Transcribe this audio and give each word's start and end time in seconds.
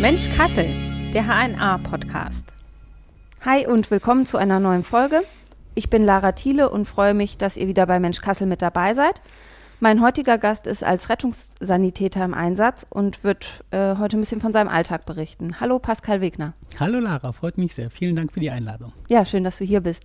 Mensch 0.00 0.28
Kassel, 0.36 0.66
der 1.14 1.24
HNA-Podcast. 1.24 2.52
Hi 3.44 3.64
und 3.64 3.92
willkommen 3.92 4.26
zu 4.26 4.38
einer 4.38 4.58
neuen 4.58 4.82
Folge. 4.82 5.22
Ich 5.76 5.88
bin 5.88 6.04
Lara 6.04 6.32
Thiele 6.32 6.68
und 6.68 6.86
freue 6.86 7.14
mich, 7.14 7.38
dass 7.38 7.56
ihr 7.56 7.68
wieder 7.68 7.86
bei 7.86 8.00
Mensch 8.00 8.20
Kassel 8.20 8.48
mit 8.48 8.60
dabei 8.60 8.94
seid. 8.94 9.22
Mein 9.78 10.02
heutiger 10.02 10.36
Gast 10.36 10.66
ist 10.66 10.82
als 10.82 11.08
Rettungssanitäter 11.08 12.24
im 12.24 12.34
Einsatz 12.34 12.84
und 12.90 13.22
wird 13.22 13.62
äh, 13.70 13.94
heute 13.98 14.16
ein 14.16 14.20
bisschen 14.20 14.40
von 14.40 14.52
seinem 14.52 14.68
Alltag 14.68 15.06
berichten. 15.06 15.60
Hallo 15.60 15.78
Pascal 15.78 16.20
Wegner. 16.20 16.54
Hallo 16.80 16.98
Lara, 16.98 17.30
freut 17.30 17.56
mich 17.56 17.72
sehr. 17.74 17.88
Vielen 17.90 18.16
Dank 18.16 18.32
für 18.32 18.40
die 18.40 18.50
Einladung. 18.50 18.92
Ja, 19.08 19.24
schön, 19.24 19.44
dass 19.44 19.58
du 19.58 19.64
hier 19.64 19.80
bist. 19.80 20.02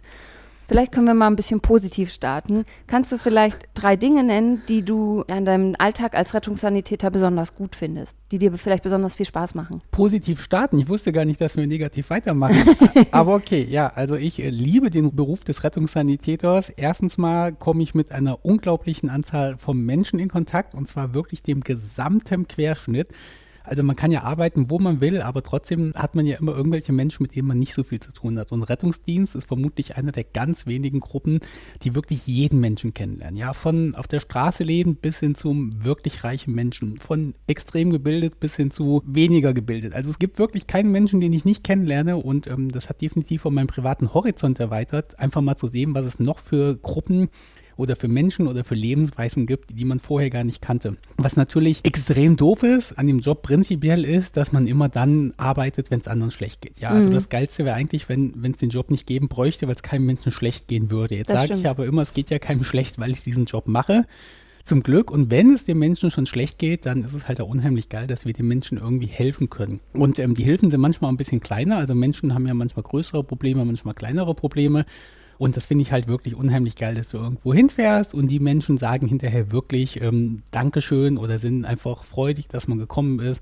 Vielleicht 0.67 0.91
können 0.91 1.05
wir 1.05 1.13
mal 1.13 1.27
ein 1.27 1.35
bisschen 1.35 1.59
positiv 1.59 2.11
starten. 2.11 2.65
Kannst 2.87 3.11
du 3.11 3.17
vielleicht 3.17 3.67
drei 3.73 3.95
Dinge 3.95 4.23
nennen, 4.23 4.61
die 4.67 4.83
du 4.83 5.23
an 5.29 5.45
deinem 5.45 5.75
Alltag 5.77 6.15
als 6.15 6.33
Rettungssanitäter 6.33 7.11
besonders 7.11 7.55
gut 7.55 7.75
findest, 7.75 8.17
die 8.31 8.39
dir 8.39 8.51
vielleicht 8.53 8.83
besonders 8.83 9.15
viel 9.15 9.25
Spaß 9.25 9.55
machen? 9.55 9.81
Positiv 9.91 10.41
starten? 10.41 10.79
Ich 10.79 10.89
wusste 10.89 11.11
gar 11.11 11.25
nicht, 11.25 11.39
dass 11.39 11.55
wir 11.55 11.67
negativ 11.67 12.09
weitermachen. 12.09 12.63
Aber 13.11 13.35
okay, 13.35 13.65
ja, 13.69 13.87
also 13.87 14.15
ich 14.15 14.41
äh, 14.41 14.49
liebe 14.49 14.89
den 14.89 15.15
Beruf 15.15 15.43
des 15.43 15.63
Rettungssanitäters. 15.63 16.69
Erstens 16.69 17.17
mal 17.17 17.53
komme 17.53 17.83
ich 17.83 17.93
mit 17.93 18.11
einer 18.11 18.43
unglaublichen 18.43 19.09
Anzahl 19.09 19.57
von 19.57 19.77
Menschen 19.77 20.19
in 20.19 20.29
Kontakt 20.29 20.73
und 20.73 20.87
zwar 20.87 21.13
wirklich 21.13 21.43
dem 21.43 21.61
gesamten 21.61 22.47
Querschnitt. 22.47 23.09
Also 23.65 23.83
man 23.83 23.95
kann 23.95 24.11
ja 24.11 24.23
arbeiten, 24.23 24.69
wo 24.69 24.79
man 24.79 25.01
will, 25.01 25.21
aber 25.21 25.43
trotzdem 25.43 25.93
hat 25.95 26.15
man 26.15 26.25
ja 26.25 26.37
immer 26.37 26.55
irgendwelche 26.55 26.91
Menschen, 26.91 27.23
mit 27.23 27.35
denen 27.35 27.47
man 27.47 27.59
nicht 27.59 27.73
so 27.73 27.83
viel 27.83 27.99
zu 27.99 28.11
tun 28.11 28.37
hat. 28.39 28.51
Und 28.51 28.63
Rettungsdienst 28.63 29.35
ist 29.35 29.47
vermutlich 29.47 29.97
einer 29.97 30.11
der 30.11 30.23
ganz 30.23 30.65
wenigen 30.65 30.99
Gruppen, 30.99 31.39
die 31.83 31.95
wirklich 31.95 32.27
jeden 32.27 32.59
Menschen 32.59 32.93
kennenlernen. 32.93 33.37
Ja, 33.37 33.53
von 33.53 33.95
auf 33.95 34.07
der 34.07 34.19
Straße 34.19 34.63
leben 34.63 34.95
bis 34.95 35.19
hin 35.19 35.35
zum 35.35 35.83
wirklich 35.83 36.23
reichen 36.23 36.53
Menschen, 36.53 36.97
von 36.97 37.33
extrem 37.47 37.91
gebildet 37.91 38.39
bis 38.39 38.55
hin 38.55 38.71
zu 38.71 39.01
weniger 39.05 39.53
gebildet. 39.53 39.93
Also 39.93 40.09
es 40.09 40.19
gibt 40.19 40.39
wirklich 40.39 40.67
keinen 40.67 40.91
Menschen, 40.91 41.21
den 41.21 41.33
ich 41.33 41.45
nicht 41.45 41.63
kennenlerne 41.63 42.17
und 42.17 42.47
ähm, 42.47 42.71
das 42.71 42.89
hat 42.89 43.01
definitiv 43.01 43.41
von 43.41 43.53
meinem 43.53 43.67
privaten 43.67 44.13
Horizont 44.13 44.59
erweitert, 44.59 45.19
einfach 45.19 45.41
mal 45.41 45.55
zu 45.55 45.67
sehen, 45.67 45.93
was 45.93 46.05
es 46.05 46.19
noch 46.19 46.39
für 46.39 46.77
Gruppen 46.77 47.29
oder 47.77 47.95
für 47.95 48.07
Menschen 48.07 48.47
oder 48.47 48.63
für 48.63 48.75
Lebensweisen 48.75 49.45
gibt, 49.45 49.77
die 49.77 49.85
man 49.85 49.99
vorher 49.99 50.29
gar 50.29 50.43
nicht 50.43 50.61
kannte. 50.61 50.97
Was 51.17 51.35
natürlich 51.35 51.83
extrem 51.83 52.37
doof 52.37 52.63
ist 52.63 52.97
an 52.97 53.07
dem 53.07 53.19
Job 53.19 53.41
prinzipiell 53.41 54.05
ist, 54.05 54.37
dass 54.37 54.51
man 54.51 54.67
immer 54.67 54.89
dann 54.89 55.33
arbeitet, 55.37 55.91
wenn 55.91 55.99
es 55.99 56.07
anderen 56.07 56.31
schlecht 56.31 56.61
geht. 56.61 56.79
Ja, 56.79 56.89
also 56.89 57.09
mhm. 57.09 57.15
das 57.15 57.29
Geilste 57.29 57.65
wäre 57.65 57.75
eigentlich, 57.75 58.09
wenn 58.09 58.51
es 58.51 58.57
den 58.57 58.69
Job 58.69 58.91
nicht 58.91 59.07
geben 59.07 59.27
bräuchte, 59.27 59.67
weil 59.67 59.75
es 59.75 59.83
keinem 59.83 60.05
Menschen 60.05 60.31
schlecht 60.31 60.67
gehen 60.67 60.91
würde. 60.91 61.15
Jetzt 61.15 61.29
sage 61.29 61.55
ich 61.55 61.67
aber 61.67 61.85
immer, 61.85 62.01
es 62.01 62.13
geht 62.13 62.29
ja 62.29 62.39
keinem 62.39 62.63
schlecht, 62.63 62.99
weil 62.99 63.11
ich 63.11 63.23
diesen 63.23 63.45
Job 63.45 63.67
mache 63.67 64.05
zum 64.65 64.83
Glück. 64.83 65.11
Und 65.11 65.31
wenn 65.31 65.51
es 65.51 65.63
den 65.63 65.79
Menschen 65.79 66.11
schon 66.11 66.25
schlecht 66.25 66.57
geht, 66.57 66.85
dann 66.85 67.03
ist 67.03 67.13
es 67.13 67.27
halt 67.27 67.39
auch 67.39 67.47
unheimlich 67.47 67.87
geil, 67.87 68.07
dass 68.07 68.25
wir 68.25 68.33
den 68.33 68.47
Menschen 68.47 68.77
irgendwie 68.77 69.07
helfen 69.07 69.49
können. 69.49 69.79
Und 69.93 70.19
ähm, 70.19 70.35
die 70.35 70.43
Hilfen 70.43 70.71
sind 70.71 70.81
manchmal 70.81 71.11
ein 71.11 71.17
bisschen 71.17 71.39
kleiner. 71.39 71.77
Also 71.77 71.95
Menschen 71.95 72.33
haben 72.33 72.47
ja 72.47 72.53
manchmal 72.53 72.83
größere 72.83 73.23
Probleme, 73.23 73.63
manchmal 73.63 73.93
kleinere 73.93 74.33
Probleme. 74.33 74.85
Und 75.37 75.57
das 75.57 75.65
finde 75.65 75.81
ich 75.81 75.91
halt 75.91 76.07
wirklich 76.07 76.35
unheimlich 76.35 76.75
geil, 76.75 76.95
dass 76.95 77.09
du 77.09 77.17
irgendwo 77.17 77.53
hinfährst 77.53 78.13
und 78.13 78.27
die 78.29 78.39
Menschen 78.39 78.77
sagen 78.77 79.07
hinterher 79.07 79.51
wirklich 79.51 80.01
ähm, 80.01 80.43
Dankeschön 80.51 81.17
oder 81.17 81.39
sind 81.39 81.65
einfach 81.65 82.03
freudig, 82.03 82.47
dass 82.47 82.67
man 82.67 82.77
gekommen 82.77 83.19
ist 83.19 83.41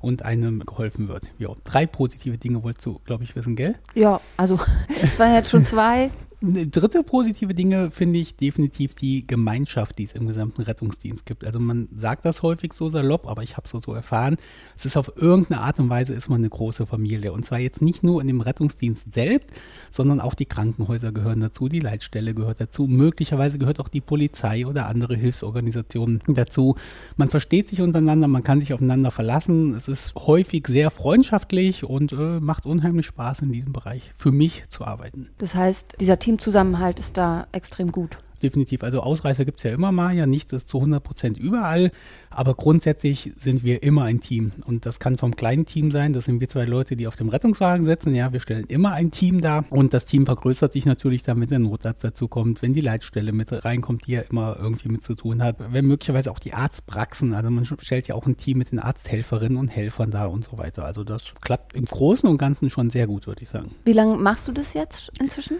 und 0.00 0.24
einem 0.24 0.60
geholfen 0.60 1.08
wird. 1.08 1.24
Ja, 1.38 1.48
drei 1.64 1.86
positive 1.86 2.38
Dinge 2.38 2.62
wolltest 2.62 2.86
du, 2.86 3.00
glaube 3.04 3.24
ich, 3.24 3.34
wissen, 3.34 3.56
gell? 3.56 3.76
Ja, 3.94 4.20
also 4.36 4.58
es 5.02 5.18
waren 5.18 5.34
jetzt 5.34 5.50
schon 5.50 5.64
zwei. 5.64 6.10
Dritte 6.42 7.04
positive 7.04 7.54
Dinge 7.54 7.92
finde 7.92 8.18
ich 8.18 8.36
definitiv 8.36 8.94
die 8.94 9.24
Gemeinschaft, 9.26 9.98
die 9.98 10.04
es 10.04 10.12
im 10.12 10.26
gesamten 10.26 10.62
Rettungsdienst 10.62 11.24
gibt. 11.24 11.44
Also 11.44 11.60
man 11.60 11.88
sagt 11.94 12.24
das 12.24 12.42
häufig 12.42 12.72
so 12.72 12.88
salopp, 12.88 13.28
aber 13.28 13.44
ich 13.44 13.56
habe 13.56 13.68
es 13.72 13.82
so 13.82 13.94
erfahren. 13.94 14.36
Es 14.76 14.84
ist 14.84 14.96
auf 14.96 15.12
irgendeine 15.16 15.60
Art 15.60 15.78
und 15.78 15.88
Weise 15.88 16.14
ist 16.14 16.28
man 16.28 16.40
eine 16.40 16.50
große 16.50 16.86
Familie. 16.86 17.32
Und 17.32 17.44
zwar 17.44 17.60
jetzt 17.60 17.80
nicht 17.80 18.02
nur 18.02 18.20
in 18.20 18.26
dem 18.26 18.40
Rettungsdienst 18.40 19.12
selbst, 19.12 19.50
sondern 19.90 20.20
auch 20.20 20.34
die 20.34 20.46
Krankenhäuser 20.46 21.12
gehören 21.12 21.40
dazu, 21.40 21.68
die 21.68 21.78
Leitstelle 21.78 22.34
gehört 22.34 22.60
dazu, 22.60 22.88
möglicherweise 22.88 23.58
gehört 23.58 23.78
auch 23.78 23.88
die 23.88 24.00
Polizei 24.00 24.66
oder 24.66 24.86
andere 24.86 25.14
Hilfsorganisationen 25.14 26.22
dazu. 26.26 26.74
Man 27.16 27.30
versteht 27.30 27.68
sich 27.68 27.80
untereinander, 27.80 28.26
man 28.26 28.42
kann 28.42 28.60
sich 28.60 28.72
aufeinander 28.72 29.12
verlassen. 29.12 29.74
Es 29.74 29.86
ist 29.86 30.16
häufig 30.16 30.66
sehr 30.66 30.90
freundschaftlich 30.90 31.84
und 31.84 32.12
äh, 32.12 32.40
macht 32.40 32.66
unheimlich 32.66 33.06
Spaß 33.06 33.42
in 33.42 33.52
diesem 33.52 33.72
Bereich 33.72 34.10
für 34.16 34.32
mich 34.32 34.64
zu 34.68 34.84
arbeiten. 34.84 35.28
Das 35.38 35.54
heißt, 35.54 35.96
dieser 36.00 36.18
Team 36.18 36.31
Teamzusammenhalt 36.32 36.98
ist 36.98 37.18
da 37.18 37.46
extrem 37.52 37.92
gut 37.92 38.16
definitiv. 38.42 38.82
Also 38.82 39.00
Ausreißer 39.00 39.44
gibt 39.44 39.58
es 39.58 39.64
ja 39.64 39.70
immer 39.70 39.92
mal, 39.92 40.14
ja, 40.14 40.26
nichts 40.26 40.52
ist 40.52 40.68
zu 40.68 40.78
100 40.78 41.02
Prozent 41.02 41.38
überall, 41.38 41.90
aber 42.30 42.54
grundsätzlich 42.54 43.32
sind 43.36 43.64
wir 43.64 43.82
immer 43.82 44.04
ein 44.04 44.20
Team. 44.20 44.52
Und 44.64 44.86
das 44.86 44.98
kann 44.98 45.18
vom 45.18 45.36
kleinen 45.36 45.66
Team 45.66 45.90
sein, 45.90 46.12
das 46.12 46.24
sind 46.24 46.40
wir 46.40 46.48
zwei 46.48 46.64
Leute, 46.64 46.96
die 46.96 47.06
auf 47.06 47.16
dem 47.16 47.28
Rettungswagen 47.28 47.84
sitzen, 47.84 48.14
ja, 48.14 48.32
wir 48.32 48.40
stellen 48.40 48.64
immer 48.68 48.92
ein 48.92 49.10
Team 49.10 49.40
da 49.40 49.64
und 49.70 49.94
das 49.94 50.06
Team 50.06 50.26
vergrößert 50.26 50.72
sich 50.72 50.86
natürlich 50.86 51.22
dann, 51.22 51.40
wenn 51.40 51.48
der 51.48 51.58
Notarzt 51.58 52.04
dazu 52.04 52.28
kommt, 52.28 52.62
wenn 52.62 52.72
die 52.72 52.80
Leitstelle 52.80 53.32
mit 53.32 53.52
reinkommt, 53.64 54.06
die 54.06 54.12
ja 54.12 54.22
immer 54.22 54.56
irgendwie 54.58 54.88
mit 54.88 55.02
zu 55.02 55.14
tun 55.14 55.42
hat, 55.42 55.56
wenn 55.70 55.86
möglicherweise 55.86 56.30
auch 56.30 56.38
die 56.38 56.54
Arztpraxen, 56.54 57.34
also 57.34 57.50
man 57.50 57.64
stellt 57.64 58.08
ja 58.08 58.14
auch 58.14 58.26
ein 58.26 58.36
Team 58.36 58.58
mit 58.58 58.72
den 58.72 58.78
Arzthelferinnen 58.78 59.58
und 59.58 59.68
Helfern 59.68 60.10
da 60.10 60.26
und 60.26 60.44
so 60.44 60.58
weiter. 60.58 60.84
Also 60.84 61.04
das 61.04 61.34
klappt 61.40 61.74
im 61.74 61.84
Großen 61.84 62.28
und 62.28 62.38
Ganzen 62.38 62.70
schon 62.70 62.90
sehr 62.90 63.06
gut, 63.06 63.26
würde 63.26 63.42
ich 63.42 63.48
sagen. 63.48 63.74
Wie 63.84 63.92
lange 63.92 64.16
machst 64.16 64.48
du 64.48 64.52
das 64.52 64.74
jetzt 64.74 65.10
inzwischen? 65.20 65.58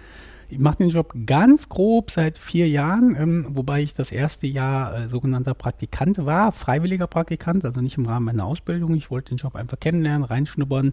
Ich 0.52 0.58
mache 0.58 0.76
den 0.76 0.90
Job 0.90 1.14
ganz 1.24 1.70
grob 1.70 2.10
seit 2.10 2.36
vier 2.36 2.68
Jahren, 2.68 3.16
ähm, 3.18 3.46
wobei 3.48 3.80
ich 3.80 3.94
das 3.94 4.12
erste 4.12 4.46
Jahr 4.46 4.94
äh, 4.94 5.08
sogenannter 5.08 5.54
Praktikant 5.54 6.26
war, 6.26 6.52
freiwilliger 6.52 7.06
Praktikant, 7.06 7.64
also 7.64 7.80
nicht 7.80 7.96
im 7.96 8.04
Rahmen 8.04 8.26
meiner 8.26 8.44
Ausbildung. 8.44 8.94
Ich 8.94 9.10
wollte 9.10 9.34
den 9.34 9.38
Job 9.38 9.56
einfach 9.56 9.80
kennenlernen, 9.80 10.24
reinschnuppern 10.24 10.92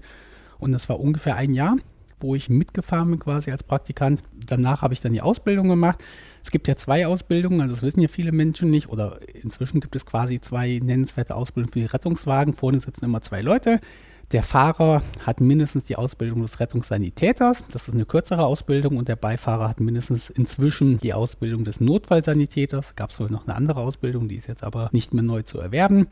und 0.59 0.71
das 0.71 0.87
war 0.87 1.01
ungefähr 1.01 1.35
ein 1.35 1.53
Jahr, 1.53 1.75
wo 2.21 2.35
ich 2.35 2.47
mitgefahren 2.47 3.09
bin 3.09 3.19
quasi 3.19 3.51
als 3.51 3.63
Praktikant. 3.63 4.21
Danach 4.33 4.81
habe 4.81 4.93
ich 4.93 5.01
dann 5.01 5.11
die 5.11 5.21
Ausbildung 5.21 5.67
gemacht. 5.67 6.01
Es 6.41 6.51
gibt 6.51 6.69
ja 6.69 6.77
zwei 6.77 7.05
Ausbildungen, 7.05 7.59
also 7.59 7.73
das 7.73 7.81
wissen 7.81 7.99
ja 7.99 8.07
viele 8.07 8.31
Menschen 8.31 8.71
nicht, 8.71 8.87
oder 8.87 9.19
inzwischen 9.33 9.81
gibt 9.81 9.97
es 9.97 10.05
quasi 10.05 10.39
zwei 10.39 10.79
nennenswerte 10.81 11.35
Ausbildungen 11.35 11.73
für 11.73 11.79
die 11.79 11.85
Rettungswagen. 11.85 12.53
Vorne 12.53 12.79
sitzen 12.79 13.03
immer 13.03 13.21
zwei 13.21 13.41
Leute. 13.41 13.81
Der 14.31 14.43
Fahrer 14.43 15.01
hat 15.25 15.41
mindestens 15.41 15.85
die 15.85 15.95
Ausbildung 15.95 16.43
des 16.43 16.59
Rettungssanitäters. 16.59 17.63
Das 17.71 17.87
ist 17.87 17.95
eine 17.95 18.05
kürzere 18.05 18.45
Ausbildung. 18.45 18.97
Und 18.97 19.09
der 19.09 19.15
Beifahrer 19.15 19.67
hat 19.67 19.79
mindestens 19.79 20.29
inzwischen 20.29 20.99
die 20.99 21.13
Ausbildung 21.13 21.63
des 21.63 21.81
Notfallsanitäters. 21.81 22.95
Gab 22.95 23.09
es 23.09 23.19
wohl 23.19 23.31
noch 23.31 23.47
eine 23.47 23.55
andere 23.55 23.79
Ausbildung, 23.79 24.29
die 24.29 24.35
ist 24.35 24.47
jetzt 24.47 24.63
aber 24.63 24.89
nicht 24.91 25.15
mehr 25.15 25.23
neu 25.23 25.41
zu 25.41 25.59
erwerben. 25.59 26.09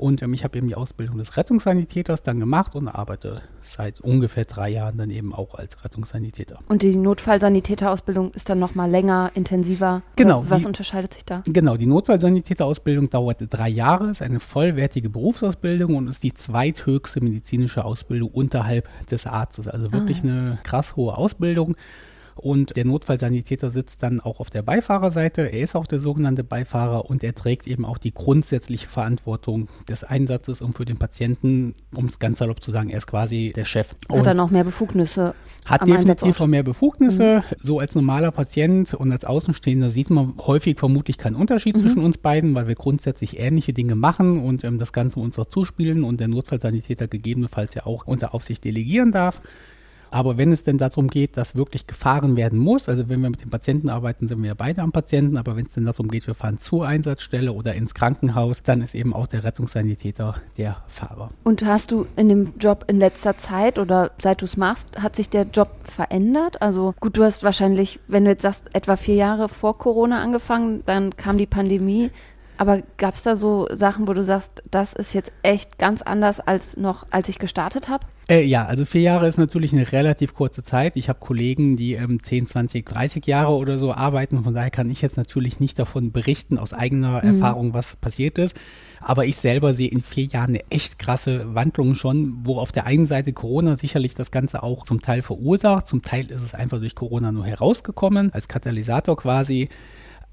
Und 0.00 0.22
ähm, 0.22 0.32
ich 0.32 0.44
habe 0.44 0.56
eben 0.56 0.66
die 0.66 0.76
Ausbildung 0.76 1.18
des 1.18 1.36
Rettungssanitäters 1.36 2.22
dann 2.22 2.40
gemacht 2.40 2.74
und 2.74 2.88
arbeite 2.88 3.42
seit 3.60 4.00
ungefähr 4.00 4.46
drei 4.46 4.70
Jahren 4.70 4.96
dann 4.96 5.10
eben 5.10 5.34
auch 5.34 5.54
als 5.54 5.84
Rettungssanitäter. 5.84 6.58
Und 6.68 6.80
die 6.80 6.96
Notfallsanitäterausbildung 6.96 8.32
ist 8.32 8.48
dann 8.48 8.58
nochmal 8.58 8.90
länger, 8.90 9.30
intensiver? 9.34 10.00
Genau. 10.16 10.42
Was 10.48 10.62
die, 10.62 10.68
unterscheidet 10.68 11.12
sich 11.12 11.26
da? 11.26 11.42
Genau, 11.44 11.76
die 11.76 11.84
Notfallsanitäterausbildung 11.84 13.10
dauerte 13.10 13.46
drei 13.46 13.68
Jahre, 13.68 14.08
ist 14.10 14.22
eine 14.22 14.40
vollwertige 14.40 15.10
Berufsausbildung 15.10 15.94
und 15.94 16.08
ist 16.08 16.22
die 16.22 16.32
zweithöchste 16.32 17.20
medizinische 17.20 17.84
Ausbildung 17.84 18.30
unterhalb 18.30 18.88
des 19.08 19.26
Arztes. 19.26 19.68
Also 19.68 19.92
wirklich 19.92 20.20
ah, 20.24 20.28
eine 20.28 20.58
krass 20.62 20.96
hohe 20.96 21.14
Ausbildung. 21.14 21.76
Und 22.40 22.74
der 22.74 22.86
Notfallsanitäter 22.86 23.70
sitzt 23.70 24.02
dann 24.02 24.18
auch 24.20 24.40
auf 24.40 24.48
der 24.48 24.62
Beifahrerseite. 24.62 25.42
Er 25.42 25.60
ist 25.60 25.76
auch 25.76 25.86
der 25.86 25.98
sogenannte 25.98 26.42
Beifahrer 26.42 27.10
und 27.10 27.22
er 27.22 27.34
trägt 27.34 27.66
eben 27.66 27.84
auch 27.84 27.98
die 27.98 28.14
grundsätzliche 28.14 28.86
Verantwortung 28.86 29.68
des 29.86 30.04
Einsatzes 30.04 30.62
und 30.62 30.74
für 30.74 30.86
den 30.86 30.96
Patienten, 30.96 31.74
um 31.94 32.06
es 32.06 32.18
ganz 32.18 32.38
salopp 32.38 32.62
zu 32.62 32.70
sagen, 32.70 32.88
er 32.88 32.96
ist 32.96 33.06
quasi 33.06 33.52
der 33.54 33.66
Chef. 33.66 33.90
Hat 34.10 34.26
er 34.26 34.32
noch 34.32 34.50
mehr 34.50 34.64
Befugnisse? 34.64 35.34
Hat 35.66 35.86
definitiv 35.86 36.40
auch 36.40 36.46
mehr 36.46 36.62
Befugnisse. 36.62 37.44
Mhm. 37.50 37.56
So 37.60 37.78
als 37.78 37.94
normaler 37.94 38.30
Patient 38.30 38.94
und 38.94 39.12
als 39.12 39.26
Außenstehender 39.26 39.90
sieht 39.90 40.08
man 40.08 40.34
häufig 40.38 40.78
vermutlich 40.78 41.18
keinen 41.18 41.36
Unterschied 41.36 41.76
mhm. 41.76 41.80
zwischen 41.80 42.02
uns 42.02 42.16
beiden, 42.16 42.54
weil 42.54 42.68
wir 42.68 42.74
grundsätzlich 42.74 43.38
ähnliche 43.38 43.74
Dinge 43.74 43.96
machen 43.96 44.42
und 44.42 44.64
ähm, 44.64 44.78
das 44.78 44.94
Ganze 44.94 45.20
uns 45.20 45.38
auch 45.38 45.46
zuspielen 45.46 46.04
und 46.04 46.20
der 46.20 46.28
Notfallsanitäter 46.28 47.06
gegebenenfalls 47.06 47.74
ja 47.74 47.84
auch 47.84 48.06
unter 48.06 48.32
Aufsicht 48.32 48.64
delegieren 48.64 49.12
darf. 49.12 49.42
Aber 50.10 50.36
wenn 50.36 50.52
es 50.52 50.64
denn 50.64 50.78
darum 50.78 51.08
geht, 51.08 51.36
dass 51.36 51.56
wirklich 51.56 51.86
gefahren 51.86 52.36
werden 52.36 52.58
muss, 52.58 52.88
also 52.88 53.08
wenn 53.08 53.20
wir 53.22 53.30
mit 53.30 53.42
den 53.42 53.50
Patienten 53.50 53.88
arbeiten, 53.88 54.28
sind 54.28 54.42
wir 54.42 54.54
beide 54.54 54.82
am 54.82 54.92
Patienten, 54.92 55.36
aber 55.36 55.56
wenn 55.56 55.66
es 55.66 55.74
denn 55.74 55.84
darum 55.84 56.08
geht, 56.08 56.26
wir 56.26 56.34
fahren 56.34 56.58
zur 56.58 56.86
Einsatzstelle 56.86 57.52
oder 57.52 57.74
ins 57.74 57.94
Krankenhaus, 57.94 58.62
dann 58.62 58.82
ist 58.82 58.94
eben 58.94 59.14
auch 59.14 59.26
der 59.26 59.44
Rettungssanitäter 59.44 60.34
der 60.56 60.76
Fahrer. 60.88 61.30
Und 61.44 61.64
hast 61.64 61.90
du 61.90 62.06
in 62.16 62.28
dem 62.28 62.52
Job 62.58 62.84
in 62.88 62.98
letzter 62.98 63.38
Zeit 63.38 63.78
oder 63.78 64.10
seit 64.18 64.42
du 64.42 64.46
es 64.46 64.56
machst, 64.56 65.00
hat 65.00 65.16
sich 65.16 65.30
der 65.30 65.44
Job 65.44 65.70
verändert? 65.84 66.60
Also 66.60 66.94
gut, 67.00 67.16
du 67.16 67.24
hast 67.24 67.42
wahrscheinlich, 67.42 68.00
wenn 68.08 68.24
du 68.24 68.30
jetzt 68.30 68.42
sagst, 68.42 68.74
etwa 68.74 68.96
vier 68.96 69.14
Jahre 69.14 69.48
vor 69.48 69.78
Corona 69.78 70.20
angefangen, 70.20 70.82
dann 70.86 71.16
kam 71.16 71.38
die 71.38 71.46
Pandemie. 71.46 72.10
Aber 72.60 72.82
gab 72.98 73.14
es 73.14 73.22
da 73.22 73.36
so 73.36 73.66
Sachen, 73.72 74.06
wo 74.06 74.12
du 74.12 74.22
sagst, 74.22 74.62
das 74.70 74.92
ist 74.92 75.14
jetzt 75.14 75.32
echt 75.42 75.78
ganz 75.78 76.02
anders 76.02 76.40
als 76.40 76.76
noch, 76.76 77.06
als 77.08 77.30
ich 77.30 77.38
gestartet 77.38 77.88
habe? 77.88 78.06
Äh, 78.28 78.44
ja, 78.44 78.66
also 78.66 78.84
vier 78.84 79.00
Jahre 79.00 79.26
ist 79.26 79.38
natürlich 79.38 79.72
eine 79.72 79.90
relativ 79.90 80.34
kurze 80.34 80.62
Zeit. 80.62 80.96
Ich 80.96 81.08
habe 81.08 81.18
Kollegen, 81.20 81.78
die 81.78 81.94
ähm, 81.94 82.22
10, 82.22 82.46
20, 82.46 82.84
30 82.84 83.26
Jahre 83.26 83.52
oder 83.52 83.78
so 83.78 83.94
arbeiten. 83.94 84.44
Von 84.44 84.52
daher 84.52 84.68
kann 84.68 84.90
ich 84.90 85.00
jetzt 85.00 85.16
natürlich 85.16 85.58
nicht 85.58 85.78
davon 85.78 86.12
berichten 86.12 86.58
aus 86.58 86.74
eigener 86.74 87.24
mhm. 87.24 87.36
Erfahrung, 87.36 87.72
was 87.72 87.96
passiert 87.96 88.36
ist. 88.36 88.54
Aber 89.00 89.24
ich 89.24 89.38
selber 89.38 89.72
sehe 89.72 89.88
in 89.88 90.02
vier 90.02 90.24
Jahren 90.24 90.50
eine 90.50 90.70
echt 90.70 90.98
krasse 90.98 91.54
Wandlung 91.54 91.94
schon, 91.94 92.40
wo 92.44 92.58
auf 92.58 92.72
der 92.72 92.84
einen 92.84 93.06
Seite 93.06 93.32
Corona 93.32 93.76
sicherlich 93.76 94.14
das 94.14 94.30
Ganze 94.30 94.62
auch 94.62 94.84
zum 94.84 95.00
Teil 95.00 95.22
verursacht. 95.22 95.86
Zum 95.86 96.02
Teil 96.02 96.30
ist 96.30 96.42
es 96.42 96.52
einfach 96.52 96.78
durch 96.78 96.94
Corona 96.94 97.32
nur 97.32 97.46
herausgekommen, 97.46 98.34
als 98.34 98.48
Katalysator 98.48 99.16
quasi. 99.16 99.70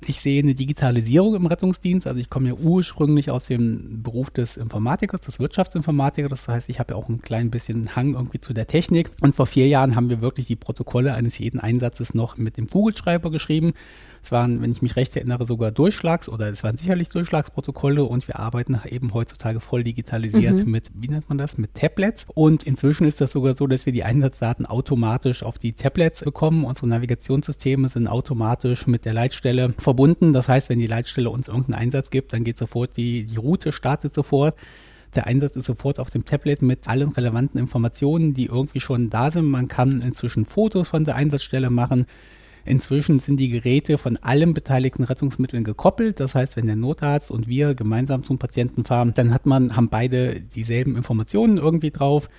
Ich 0.05 0.21
sehe 0.21 0.43
eine 0.43 0.53
Digitalisierung 0.53 1.35
im 1.35 1.47
Rettungsdienst. 1.47 2.05
Also 2.05 2.19
ich 2.19 2.29
komme 2.29 2.49
ja 2.49 2.53
ursprünglich 2.53 3.31
aus 3.31 3.47
dem 3.47 4.03
Beruf 4.03 4.29
des 4.29 4.55
Informatikers, 4.55 5.21
des 5.21 5.39
Wirtschaftsinformatikers. 5.39 6.29
Das 6.29 6.47
heißt, 6.47 6.69
ich 6.69 6.79
habe 6.79 6.93
ja 6.93 6.99
auch 6.99 7.09
ein 7.09 7.21
klein 7.21 7.49
bisschen 7.49 7.95
Hang 7.95 8.13
irgendwie 8.13 8.39
zu 8.39 8.53
der 8.53 8.67
Technik. 8.67 9.09
Und 9.21 9.35
vor 9.35 9.47
vier 9.47 9.67
Jahren 9.67 9.95
haben 9.95 10.09
wir 10.09 10.21
wirklich 10.21 10.45
die 10.45 10.55
Protokolle 10.55 11.13
eines 11.13 11.39
jeden 11.39 11.59
Einsatzes 11.59 12.13
noch 12.13 12.37
mit 12.37 12.57
dem 12.57 12.69
Kugelschreiber 12.69 13.31
geschrieben. 13.31 13.73
Es 14.27 14.31
waren, 14.33 14.61
wenn 14.61 14.73
ich 14.73 14.81
mich 14.81 14.97
recht 14.97 15.15
erinnere, 15.15 15.45
sogar 15.45 15.71
Durchschlags- 15.71 16.27
oder 16.27 16.49
es 16.49 16.61
waren 16.61 16.75
sicherlich 16.75 17.07
Durchschlagsprotokolle 17.07 18.03
und 18.03 18.27
wir 18.27 18.39
arbeiten 18.39 18.77
eben 18.89 19.13
heutzutage 19.13 19.61
voll 19.61 19.85
digitalisiert 19.85 20.65
mhm. 20.65 20.71
mit, 20.71 20.89
wie 20.93 21.07
nennt 21.07 21.29
man 21.29 21.37
das, 21.37 21.57
mit 21.57 21.75
Tablets. 21.75 22.27
Und 22.33 22.63
inzwischen 22.63 23.07
ist 23.07 23.21
das 23.21 23.31
sogar 23.31 23.53
so, 23.53 23.67
dass 23.67 23.85
wir 23.85 23.93
die 23.93 24.03
Einsatzdaten 24.03 24.65
automatisch 24.65 25.43
auf 25.43 25.57
die 25.57 25.71
Tablets 25.71 26.25
bekommen. 26.25 26.65
Unsere 26.65 26.89
Navigationssysteme 26.89 27.87
sind 27.87 28.09
automatisch 28.09 28.85
mit 28.85 29.05
der 29.05 29.13
Leitstelle 29.13 29.73
verbunden. 29.79 30.33
Das 30.33 30.49
heißt, 30.49 30.67
wenn 30.67 30.79
die 30.79 30.87
Leitstelle 30.87 31.29
uns 31.29 31.47
irgendeinen 31.47 31.83
Einsatz 31.83 32.09
gibt, 32.09 32.33
dann 32.33 32.43
geht 32.43 32.57
sofort 32.57 32.97
die, 32.97 33.25
die 33.25 33.37
Route, 33.37 33.71
startet 33.71 34.13
sofort. 34.13 34.59
Der 35.15 35.25
Einsatz 35.25 35.55
ist 35.55 35.67
sofort 35.67 35.99
auf 35.99 36.09
dem 36.09 36.25
Tablet 36.25 36.61
mit 36.61 36.89
allen 36.89 37.11
relevanten 37.11 37.61
Informationen, 37.61 38.33
die 38.33 38.47
irgendwie 38.47 38.81
schon 38.81 39.09
da 39.09 39.31
sind. 39.31 39.45
Man 39.45 39.69
kann 39.69 40.01
inzwischen 40.01 40.45
Fotos 40.45 40.89
von 40.89 41.05
der 41.05 41.15
Einsatzstelle 41.15 41.69
machen. 41.69 42.05
Inzwischen 42.67 43.19
sind 43.19 43.39
die 43.39 43.49
Geräte 43.49 43.97
von 43.97 44.17
allen 44.17 44.53
beteiligten 44.53 45.03
Rettungsmitteln 45.03 45.63
gekoppelt. 45.63 46.19
Das 46.19 46.35
heißt, 46.35 46.57
wenn 46.57 46.67
der 46.67 46.75
Notarzt 46.75 47.31
und 47.31 47.47
wir 47.47 47.75
gemeinsam 47.75 48.23
zum 48.23 48.37
Patienten 48.37 48.85
fahren, 48.85 49.13
dann 49.15 49.33
hat 49.33 49.45
man, 49.45 49.75
haben 49.75 49.89
beide 49.89 50.41
dieselben 50.41 50.95
Informationen 50.95 51.57
irgendwie 51.57 51.91
drauf. 51.91 52.29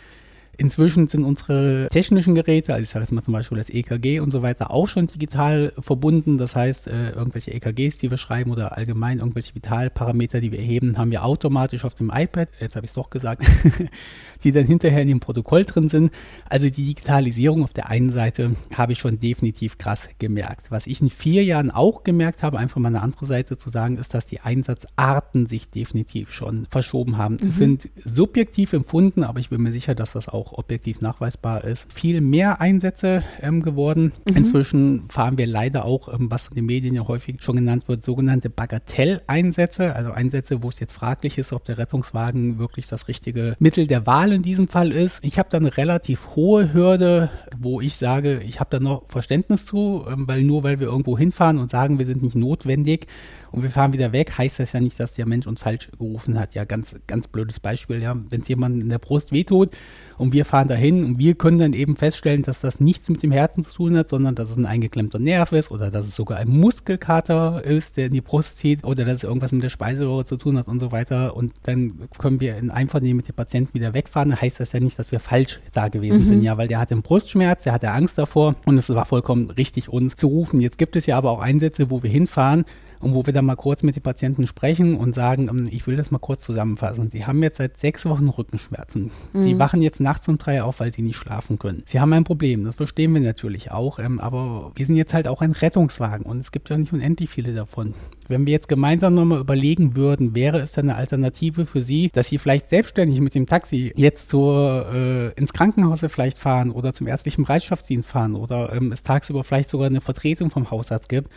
Inzwischen 0.61 1.07
sind 1.07 1.23
unsere 1.23 1.87
technischen 1.89 2.35
Geräte, 2.35 2.75
also 2.75 2.83
ich 2.83 2.89
sage 2.89 3.05
jetzt 3.05 3.13
mal 3.13 3.23
zum 3.23 3.33
Beispiel 3.33 3.59
das 3.59 3.71
EKG 3.71 4.19
und 4.19 4.33
so 4.33 4.43
weiter, 4.43 4.73
auch 4.73 4.89
schon 4.89 5.07
digital 5.07 5.73
verbunden. 5.79 6.37
Das 6.37 6.57
heißt, 6.57 6.89
äh, 6.89 7.11
irgendwelche 7.11 7.53
EKGs, 7.53 7.99
die 7.99 8.11
wir 8.11 8.19
schreiben 8.19 8.51
oder 8.51 8.77
allgemein 8.77 9.21
irgendwelche 9.21 9.55
Vitalparameter, 9.55 10.41
die 10.41 10.51
wir 10.51 10.59
erheben, 10.59 10.99
haben 10.99 11.13
wir 11.13 11.25
automatisch 11.25 11.85
auf 11.85 11.95
dem 11.95 12.11
iPad, 12.13 12.49
jetzt 12.59 12.75
habe 12.75 12.85
ich 12.85 12.91
es 12.91 12.95
doch 12.95 13.09
gesagt, 13.09 13.45
die 14.43 14.51
dann 14.51 14.67
hinterher 14.67 15.03
in 15.03 15.07
dem 15.07 15.21
Protokoll 15.21 15.65
drin 15.65 15.89
sind. 15.89 16.11
Also 16.49 16.67
die 16.69 16.87
Digitalisierung 16.87 17.63
auf 17.63 17.73
der 17.73 17.89
einen 17.89 18.11
Seite 18.11 18.57
habe 18.75 18.91
ich 18.91 18.99
schon 18.99 19.21
definitiv 19.21 19.79
krass 19.79 20.09
gemerkt. 20.19 20.73
Was 20.73 20.89
ich 20.89 21.01
in 21.01 21.09
vier 21.09 21.45
Jahren 21.45 21.71
auch 21.71 22.03
gemerkt 22.03 22.43
habe, 22.43 22.59
einfach 22.59 22.81
mal 22.81 22.89
eine 22.89 23.03
andere 23.03 23.27
Seite 23.27 23.59
zu 23.59 23.71
sagen, 23.71 23.97
ist, 23.97 24.13
dass 24.13 24.27
die 24.27 24.41
Einsatzarten 24.41 25.47
sich 25.47 25.71
definitiv 25.71 26.33
schon 26.33 26.67
verschoben 26.69 27.17
haben. 27.17 27.39
Mhm. 27.41 27.49
Es 27.51 27.59
sind 27.59 27.89
subjektiv 27.97 28.73
empfunden, 28.73 29.23
aber 29.23 29.39
ich 29.39 29.51
bin 29.51 29.63
mir 29.63 29.71
sicher, 29.71 29.95
dass 29.95 30.15
das 30.15 30.29
auch 30.29 30.48
auch 30.49 30.59
objektiv 30.59 31.01
nachweisbar 31.01 31.65
ist, 31.65 31.93
viel 31.93 32.21
mehr 32.21 32.61
Einsätze 32.61 33.25
ähm, 33.41 33.63
geworden. 33.63 34.13
Mhm. 34.29 34.37
Inzwischen 34.37 35.09
fahren 35.11 35.39
wir 35.39 35.47
leider 35.47 35.85
auch, 35.85 36.13
ähm, 36.13 36.31
was 36.31 36.49
in 36.49 36.55
den 36.55 36.67
Medien 36.67 36.95
ja 36.95 37.07
häufig 37.07 37.43
schon 37.43 37.57
genannt 37.57 37.89
wird, 37.89 38.03
sogenannte 38.03 38.51
Bagatelleinsätze, 38.51 39.95
also 39.95 40.13
Einsätze, 40.13 40.63
wo 40.63 40.69
es 40.69 40.81
jetzt 40.81 40.93
fraglich 40.93 41.39
ist, 41.39 41.53
ob 41.53 41.65
der 41.65 41.79
Rettungswagen 41.79 42.59
wirklich 42.59 42.87
das 42.87 43.09
richtige 43.09 43.57
Mittel 43.59 43.87
der 43.87 44.07
Wahl 44.07 44.33
in 44.33 44.43
diesem 44.43 44.69
Fall 44.69 44.93
ist. 44.93 45.25
Ich 45.25 45.39
habe 45.39 45.49
da 45.51 45.59
eine 45.59 45.77
relativ 45.77 46.37
hohe 46.37 46.73
Hürde, 46.73 47.31
wo 47.57 47.81
ich 47.81 47.97
sage, 47.97 48.41
ich 48.47 48.61
habe 48.61 48.71
da 48.71 48.81
noch 48.81 49.05
Verständnis 49.09 49.65
zu, 49.65 50.05
ähm, 50.09 50.27
weil 50.27 50.43
nur 50.43 50.63
weil 50.63 50.81
wir 50.81 50.89
irgendwo 50.89 51.19
hinfahren 51.19 51.59
und 51.59 51.71
sagen, 51.71 51.99
wir 51.99 52.07
sind 52.07 52.23
nicht 52.23 52.37
notwendig, 52.37 53.07
und 53.51 53.63
wir 53.63 53.71
fahren 53.71 53.93
wieder 53.93 54.13
weg, 54.13 54.37
heißt 54.37 54.61
das 54.61 54.73
ja 54.73 54.81
nicht, 54.81 54.99
dass 55.01 55.15
der 55.15 55.27
Mensch 55.27 55.47
uns 55.47 55.61
falsch 55.61 55.91
gerufen 55.99 56.39
hat. 56.39 56.55
Ja, 56.55 56.65
ganz, 56.65 56.95
ganz 57.07 57.29
blödes 57.29 57.61
Beispiel, 57.61 58.03
ja. 58.03 58.17
Wenn 58.29 58.43
es 58.43 58.49
jemand 58.49 58.83
in 58.83 58.89
der 58.89 58.99
Brust 58.99 59.33
wehtut 59.33 59.71
und 60.19 60.33
wir 60.33 60.45
fahren 60.45 60.69
dahin 60.69 61.05
und 61.05 61.19
wir 61.19 61.35
können 61.35 61.59
dann 61.59 61.73
eben 61.73 61.97
feststellen, 61.97 62.43
dass 62.43 62.61
das 62.61 62.81
nichts 62.81 63.09
mit 63.09 63.23
dem 63.23 63.33
Herzen 63.33 63.65
zu 63.65 63.73
tun 63.73 63.97
hat, 63.97 64.09
sondern 64.09 64.35
dass 64.35 64.51
es 64.51 64.57
ein 64.57 64.67
eingeklemmter 64.67 65.19
Nerv 65.19 65.53
ist 65.53 65.71
oder 65.71 65.91
dass 65.91 66.07
es 66.07 66.17
sogar 66.17 66.39
ein 66.39 66.49
Muskelkater 66.49 67.65
ist, 67.65 67.97
der 67.97 68.07
in 68.07 68.13
die 68.13 68.21
Brust 68.21 68.59
zieht 68.59 68.85
oder 68.85 69.05
dass 69.05 69.19
es 69.19 69.25
irgendwas 69.25 69.53
mit 69.53 69.63
der 69.63 69.71
Speiseröhre 69.71 70.25
zu 70.25 70.37
tun 70.37 70.59
hat 70.59 70.69
und 70.69 70.81
so 70.81 70.93
weiter. 70.93 71.37
Und 71.37 71.53
dann 71.63 72.09
können 72.19 72.41
wir 72.41 72.59
in 72.59 72.71
Einvernehmen 72.71 73.19
mit 73.19 73.29
dem 73.29 73.35
Patienten 73.35 73.75
wieder 73.75 73.95
wegfahren. 73.95 74.31
Dann 74.31 74.41
heißt 74.41 74.61
das 74.61 74.73
ja 74.73 74.81
nicht, 74.81 74.99
dass 74.99 75.13
wir 75.13 75.21
falsch 75.21 75.61
da 75.73 75.89
gewesen 75.89 76.21
mhm. 76.21 76.27
sind, 76.27 76.43
ja, 76.43 76.59
weil 76.59 76.69
der 76.69 76.81
hatte 76.81 76.93
einen 76.93 77.03
Brustschmerz, 77.03 77.65
der 77.65 77.73
hatte 77.73 77.91
Angst 77.91 78.19
davor 78.19 78.57
und 78.67 78.77
es 78.77 78.89
war 78.91 79.05
vollkommen 79.05 79.51
richtig, 79.51 79.89
uns 79.89 80.17
zu 80.17 80.27
rufen. 80.27 80.61
Jetzt 80.61 80.79
gibt 80.79 80.97
es 80.97 81.07
ja 81.07 81.17
aber 81.17 81.31
auch 81.31 81.41
Einsätze, 81.41 81.91
wo 81.91 82.03
wir 82.03 82.11
hinfahren 82.11 82.65
und 83.01 83.15
wo 83.15 83.27
wir 83.27 83.33
dann 83.33 83.45
mal 83.45 83.57
kurz 83.57 83.83
mit 83.83 83.97
den 83.97 84.03
Patienten 84.03 84.47
sprechen 84.47 84.97
und 84.97 85.15
sagen, 85.15 85.49
ähm, 85.49 85.69
ich 85.71 85.87
will 85.87 85.97
das 85.97 86.11
mal 86.11 86.19
kurz 86.19 86.45
zusammenfassen. 86.45 87.11
Sie 87.11 87.27
haben 87.27 87.43
jetzt 87.43 87.59
seit 87.59 87.79
sechs 87.79 88.07
Wochen 88.07 88.29
Rückenschmerzen. 88.29 89.11
Mhm. 89.33 89.43
Sie 89.43 89.59
wachen 89.59 89.83
jetzt 89.83 90.01
nachts 90.01 90.29
um 90.29 90.39
drei 90.39 90.63
auf, 90.63 90.81
weil 90.81 90.93
sie 90.93 91.03
nicht 91.03 91.17
schlafen 91.17 91.59
können. 91.59 91.83
Sie 91.87 92.01
haben 92.01 92.13
ein 92.13 92.25
Problem, 92.25 92.65
das 92.65 92.75
verstehen 92.75 93.15
wir 93.15 93.21
natürlich 93.21 93.71
auch, 93.71 93.99
ähm, 93.99 94.21
aber 94.21 94.73
wir 94.75 94.87
sind 94.87 94.97
jetzt 94.97 95.15
halt 95.15 95.29
auch 95.29 95.41
ein 95.41 95.53
Rettungswagen 95.53 96.27
und 96.27 96.39
es 96.39 96.53
gibt 96.53 96.71
ja 96.71 96.79
nicht 96.79 96.93
unendlich 96.93 97.31
viele 97.31 97.55
davon. 97.55 97.95
Wenn 98.29 98.45
wir 98.45 98.53
jetzt 98.53 98.69
gemeinsam 98.69 99.15
nochmal 99.15 99.41
überlegen 99.41 99.97
würden, 99.97 100.35
wäre 100.35 100.61
es 100.61 100.73
dann 100.73 100.91
eine 100.91 100.99
Alternative 100.99 101.65
für 101.65 101.81
Sie, 101.81 102.11
dass 102.13 102.29
Sie 102.29 102.39
vielleicht 102.39 102.69
selbstständig 102.69 103.21
mit 103.21 103.35
dem 103.35 103.47
Taxi 103.47 103.93
jetzt 103.97 104.29
zur, 104.29 104.87
äh, 104.93 105.33
ins 105.33 105.53
Krankenhaus 105.53 106.05
vielleicht 106.09 106.39
fahren 106.39 106.71
oder 106.71 106.93
zum 106.93 107.07
ärztlichen 107.07 107.45
Bereitschaftsdienst 107.45 108.09
fahren 108.09 108.35
oder 108.35 108.73
ähm, 108.73 108.93
es 108.93 109.03
tagsüber 109.03 109.45
vielleicht 109.45 109.71
sogar 109.71 109.87
eine 109.87 110.01
Vertretung 110.01 110.51
vom 110.51 110.71
Hausarzt 110.71 111.09
gibt, 111.09 111.31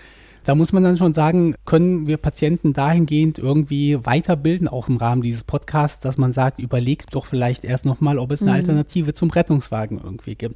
da 0.44 0.56
muss 0.56 0.74
man 0.74 0.84
dann 0.84 0.98
schon 0.98 1.14
sagen, 1.14 1.56
können 1.66 2.08
wir 2.08 2.18
Patienten 2.18 2.74
dahingehend 2.74 3.38
irgendwie 3.38 4.04
weiterbilden, 4.04 4.68
auch 4.68 4.90
im 4.90 4.98
Rahmen 4.98 5.22
dieses 5.22 5.44
Podcasts, 5.44 6.00
dass 6.00 6.18
man 6.18 6.32
sagt, 6.32 6.60
überlegt 6.60 7.14
doch 7.14 7.26
vielleicht 7.26 7.64
erst 7.64 7.86
nochmal, 7.86 8.18
ob 8.18 8.32
es 8.32 8.42
eine 8.42 8.52
mhm. 8.52 8.58
Alternative 8.58 9.14
zum 9.14 9.30
Rettungswagen 9.30 10.00
irgendwie 10.04 10.36
gibt. 10.36 10.56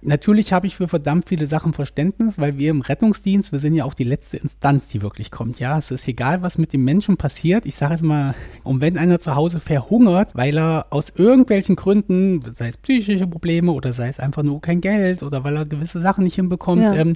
Natürlich 0.00 0.52
habe 0.52 0.66
ich 0.66 0.76
für 0.76 0.86
verdammt 0.86 1.28
viele 1.28 1.46
Sachen 1.46 1.72
Verständnis, 1.72 2.38
weil 2.38 2.56
wir 2.56 2.70
im 2.70 2.82
Rettungsdienst, 2.82 3.50
wir 3.50 3.58
sind 3.58 3.74
ja 3.74 3.84
auch 3.84 3.94
die 3.94 4.04
letzte 4.04 4.36
Instanz, 4.36 4.88
die 4.88 5.02
wirklich 5.02 5.30
kommt. 5.30 5.58
Ja, 5.58 5.76
es 5.76 5.90
ist 5.90 6.06
egal, 6.06 6.42
was 6.42 6.56
mit 6.56 6.72
dem 6.72 6.84
Menschen 6.84 7.16
passiert. 7.16 7.66
Ich 7.66 7.74
sage 7.74 7.94
es 7.94 8.02
mal, 8.02 8.34
und 8.62 8.80
wenn 8.80 8.96
einer 8.96 9.18
zu 9.18 9.34
Hause 9.34 9.58
verhungert, 9.58 10.36
weil 10.36 10.56
er 10.56 10.86
aus 10.90 11.12
irgendwelchen 11.16 11.74
Gründen, 11.74 12.40
sei 12.52 12.68
es 12.68 12.76
psychische 12.76 13.26
Probleme 13.26 13.72
oder 13.72 13.92
sei 13.92 14.08
es 14.08 14.20
einfach 14.20 14.44
nur 14.44 14.60
kein 14.60 14.80
Geld 14.80 15.24
oder 15.24 15.42
weil 15.42 15.56
er 15.56 15.66
gewisse 15.66 16.00
Sachen 16.00 16.24
nicht 16.24 16.36
hinbekommt, 16.36 16.82
ja. 16.82 16.94
ähm, 16.94 17.14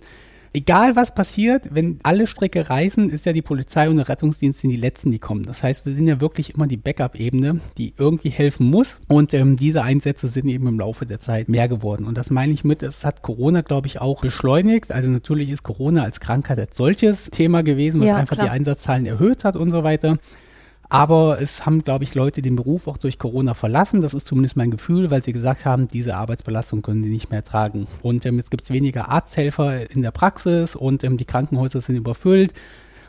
egal 0.55 0.97
was 0.97 1.15
passiert, 1.15 1.69
wenn 1.73 1.99
alle 2.03 2.27
Strecke 2.27 2.69
reisen, 2.69 3.11
ist 3.11 3.27
ja 3.27 3.33
die 3.33 3.43
Polizei 3.43 3.89
und 3.89 3.97
der 3.97 4.09
Rettungsdienst 4.09 4.63
die 4.63 4.77
letzten, 4.77 5.11
die 5.11 5.19
kommen. 5.19 5.45
Das 5.45 5.63
heißt, 5.63 5.87
wir 5.87 5.93
sind 5.93 6.07
ja 6.07 6.21
wirklich 6.21 6.55
immer 6.55 6.67
die 6.67 6.77
Backup-Ebene, 6.77 7.61
die 7.79 7.95
irgendwie 7.97 8.29
helfen 8.29 8.71
muss. 8.71 8.99
Und 9.09 9.35
ähm, 9.35 9.57
diese 9.57 9.83
Einsätze 9.83 10.29
sind 10.29 10.49
eben 10.49 10.67
im 10.67 10.79
Laufe 10.79 11.07
der 11.07 11.21
Zeit 11.21 11.49
mehr 11.49 11.69
geworden. 11.69 12.05
Und 12.05 12.19
das 12.19 12.31
meine 12.31 12.53
ich 12.53 12.65
mit, 12.65 12.83
es 12.83 13.05
hat 13.05 13.23
Corona, 13.23 13.63
glaube 13.63 13.87
ich, 13.87 14.01
auch 14.01 14.21
beschleunigt. 14.21 14.93
Also 14.93 15.09
natürlich 15.09 15.51
ist 15.51 15.63
Corona 15.63 16.05
als 16.05 16.21
Krankheit 16.21 16.59
als 16.59 16.77
solches 16.77 17.31
Thema 17.31 17.63
gewesen, 17.63 18.01
was 18.01 18.09
ja, 18.09 18.17
einfach 18.17 18.37
klar. 18.37 18.49
die 18.49 18.53
Einsatzzahlen 18.53 19.07
erhöht 19.07 19.45
hat 19.45 19.57
und 19.57 19.71
so 19.71 19.85
weiter. 19.85 20.17
Aber 20.93 21.41
es 21.41 21.65
haben, 21.65 21.85
glaube 21.85 22.05
ich, 22.05 22.15
Leute 22.15 22.43
den 22.43 22.55
Beruf 22.55 22.87
auch 22.87 22.99
durch 22.99 23.19
Corona 23.19 23.55
verlassen. 23.55 24.03
Das 24.03 24.13
ist 24.13 24.27
zumindest 24.27 24.59
mein 24.59 24.71
Gefühl, 24.71 25.11
weil 25.11 25.25
sie 25.25 25.33
gesagt 25.33 25.65
haben, 25.65 25.89
diese 25.89 26.17
Arbeitsbelastung 26.17 26.83
können 26.83 27.03
sie 27.03 27.09
nicht 27.09 27.31
mehr 27.31 27.43
tragen. 27.43 27.87
Und 28.03 28.27
ähm, 28.27 28.37
jetzt 28.37 28.51
gibt 28.51 28.63
es 28.63 28.71
weniger 28.71 29.09
Arzthelfer 29.09 29.91
in 29.91 30.03
der 30.03 30.11
Praxis 30.11 30.77
und 30.77 31.03
ähm, 31.03 31.17
die 31.17 31.25
Krankenhäuser 31.25 31.81
sind 31.81 31.97
überfüllt. 31.97 32.53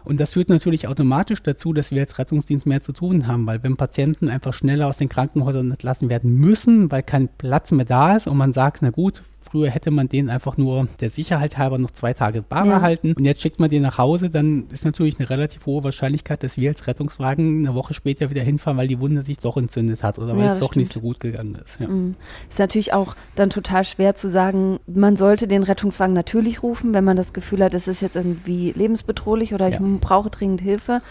Und 0.05 0.21
das 0.21 0.31
führt 0.31 0.47
natürlich 0.47 0.87
automatisch 0.87 1.43
dazu, 1.43 1.73
dass 1.73 1.91
wir 1.91 1.99
als 1.99 2.17
Rettungsdienst 2.17 2.65
mehr 2.65 2.81
zu 2.81 2.93
tun 2.93 3.27
haben, 3.27 3.45
weil 3.45 3.63
wenn 3.63 3.75
Patienten 3.75 4.29
einfach 4.29 4.53
schneller 4.53 4.87
aus 4.87 4.95
den 4.95 5.09
Krankenhäusern 5.09 5.69
entlassen 5.69 6.09
werden 6.09 6.33
müssen, 6.33 6.89
weil 6.89 7.03
kein 7.03 7.27
Platz 7.27 7.71
mehr 7.71 7.85
da 7.85 8.15
ist 8.15 8.27
und 8.27 8.37
man 8.37 8.53
sagt, 8.53 8.81
na 8.81 8.91
gut, 8.91 9.23
Früher 9.43 9.69
hätte 9.69 9.91
man 9.91 10.09
den 10.09 10.29
einfach 10.29 10.57
nur 10.57 10.87
der 10.99 11.09
Sicherheit 11.09 11.57
halber 11.57 11.77
noch 11.77 11.91
zwei 11.91 12.13
Tage 12.13 12.41
bar 12.41 12.65
ja. 12.65 12.81
halten 12.81 13.13
und 13.13 13.25
jetzt 13.25 13.41
schickt 13.41 13.59
man 13.59 13.69
den 13.69 13.81
nach 13.81 13.97
Hause, 13.97 14.29
dann 14.29 14.67
ist 14.71 14.85
natürlich 14.85 15.19
eine 15.19 15.29
relativ 15.29 15.65
hohe 15.65 15.83
Wahrscheinlichkeit, 15.83 16.43
dass 16.43 16.57
wir 16.57 16.69
als 16.69 16.87
Rettungswagen 16.87 17.59
eine 17.59 17.75
Woche 17.75 17.93
später 17.93 18.29
wieder 18.29 18.41
hinfahren, 18.41 18.77
weil 18.77 18.87
die 18.87 18.99
Wunde 18.99 19.21
sich 19.21 19.39
doch 19.39 19.57
entzündet 19.57 20.03
hat 20.03 20.19
oder 20.19 20.35
weil 20.35 20.45
ja, 20.45 20.51
es 20.51 20.59
doch 20.59 20.71
stimmt. 20.71 20.85
nicht 20.85 20.93
so 20.93 21.01
gut 21.01 21.19
gegangen 21.19 21.55
ist. 21.55 21.79
Ja. 21.79 21.87
Mhm. 21.87 22.15
Ist 22.49 22.59
natürlich 22.59 22.93
auch 22.93 23.15
dann 23.35 23.49
total 23.49 23.83
schwer 23.83 24.15
zu 24.15 24.29
sagen, 24.29 24.79
man 24.87 25.15
sollte 25.15 25.47
den 25.47 25.63
Rettungswagen 25.63 26.13
natürlich 26.13 26.63
rufen, 26.63 26.93
wenn 26.93 27.03
man 27.03 27.17
das 27.17 27.33
Gefühl 27.33 27.63
hat, 27.63 27.73
es 27.73 27.87
ist 27.87 28.01
jetzt 28.01 28.15
irgendwie 28.15 28.71
lebensbedrohlich 28.71 29.53
oder 29.53 29.69
ich 29.69 29.77
brauche 29.99 30.29
dringend 30.29 30.61
Hilfe. 30.61 31.01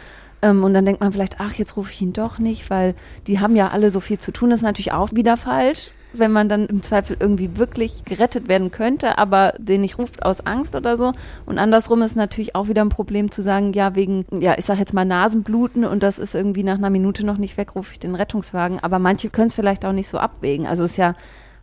Ähm, 0.42 0.64
und 0.64 0.74
dann 0.74 0.84
denkt 0.84 1.00
man 1.00 1.12
vielleicht, 1.12 1.40
ach, 1.40 1.54
jetzt 1.54 1.76
rufe 1.76 1.92
ich 1.92 2.02
ihn 2.02 2.12
doch 2.12 2.38
nicht, 2.38 2.68
weil 2.68 2.94
die 3.26 3.40
haben 3.40 3.56
ja 3.56 3.68
alle 3.68 3.90
so 3.90 4.00
viel 4.00 4.18
zu 4.18 4.32
tun. 4.32 4.50
Das 4.50 4.60
ist 4.60 4.64
natürlich 4.64 4.92
auch 4.92 5.12
wieder 5.12 5.36
falsch. 5.36 5.90
Wenn 6.14 6.32
man 6.32 6.48
dann 6.48 6.66
im 6.66 6.82
Zweifel 6.82 7.16
irgendwie 7.18 7.56
wirklich 7.56 8.04
gerettet 8.04 8.48
werden 8.48 8.70
könnte, 8.70 9.18
aber 9.18 9.54
den 9.58 9.80
nicht 9.80 9.98
ruft 9.98 10.24
aus 10.24 10.44
Angst 10.46 10.74
oder 10.74 10.96
so. 10.96 11.12
Und 11.46 11.58
andersrum 11.58 12.02
ist 12.02 12.16
natürlich 12.16 12.54
auch 12.54 12.68
wieder 12.68 12.82
ein 12.82 12.88
Problem 12.88 13.30
zu 13.30 13.42
sagen, 13.42 13.72
ja, 13.72 13.94
wegen, 13.94 14.24
ja, 14.30 14.54
ich 14.58 14.64
sag 14.64 14.78
jetzt 14.78 14.94
mal 14.94 15.04
Nasenbluten 15.04 15.84
und 15.84 16.02
das 16.02 16.18
ist 16.18 16.34
irgendwie 16.34 16.62
nach 16.64 16.78
einer 16.78 16.90
Minute 16.90 17.24
noch 17.24 17.38
nicht 17.38 17.56
weg, 17.56 17.74
rufe 17.74 17.92
ich 17.92 17.98
den 17.98 18.14
Rettungswagen. 18.14 18.80
Aber 18.80 18.98
manche 18.98 19.30
können 19.30 19.48
es 19.48 19.54
vielleicht 19.54 19.84
auch 19.84 19.92
nicht 19.92 20.08
so 20.08 20.18
abwägen. 20.18 20.66
Also 20.66 20.84
ist 20.84 20.96
ja 20.96 21.14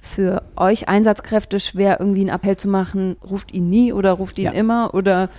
für 0.02 0.44
euch 0.56 0.88
Einsatzkräfte 0.88 1.60
schwer, 1.60 2.00
irgendwie 2.00 2.22
einen 2.22 2.30
Appell 2.30 2.58
zu 2.58 2.68
machen, 2.68 3.18
ruft 3.28 3.54
ihn 3.54 3.70
nie 3.70 3.94
oder 3.94 4.14
ruft 4.14 4.40
ihn 4.40 4.46
ja. 4.46 4.52
immer 4.52 4.94
oder 4.94 5.30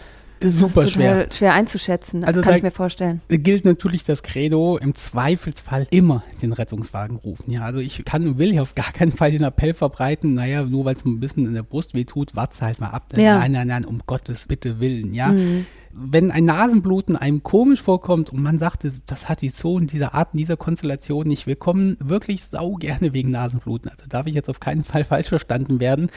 ist 0.40 0.59
super 0.59 0.85
ist 0.85 0.92
schwer. 0.92 1.28
schwer 1.32 1.54
einzuschätzen, 1.54 2.25
also 2.25 2.40
kann 2.40 2.56
ich 2.56 2.62
mir 2.62 2.70
vorstellen. 2.70 3.20
Gilt 3.28 3.64
natürlich 3.64 4.04
das 4.04 4.23
Credo, 4.23 4.78
im 4.78 4.94
Zweifelsfall 4.94 5.87
immer 5.90 6.25
den 6.42 6.52
Rettungswagen 6.52 7.16
rufen. 7.16 7.50
Ja, 7.50 7.62
also 7.62 7.80
ich 7.80 8.04
kann 8.04 8.26
und 8.26 8.38
will 8.38 8.50
hier 8.50 8.62
auf 8.62 8.75
gar 8.75 8.92
keinen 8.92 9.12
Fall 9.12 9.30
den 9.30 9.42
Appell 9.42 9.75
verbreiten, 9.75 10.35
naja, 10.35 10.62
nur 10.62 10.85
weil 10.85 10.94
es 10.94 11.04
ein 11.04 11.20
bisschen 11.20 11.47
in 11.47 11.54
der 11.54 11.62
Brust 11.62 11.94
wehtut, 11.94 12.35
warte 12.35 12.61
halt 12.62 12.80
mal 12.80 12.88
ab. 12.88 13.12
Ja. 13.16 13.38
Nein, 13.38 13.52
nein, 13.52 13.68
nein, 13.68 13.85
um 13.85 14.00
Gottes 14.06 14.47
bitte 14.47 14.80
Willen, 14.80 15.14
ja. 15.14 15.28
Mhm 15.28 15.66
wenn 15.92 16.30
ein 16.30 16.44
Nasenbluten 16.44 17.16
einem 17.16 17.42
komisch 17.42 17.82
vorkommt 17.82 18.30
und 18.30 18.40
man 18.42 18.59
sagte, 18.59 18.92
das 19.06 19.28
hat 19.28 19.42
die 19.42 19.49
so 19.49 19.78
in 19.78 19.87
dieser 19.87 20.14
Art, 20.14 20.30
in 20.32 20.38
dieser 20.38 20.56
Konstellation 20.56 21.26
nicht, 21.26 21.47
wir 21.47 21.56
kommen 21.56 21.97
wirklich 22.00 22.44
sau 22.44 22.75
gerne 22.75 23.12
wegen 23.12 23.30
Nasenbluten. 23.30 23.90
Also 23.90 24.04
darf 24.09 24.26
ich 24.26 24.35
jetzt 24.35 24.49
auf 24.49 24.61
keinen 24.61 24.85
Fall 24.85 25.04
falsch 25.04 25.28
verstanden 25.28 25.80
werden 25.80 26.11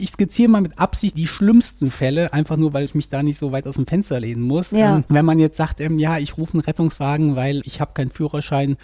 ich 0.00 0.10
skizziere 0.10 0.50
mal 0.50 0.60
mit 0.60 0.78
Absicht 0.78 1.16
die 1.16 1.26
schlimmsten 1.26 1.90
Fälle, 1.90 2.32
einfach 2.32 2.56
nur, 2.56 2.72
weil 2.72 2.84
ich 2.84 2.94
mich 2.94 3.08
da 3.08 3.22
nicht 3.22 3.38
so 3.38 3.52
weit 3.52 3.66
aus 3.66 3.76
dem 3.76 3.86
Fenster 3.86 4.20
lehnen 4.20 4.42
muss. 4.42 4.72
Ja. 4.72 4.96
Ähm, 4.96 5.04
wenn 5.08 5.24
man 5.24 5.38
jetzt 5.38 5.56
sagt, 5.56 5.80
ähm, 5.80 5.98
ja, 5.98 6.18
ich 6.18 6.36
rufe 6.36 6.54
einen 6.54 6.62
Rettungswagen, 6.62 7.36
weil 7.36 7.62
ich 7.64 7.80
habe 7.80 7.92
keinen 7.94 8.10
Führerschein, 8.10 8.76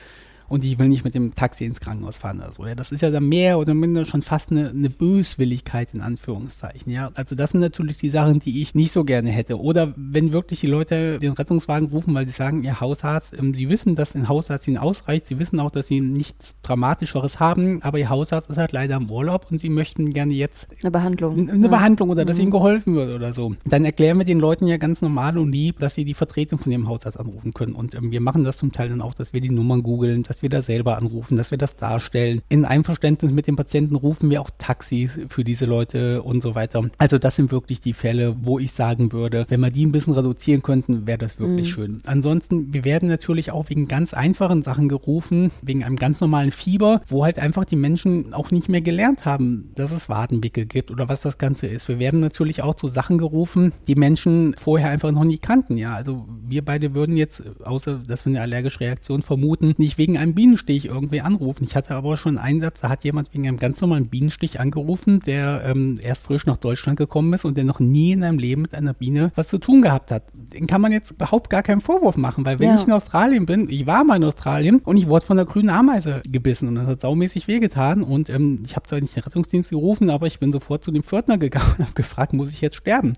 und 0.51 0.65
ich 0.65 0.79
will 0.79 0.89
nicht 0.89 1.05
mit 1.05 1.15
dem 1.15 1.35
Taxi 1.35 1.65
ins 1.65 1.81
Krankenhaus 1.81 2.19
fahren 2.19 2.41
oder 2.41 2.53
so. 2.53 2.67
Ja, 2.67 2.75
das 2.75 2.91
ist 2.91 3.03
ja 3.03 3.11
dann 3.11 3.29
mehr 3.29 3.59
oder 3.59 3.73
minder 3.73 4.05
schon 4.05 4.23
fast 4.23 4.51
eine, 4.51 4.71
eine 4.71 4.91
Böswilligkeit 4.91 5.95
in 5.95 6.01
Anführungszeichen. 6.01 6.93
Ja, 6.93 7.11
also 7.15 7.37
das 7.37 7.53
sind 7.53 7.61
natürlich 7.61 7.99
die 7.99 8.11
Sachen, 8.11 8.41
die 8.41 8.61
ich 8.61 8.75
nicht 8.75 8.91
so 8.91 9.05
gerne 9.05 9.31
hätte. 9.31 9.61
Oder 9.61 9.95
wenn 9.97 10.33
wirklich 10.33 10.61
die 10.61 10.67
Leute 10.67 11.21
den 11.21 11.35
Rettungswagen 11.35 11.89
rufen, 11.89 12.15
weil 12.15 12.27
sie 12.27 12.35
sagen, 12.35 12.65
ihr 12.65 12.81
Hausarzt, 12.81 13.39
ähm, 13.39 13.55
sie 13.55 13.69
wissen, 13.69 13.95
dass 13.95 14.17
ein 14.17 14.29
Hausarzt 14.29 14.67
ihnen 14.67 14.77
ausreicht, 14.77 15.27
sie 15.27 15.39
wissen 15.39 15.61
auch, 15.61 15.71
dass 15.71 15.87
sie 15.87 16.01
nichts 16.01 16.57
Dramatischeres 16.63 17.39
haben, 17.39 17.81
aber 17.83 18.01
ihr 18.01 18.11
Hausarzt 18.11 18.51
ist 18.51 18.57
halt 18.57 18.73
leider 18.73 18.97
im 18.97 19.09
Urlaub 19.09 19.47
und 19.53 19.61
sie 19.61 19.69
möchten 19.69 20.13
gerne 20.13 20.35
jetzt 20.35 20.67
eine 20.83 20.91
Behandlung. 20.91 21.49
Eine 21.49 21.63
ja. 21.63 21.69
Behandlung 21.69 22.11
oder 22.11 22.25
dass 22.25 22.39
mhm. 22.39 22.43
ihnen 22.43 22.51
geholfen 22.51 22.97
wird 22.97 23.15
oder 23.15 23.33
so. 23.33 23.55
Dann 23.67 23.85
erklären 23.85 24.19
wir 24.19 24.25
den 24.25 24.41
Leuten 24.41 24.67
ja 24.67 24.79
ganz 24.79 25.01
normal 25.01 25.39
und 25.39 25.53
lieb, 25.53 25.79
dass 25.79 25.95
sie 25.95 26.05
die 26.05 26.15
Vertretung 26.15 26.59
von 26.59 26.73
ihrem 26.73 26.89
Hausarzt 26.89 27.21
anrufen 27.21 27.55
können. 27.55 27.75
Und 27.75 27.95
ähm, 27.95 28.11
wir 28.11 28.21
machen 28.21 28.43
das 28.43 28.57
zum 28.57 28.73
Teil 28.73 28.89
dann 28.89 29.01
auch, 29.01 29.15
dass 29.15 29.33
wir 29.33 29.41
die 29.41 29.51
Nummern 29.51 29.85
googeln, 29.85 30.25
dass 30.25 30.40
wir 30.43 30.49
da 30.49 30.63
selber 30.63 30.97
anrufen, 30.97 31.37
dass 31.37 31.51
wir 31.51 31.59
das 31.59 31.77
darstellen. 31.77 32.43
In 32.49 32.65
Einverständnis 32.65 33.33
mit 33.33 33.47
dem 33.47 33.57
Patienten 33.57 33.95
rufen 33.95 34.31
wir 34.31 34.41
auch 34.41 34.51
Taxis 34.59 35.21
für 35.29 35.45
diese 35.45 35.67
Leute 35.67 36.23
und 36.23 36.43
so 36.43 36.55
weiter. 36.55 36.83
Also 36.99 37.19
das 37.19 37.37
sind 37.37 37.53
wirklich 37.53 37.81
die 37.81 37.93
Fälle, 37.93 38.37
wo 38.41 38.59
ich 38.59 38.73
sagen 38.73 39.13
würde, 39.13 39.47
wenn 39.49 39.61
wir 39.61 39.71
die 39.71 39.87
ein 39.87 39.93
bisschen 39.93 40.15
reduzieren 40.15 40.63
könnten, 40.63 41.07
wäre 41.07 41.19
das 41.19 41.39
wirklich 41.39 41.69
mhm. 41.69 41.73
schön. 41.73 42.01
Ansonsten, 42.07 42.73
wir 42.73 42.85
werden 42.85 43.09
natürlich 43.09 43.51
auch 43.51 43.69
wegen 43.69 43.89
ganz 43.89 44.15
einfachen 44.15 44.63
Sachen 44.63 44.89
gerufen, 44.89 45.51
wegen 45.63 45.85
einem 45.85 45.97
ganz 45.97 46.21
normalen 46.21 46.51
Fieber, 46.51 47.03
wo 47.09 47.25
halt 47.25 47.39
einfach 47.39 47.65
die 47.65 47.77
Menschen 47.77 48.35
auch 48.35 48.51
nicht 48.51 48.69
mehr 48.69 48.81
gelernt 48.81 49.25
haben, 49.25 49.71
dass 49.75 49.93
es 49.93 50.09
Wadenwickel 50.09 50.67
gibt 50.67 50.91
oder 50.91 51.09
was 51.09 51.21
das 51.21 51.39
Ganze 51.39 51.67
ist. 51.67 51.89
Wir 51.89 51.99
werden 51.99 52.21
natürlich 52.21 52.63
auch 52.63 52.75
zu 52.75 52.89
Sachen 52.89 53.19
gerufen, 53.19 53.73
die 53.87 53.95
Menschen 53.95 54.55
vorher 54.59 54.91
einfach 54.91 55.11
noch 55.11 55.25
nicht 55.25 55.43
kannten. 55.43 55.77
Ja, 55.77 55.95
also 55.95 56.27
wir 56.47 56.65
beide 56.65 56.95
würden 56.95 57.17
jetzt, 57.17 57.43
außer 57.65 58.01
dass 58.07 58.25
wir 58.25 58.31
eine 58.31 58.43
allergische 58.43 58.81
Reaktion 58.81 59.23
vermuten, 59.23 59.75
nicht 59.79 59.99
wegen 59.99 60.19
einem 60.19 60.30
Bienenstich 60.35 60.71
Bienenstich 60.71 60.87
irgendwie 60.87 61.21
anrufen. 61.21 61.65
Ich 61.65 61.77
hatte 61.77 61.95
aber 61.95 62.17
schon 62.17 62.39
einen 62.39 62.57
Einsatz, 62.57 62.81
da 62.81 62.89
hat 62.89 63.05
jemand 63.05 63.33
wegen 63.33 63.47
einem 63.47 63.59
ganz 63.59 63.81
normalen 63.81 64.07
Bienenstich 64.07 64.61
angerufen, 64.61 65.21
der 65.21 65.63
ähm, 65.65 65.99
erst 66.03 66.27
frisch 66.27 66.47
nach 66.47 66.57
Deutschland 66.57 66.99
gekommen 66.99 67.33
ist 67.33 67.45
und 67.45 67.57
der 67.57 67.65
noch 67.65 67.81
nie 67.81 68.13
in 68.13 68.21
seinem 68.21 68.39
Leben 68.39 68.63
mit 68.63 68.75
einer 68.75 68.95
Biene 68.95 69.33
was 69.35 69.49
zu 69.49 69.59
tun 69.59 69.83
gehabt 69.83 70.11
hat. 70.11 70.25
Den 70.33 70.67
kann 70.67 70.81
man 70.81 70.93
jetzt 70.93 71.13
überhaupt 71.13 71.51
gar 71.51 71.63
keinen 71.63 71.81
Vorwurf 71.81 72.17
machen, 72.17 72.45
weil 72.45 72.59
wenn 72.59 72.69
ja. 72.69 72.77
ich 72.77 72.87
in 72.87 72.93
Australien 72.93 73.47
bin, 73.47 73.69
ich 73.69 73.87
war 73.87 74.05
mal 74.05 74.17
in 74.17 74.25
Australien 74.25 74.81
und 74.85 74.97
ich 74.97 75.07
wurde 75.07 75.27
von 75.27 75.37
der 75.37 75.47
grünen 75.47 75.71
Ameise 75.71 76.23
gebissen 76.29 76.69
und 76.69 76.75
das 76.77 76.87
hat 76.87 77.01
saumäßig 77.01 77.49
wehgetan 77.49 78.03
und 78.03 78.29
ähm, 78.31 78.63
ich 78.65 78.77
habe 78.77 78.87
zwar 78.87 79.01
nicht 79.01 79.15
den 79.15 79.23
Rettungsdienst 79.23 79.71
gerufen, 79.71 80.11
aber 80.11 80.27
ich 80.27 80.39
bin 80.39 80.53
sofort 80.53 80.85
zu 80.85 80.91
dem 80.91 81.03
Pförtner 81.03 81.39
gegangen 81.39 81.75
und 81.79 81.85
habe 81.85 81.95
gefragt, 81.95 82.33
muss 82.33 82.53
ich 82.53 82.61
jetzt 82.61 82.77
sterben? 82.77 83.15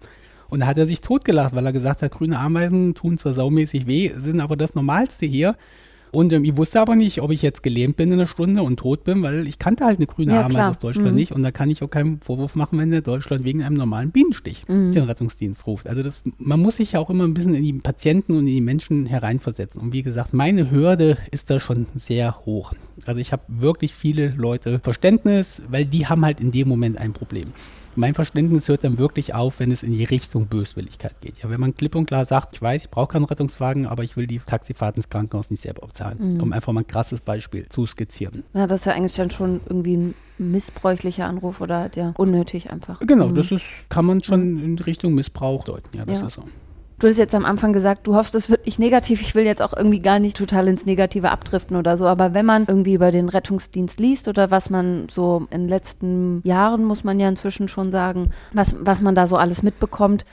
Und 0.49 0.61
da 0.61 0.67
hat 0.67 0.77
er 0.77 0.87
sich 0.87 1.01
totgelacht, 1.01 1.55
weil 1.55 1.65
er 1.65 1.73
gesagt 1.73 2.03
hat, 2.03 2.13
grüne 2.13 2.39
Ameisen 2.39 2.95
tun 2.95 3.17
zwar 3.17 3.33
saumäßig 3.33 3.87
weh, 3.87 4.13
sind 4.19 4.39
aber 4.39 4.55
das 4.55 4.75
Normalste 4.75 5.25
hier. 5.25 5.57
Und 6.13 6.33
ähm, 6.35 6.45
ich 6.45 6.57
wusste 6.57 6.79
aber 6.79 6.95
nicht, 6.95 7.23
ob 7.23 7.33
ich 7.33 7.41
jetzt 7.41 7.63
gelähmt 7.63 7.97
bin 7.97 8.09
in 8.09 8.15
einer 8.15 8.27
Stunde 8.27 8.63
und 8.63 8.77
tot 8.77 9.03
bin, 9.03 9.23
weil 9.23 9.47
ich 9.47 9.59
kannte 9.59 9.87
halt 9.87 9.99
eine 9.99 10.07
grüne 10.07 10.35
ja, 10.35 10.45
Ameise 10.45 10.69
aus 10.69 10.79
Deutschland 10.79 11.11
mhm. 11.11 11.15
nicht. 11.15 11.33
Und 11.33 11.43
da 11.43 11.51
kann 11.51 11.71
ich 11.71 11.83
auch 11.83 11.89
keinen 11.89 12.21
Vorwurf 12.21 12.55
machen, 12.55 12.79
wenn 12.79 12.91
der 12.91 13.01
Deutschland 13.01 13.45
wegen 13.45 13.63
einem 13.63 13.77
normalen 13.77 14.11
Bienenstich 14.11 14.69
mhm. 14.69 14.93
den 14.93 15.05
Rettungsdienst 15.05 15.67
ruft. 15.67 15.89
Also 15.89 16.03
das, 16.03 16.21
man 16.37 16.61
muss 16.61 16.77
sich 16.77 16.93
ja 16.93 17.01
auch 17.01 17.09
immer 17.09 17.25
ein 17.25 17.33
bisschen 17.33 17.55
in 17.55 17.65
die 17.65 17.73
Patienten 17.73 18.33
und 18.33 18.41
in 18.41 18.55
die 18.55 18.61
Menschen 18.61 19.07
hereinversetzen. 19.07 19.81
Und 19.81 19.95
wie 19.95 20.03
gesagt, 20.03 20.35
meine 20.35 20.71
Hürde 20.71 21.17
ist 21.31 21.49
da 21.49 21.59
schon 21.59 21.87
sehr 21.95 22.45
hoch. 22.45 22.75
Also 23.07 23.19
ich 23.19 23.33
habe 23.33 23.43
wirklich 23.49 23.95
viele 23.95 24.29
Leute 24.37 24.81
Verständnis, 24.81 25.63
weil 25.69 25.87
die 25.87 26.07
haben 26.07 26.25
halt 26.27 26.41
in 26.41 26.53
dem 26.53 26.69
Moment 26.69 26.99
ein 26.99 27.15
Problem. 27.15 27.49
Mein 27.95 28.15
Verständnis 28.15 28.69
hört 28.69 28.85
dann 28.85 28.99
wirklich 28.99 29.35
auf, 29.35 29.61
wenn 29.61 29.71
es 29.71 29.83
in 29.83 29.93
die 29.93 30.05
Richtung 30.05 30.47
Böswilligkeit 30.47 31.21
geht. 31.21 31.43
Ja, 31.43 31.51
wenn 31.51 31.61
man 31.61 31.75
klipp 31.75 31.95
und 31.95 32.07
klar 32.07 32.25
sagt, 32.25 32.55
ich 32.55 32.63
weiß, 32.63 32.85
ich 32.85 32.91
brauche 32.91 33.09
keinen 33.09 33.25
Rettungswagen, 33.25 33.87
aber 33.87 34.03
ich 34.03 34.17
will 34.17 34.27
die 34.27 34.39
Taxifahrt 34.39 34.97
ins 34.97 35.09
Krankenhaus 35.09 35.51
nicht 35.51 35.63
selber 35.63 35.87
bezahlen. 35.87 36.35
Mhm. 36.35 36.41
Um 36.41 36.53
einfach 36.53 36.73
mal 36.73 36.81
ein 36.81 36.87
krasses 36.87 37.21
Beispiel 37.21 37.69
zu 37.69 37.87
skizzieren. 37.87 38.45
Ja, 38.55 38.67
das 38.67 38.81
ist 38.81 38.87
ja 38.87 38.93
eigentlich 38.93 39.15
dann 39.15 39.31
schon 39.31 39.61
irgendwie 39.67 39.97
ein 39.97 40.15
missbräuchlicher 40.39 41.27
Anruf 41.27 41.61
oder 41.61 41.91
ja, 41.95 42.15
unnötig 42.17 42.71
einfach. 42.71 43.01
Genau, 43.01 43.29
mhm. 43.29 43.35
das 43.35 43.53
ist, 43.53 43.65
kann 43.89 44.07
man 44.07 44.23
schon 44.23 44.59
in 44.63 44.79
Richtung 44.79 45.15
Missbrauch 45.15 45.65
deuten. 45.65 45.97
Ja, 45.97 46.05
das 46.05 46.21
ja. 46.21 46.27
ist 46.27 46.35
so. 46.35 46.45
Du 47.03 47.09
hast 47.09 47.19
jetzt 47.19 47.35
am 47.35 47.45
Anfang 47.45 47.73
gesagt, 47.73 48.07
du 48.07 48.15
hoffst, 48.15 48.33
es 48.37 48.49
wird 48.49 48.65
nicht 48.65 48.79
negativ. 48.79 49.23
Ich 49.23 49.35
will 49.35 49.45
jetzt 49.45 49.61
auch 49.61 49.73
irgendwie 49.77 49.99
gar 49.99 50.21
nicht 50.21 50.37
total 50.37 50.69
ins 50.69 50.87
Negative 50.87 51.33
abdriften 51.33 51.77
oder 51.77 51.97
so. 51.97 52.07
Aber 52.07 52.33
wenn 52.33 52.47
man 52.47 52.67
irgendwie 52.69 52.95
über 52.95 53.11
den 53.11 53.29
Rettungsdienst 53.29 53.99
liest 53.99 54.29
oder 54.29 54.53
was 54.53 54.71
man 54.71 55.09
so 55.11 55.49
in 55.51 55.63
den 55.63 55.69
letzten 55.69 56.43
Jahren, 56.45 56.85
muss 56.85 57.03
man 57.03 57.19
ja 57.19 57.29
inzwischen 57.29 57.67
schon 57.67 57.91
sagen, 57.91 58.31
was, 58.53 58.77
was 58.79 59.01
man 59.01 59.17
da 59.17 59.27
so 59.27 59.35
alles 59.37 59.65
mitbekommt, 59.65 60.25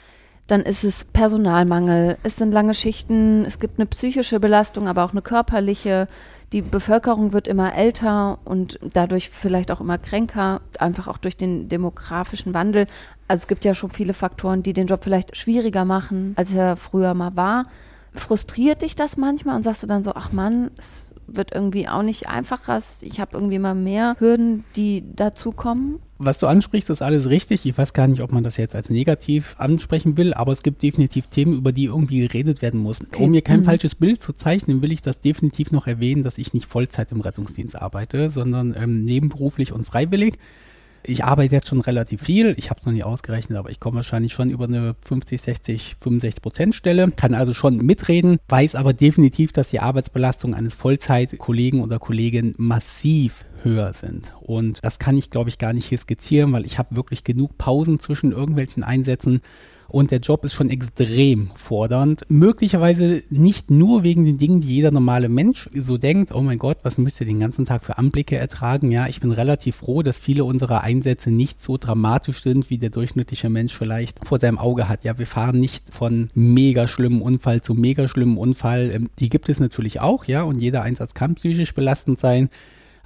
dann 0.46 0.60
ist 0.60 0.84
es 0.84 1.06
Personalmangel, 1.06 2.18
es 2.22 2.36
sind 2.36 2.52
lange 2.52 2.74
Schichten, 2.74 3.44
es 3.44 3.58
gibt 3.58 3.80
eine 3.80 3.86
psychische 3.86 4.38
Belastung, 4.38 4.86
aber 4.86 5.04
auch 5.04 5.10
eine 5.10 5.22
körperliche 5.22 6.06
die 6.52 6.62
Bevölkerung 6.62 7.32
wird 7.32 7.46
immer 7.46 7.74
älter 7.74 8.38
und 8.44 8.78
dadurch 8.92 9.30
vielleicht 9.30 9.70
auch 9.70 9.80
immer 9.80 9.98
kränker, 9.98 10.60
einfach 10.78 11.06
auch 11.06 11.18
durch 11.18 11.36
den 11.36 11.68
demografischen 11.68 12.54
Wandel. 12.54 12.86
Also 13.28 13.42
es 13.42 13.48
gibt 13.48 13.64
ja 13.64 13.74
schon 13.74 13.90
viele 13.90 14.14
Faktoren, 14.14 14.62
die 14.62 14.72
den 14.72 14.88
Job 14.88 15.04
vielleicht 15.04 15.36
schwieriger 15.36 15.84
machen, 15.84 16.32
als 16.36 16.52
er 16.52 16.76
früher 16.76 17.14
mal 17.14 17.36
war. 17.36 17.64
Frustriert 18.14 18.82
dich 18.82 18.96
das 18.96 19.16
manchmal 19.16 19.56
und 19.56 19.62
sagst 19.62 19.82
du 19.82 19.86
dann 19.86 20.02
so, 20.02 20.12
ach 20.14 20.32
Mann, 20.32 20.70
es 20.76 21.14
wird 21.26 21.52
irgendwie 21.52 21.88
auch 21.88 22.02
nicht 22.02 22.28
einfacher. 22.28 22.80
Ich 23.02 23.20
habe 23.20 23.36
irgendwie 23.36 23.56
immer 23.56 23.74
mehr 23.74 24.16
Hürden, 24.18 24.64
die 24.74 25.04
dazukommen 25.14 26.00
was 26.22 26.38
du 26.38 26.46
ansprichst, 26.46 26.90
ist 26.90 27.00
alles 27.00 27.30
richtig. 27.30 27.64
Ich 27.64 27.78
weiß 27.78 27.94
gar 27.94 28.06
nicht, 28.06 28.20
ob 28.20 28.30
man 28.30 28.44
das 28.44 28.58
jetzt 28.58 28.74
als 28.74 28.90
negativ 28.90 29.54
ansprechen 29.56 30.18
will, 30.18 30.34
aber 30.34 30.52
es 30.52 30.62
gibt 30.62 30.82
definitiv 30.82 31.28
Themen, 31.28 31.54
über 31.56 31.72
die 31.72 31.86
irgendwie 31.86 32.20
geredet 32.20 32.60
werden 32.60 32.78
muss. 32.78 33.00
Okay. 33.00 33.24
Um 33.24 33.30
mir 33.30 33.40
kein 33.40 33.60
mhm. 33.60 33.64
falsches 33.64 33.94
Bild 33.94 34.20
zu 34.20 34.34
zeichnen, 34.34 34.82
will 34.82 34.92
ich 34.92 35.00
das 35.00 35.22
definitiv 35.22 35.72
noch 35.72 35.86
erwähnen, 35.86 36.22
dass 36.22 36.36
ich 36.36 36.52
nicht 36.52 36.66
Vollzeit 36.66 37.10
im 37.10 37.22
Rettungsdienst 37.22 37.74
arbeite, 37.74 38.28
sondern 38.28 38.76
ähm, 38.76 39.02
nebenberuflich 39.02 39.72
und 39.72 39.86
freiwillig. 39.86 40.34
Ich 41.02 41.24
arbeite 41.24 41.54
jetzt 41.54 41.68
schon 41.68 41.80
relativ 41.80 42.22
viel. 42.22 42.54
Ich 42.58 42.70
habe 42.70 42.80
es 42.80 42.86
noch 42.86 42.92
nicht 42.92 43.04
ausgerechnet, 43.04 43.58
aber 43.58 43.70
ich 43.70 43.80
komme 43.80 43.96
wahrscheinlich 43.96 44.32
schon 44.32 44.50
über 44.50 44.64
eine 44.64 44.94
50, 45.04 45.40
60, 45.40 45.96
65 46.00 46.42
Prozent 46.42 46.74
Stelle. 46.74 47.10
Kann 47.10 47.34
also 47.34 47.54
schon 47.54 47.78
mitreden, 47.78 48.38
weiß 48.48 48.74
aber 48.74 48.92
definitiv, 48.92 49.52
dass 49.52 49.70
die 49.70 49.80
Arbeitsbelastung 49.80 50.54
eines 50.54 50.74
Vollzeitkollegen 50.74 51.80
oder 51.80 51.98
Kollegin 51.98 52.54
massiv 52.58 53.44
höher 53.62 53.92
sind. 53.92 54.32
Und 54.40 54.84
das 54.84 54.98
kann 54.98 55.16
ich, 55.16 55.30
glaube 55.30 55.50
ich, 55.50 55.58
gar 55.58 55.72
nicht 55.72 55.86
hier 55.86 55.98
skizzieren, 55.98 56.52
weil 56.52 56.66
ich 56.66 56.78
habe 56.78 56.96
wirklich 56.96 57.24
genug 57.24 57.58
Pausen 57.58 57.98
zwischen 58.00 58.32
irgendwelchen 58.32 58.82
Einsätzen 58.82 59.40
und 59.90 60.10
der 60.10 60.20
Job 60.20 60.44
ist 60.44 60.54
schon 60.54 60.70
extrem 60.70 61.50
fordernd. 61.54 62.22
Möglicherweise 62.28 63.22
nicht 63.30 63.70
nur 63.70 64.04
wegen 64.04 64.24
den 64.24 64.38
Dingen, 64.38 64.60
die 64.60 64.74
jeder 64.74 64.90
normale 64.90 65.28
Mensch 65.28 65.68
so 65.74 65.98
denkt, 65.98 66.32
oh 66.34 66.42
mein 66.42 66.58
Gott, 66.58 66.78
was 66.82 66.98
müsst 66.98 67.20
ihr 67.20 67.26
den 67.26 67.40
ganzen 67.40 67.64
Tag 67.64 67.84
für 67.84 67.98
Anblicke 67.98 68.36
ertragen? 68.36 68.90
Ja, 68.90 69.06
ich 69.08 69.20
bin 69.20 69.32
relativ 69.32 69.76
froh, 69.76 70.02
dass 70.02 70.18
viele 70.18 70.44
unserer 70.44 70.82
Einsätze 70.82 71.30
nicht 71.30 71.60
so 71.60 71.76
dramatisch 71.76 72.40
sind, 72.40 72.70
wie 72.70 72.78
der 72.78 72.90
durchschnittliche 72.90 73.48
Mensch 73.48 73.76
vielleicht 73.76 74.26
vor 74.26 74.38
seinem 74.38 74.58
Auge 74.58 74.88
hat. 74.88 75.04
Ja, 75.04 75.18
wir 75.18 75.26
fahren 75.26 75.58
nicht 75.58 75.92
von 75.92 76.30
mega 76.34 76.86
schlimmen 76.86 77.22
Unfall 77.22 77.60
zu 77.62 77.74
mega 77.74 78.08
schlimmen 78.08 78.38
Unfall. 78.38 78.90
Ähm, 78.92 79.10
die 79.18 79.28
gibt 79.28 79.48
es 79.48 79.60
natürlich 79.60 80.00
auch, 80.00 80.24
ja, 80.24 80.42
und 80.42 80.60
jeder 80.60 80.82
Einsatz 80.82 81.14
kann 81.14 81.34
psychisch 81.34 81.74
belastend 81.74 82.18
sein. 82.18 82.48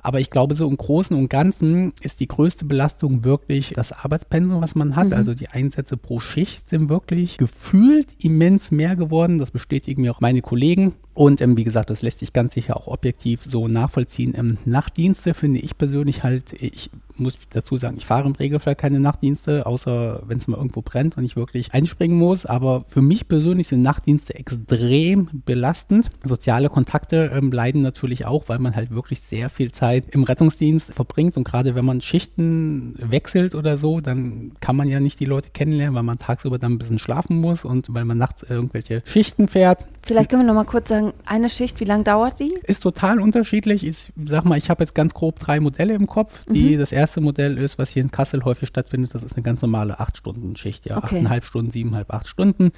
Aber 0.05 0.21
ich 0.21 0.29
glaube, 0.29 0.55
so 0.55 0.69
im 0.69 0.77
Großen 0.77 1.17
und 1.17 1.31
Ganzen 1.31 1.95
ist 2.03 2.21
die 2.21 2.29
größte 2.29 2.67
Belastung 2.67 3.25
wirklich 3.25 3.71
das 3.75 3.91
Arbeitspensum, 3.91 4.61
was 4.61 4.75
man 4.75 4.97
hat. 4.97 5.09
Mhm. 5.09 5.13
Also 5.15 5.33
die 5.33 5.49
Einsätze 5.49 5.97
pro 5.97 6.21
Schicht 6.21 6.69
sind 6.69 6.91
wirklich 6.91 7.39
gefühlt 7.39 8.09
immens 8.19 8.71
mehr 8.71 8.97
geworden. 8.97 9.39
Das 9.39 9.51
bestätigen 9.51 10.03
mir 10.03 10.13
auch 10.13 10.21
meine 10.21 10.43
Kollegen. 10.43 10.93
Und 11.15 11.41
ähm, 11.41 11.57
wie 11.57 11.65
gesagt, 11.65 11.91
das 11.91 12.03
lässt 12.03 12.19
sich 12.19 12.33
ganz 12.33 12.55
sicher 12.55 12.77
auch 12.77 12.89
objektiv 12.89 13.43
so 13.45 13.69
nachvollziehen. 13.69 14.35
Ähm, 14.37 14.59
Nachtdienste 14.65 15.33
finde 15.33 15.61
ich 15.61 15.79
persönlich 15.79 16.25
halt, 16.25 16.53
ich 16.61 16.91
muss 17.17 17.39
dazu 17.51 17.77
sagen, 17.77 17.97
ich 17.97 18.07
fahre 18.07 18.27
im 18.27 18.33
Regelfall 18.33 18.75
keine 18.75 19.01
Nachtdienste, 19.01 19.67
außer 19.67 20.23
wenn 20.27 20.39
es 20.39 20.49
mal 20.49 20.57
irgendwo 20.57 20.83
brennt 20.83 21.17
und 21.17 21.25
ich 21.25 21.37
wirklich 21.37 21.73
einspringen 21.73 22.19
muss. 22.19 22.47
Aber 22.47 22.85
für 22.89 23.03
mich 23.03 23.29
persönlich 23.29 23.69
sind 23.69 23.83
Nachtdienste 23.83 24.35
extrem 24.35 25.29
belastend. 25.45 26.11
Soziale 26.23 26.69
Kontakte 26.69 27.31
ähm, 27.35 27.53
leiden 27.53 27.83
natürlich 27.83 28.27
auch, 28.27 28.49
weil 28.49 28.59
man 28.59 28.75
halt 28.75 28.91
wirklich 28.91 29.21
sehr 29.21 29.51
viel 29.51 29.73
Zeit 29.73 30.05
im 30.11 30.25
Rettungsdienst 30.25 30.95
verbringt. 30.95 31.37
Und 31.37 31.45
gerade 31.45 31.75
wenn 31.75 31.85
man 31.85 32.01
Schichten 32.01 32.95
wechselt 32.99 33.55
oder 33.55 33.79
so, 33.79 34.01
dann 34.01 34.53
kann 34.61 34.77
man 34.77 34.89
ja 34.89 35.01
nicht 35.01 35.21
die 35.21 35.25
Leute 35.25 35.51
kennenlernen, 35.51 35.95
weil 35.95 36.03
man 36.03 36.19
tagsüber 36.19 36.59
dann 36.59 36.73
ein 36.73 36.79
bisschen 36.79 36.99
schlafen 36.99 37.41
muss 37.41 37.65
und 37.65 37.93
weil 37.95 38.05
man 38.05 38.19
nachts 38.19 38.43
irgendwelche 38.43 39.03
Schichten 39.05 39.49
fährt. 39.49 39.87
Vielleicht 40.03 40.31
können 40.31 40.43
wir 40.43 40.47
noch 40.47 40.55
mal 40.55 40.65
kurz 40.65 40.89
sagen, 40.89 41.04
eine 41.27 41.49
Schicht, 41.49 41.81
wie 41.81 41.85
lange 41.85 42.05
dauert 42.05 42.41
die? 42.41 42.53
Ist 42.63 42.83
total 42.83 43.21
unterschiedlich. 43.21 43.87
Ich 43.87 44.13
sag 44.25 44.45
mal, 44.45 44.59
ich 44.59 44.71
habe 44.71 44.83
jetzt 44.83 44.95
ganz 44.95 45.15
grob 45.15 45.39
drei 45.39 45.61
Modelle 45.61 45.95
im 45.95 46.07
Kopf. 46.07 46.45
Die, 46.47 46.75
mhm. 46.75 46.79
Das 46.79 46.93
erste 46.93 47.21
Modell 47.21 47.59
ist, 47.59 47.79
was 47.79 47.91
hier 47.91 48.03
in 48.03 48.11
Kassel 48.11 48.45
häufig 48.45 48.69
stattfindet, 48.69 49.15
das 49.15 49.23
ist 49.23 49.35
eine 49.35 49.43
ganz 49.43 49.63
normale 49.63 50.01
8-Stunden-Schicht. 50.01 50.87
Ja, 50.87 50.99
okay. 50.99 51.21
8,5 51.21 51.45
Stunden, 51.45 51.71
7,5, 51.71 52.05
8 52.09 52.29
Stunden. 52.29 52.73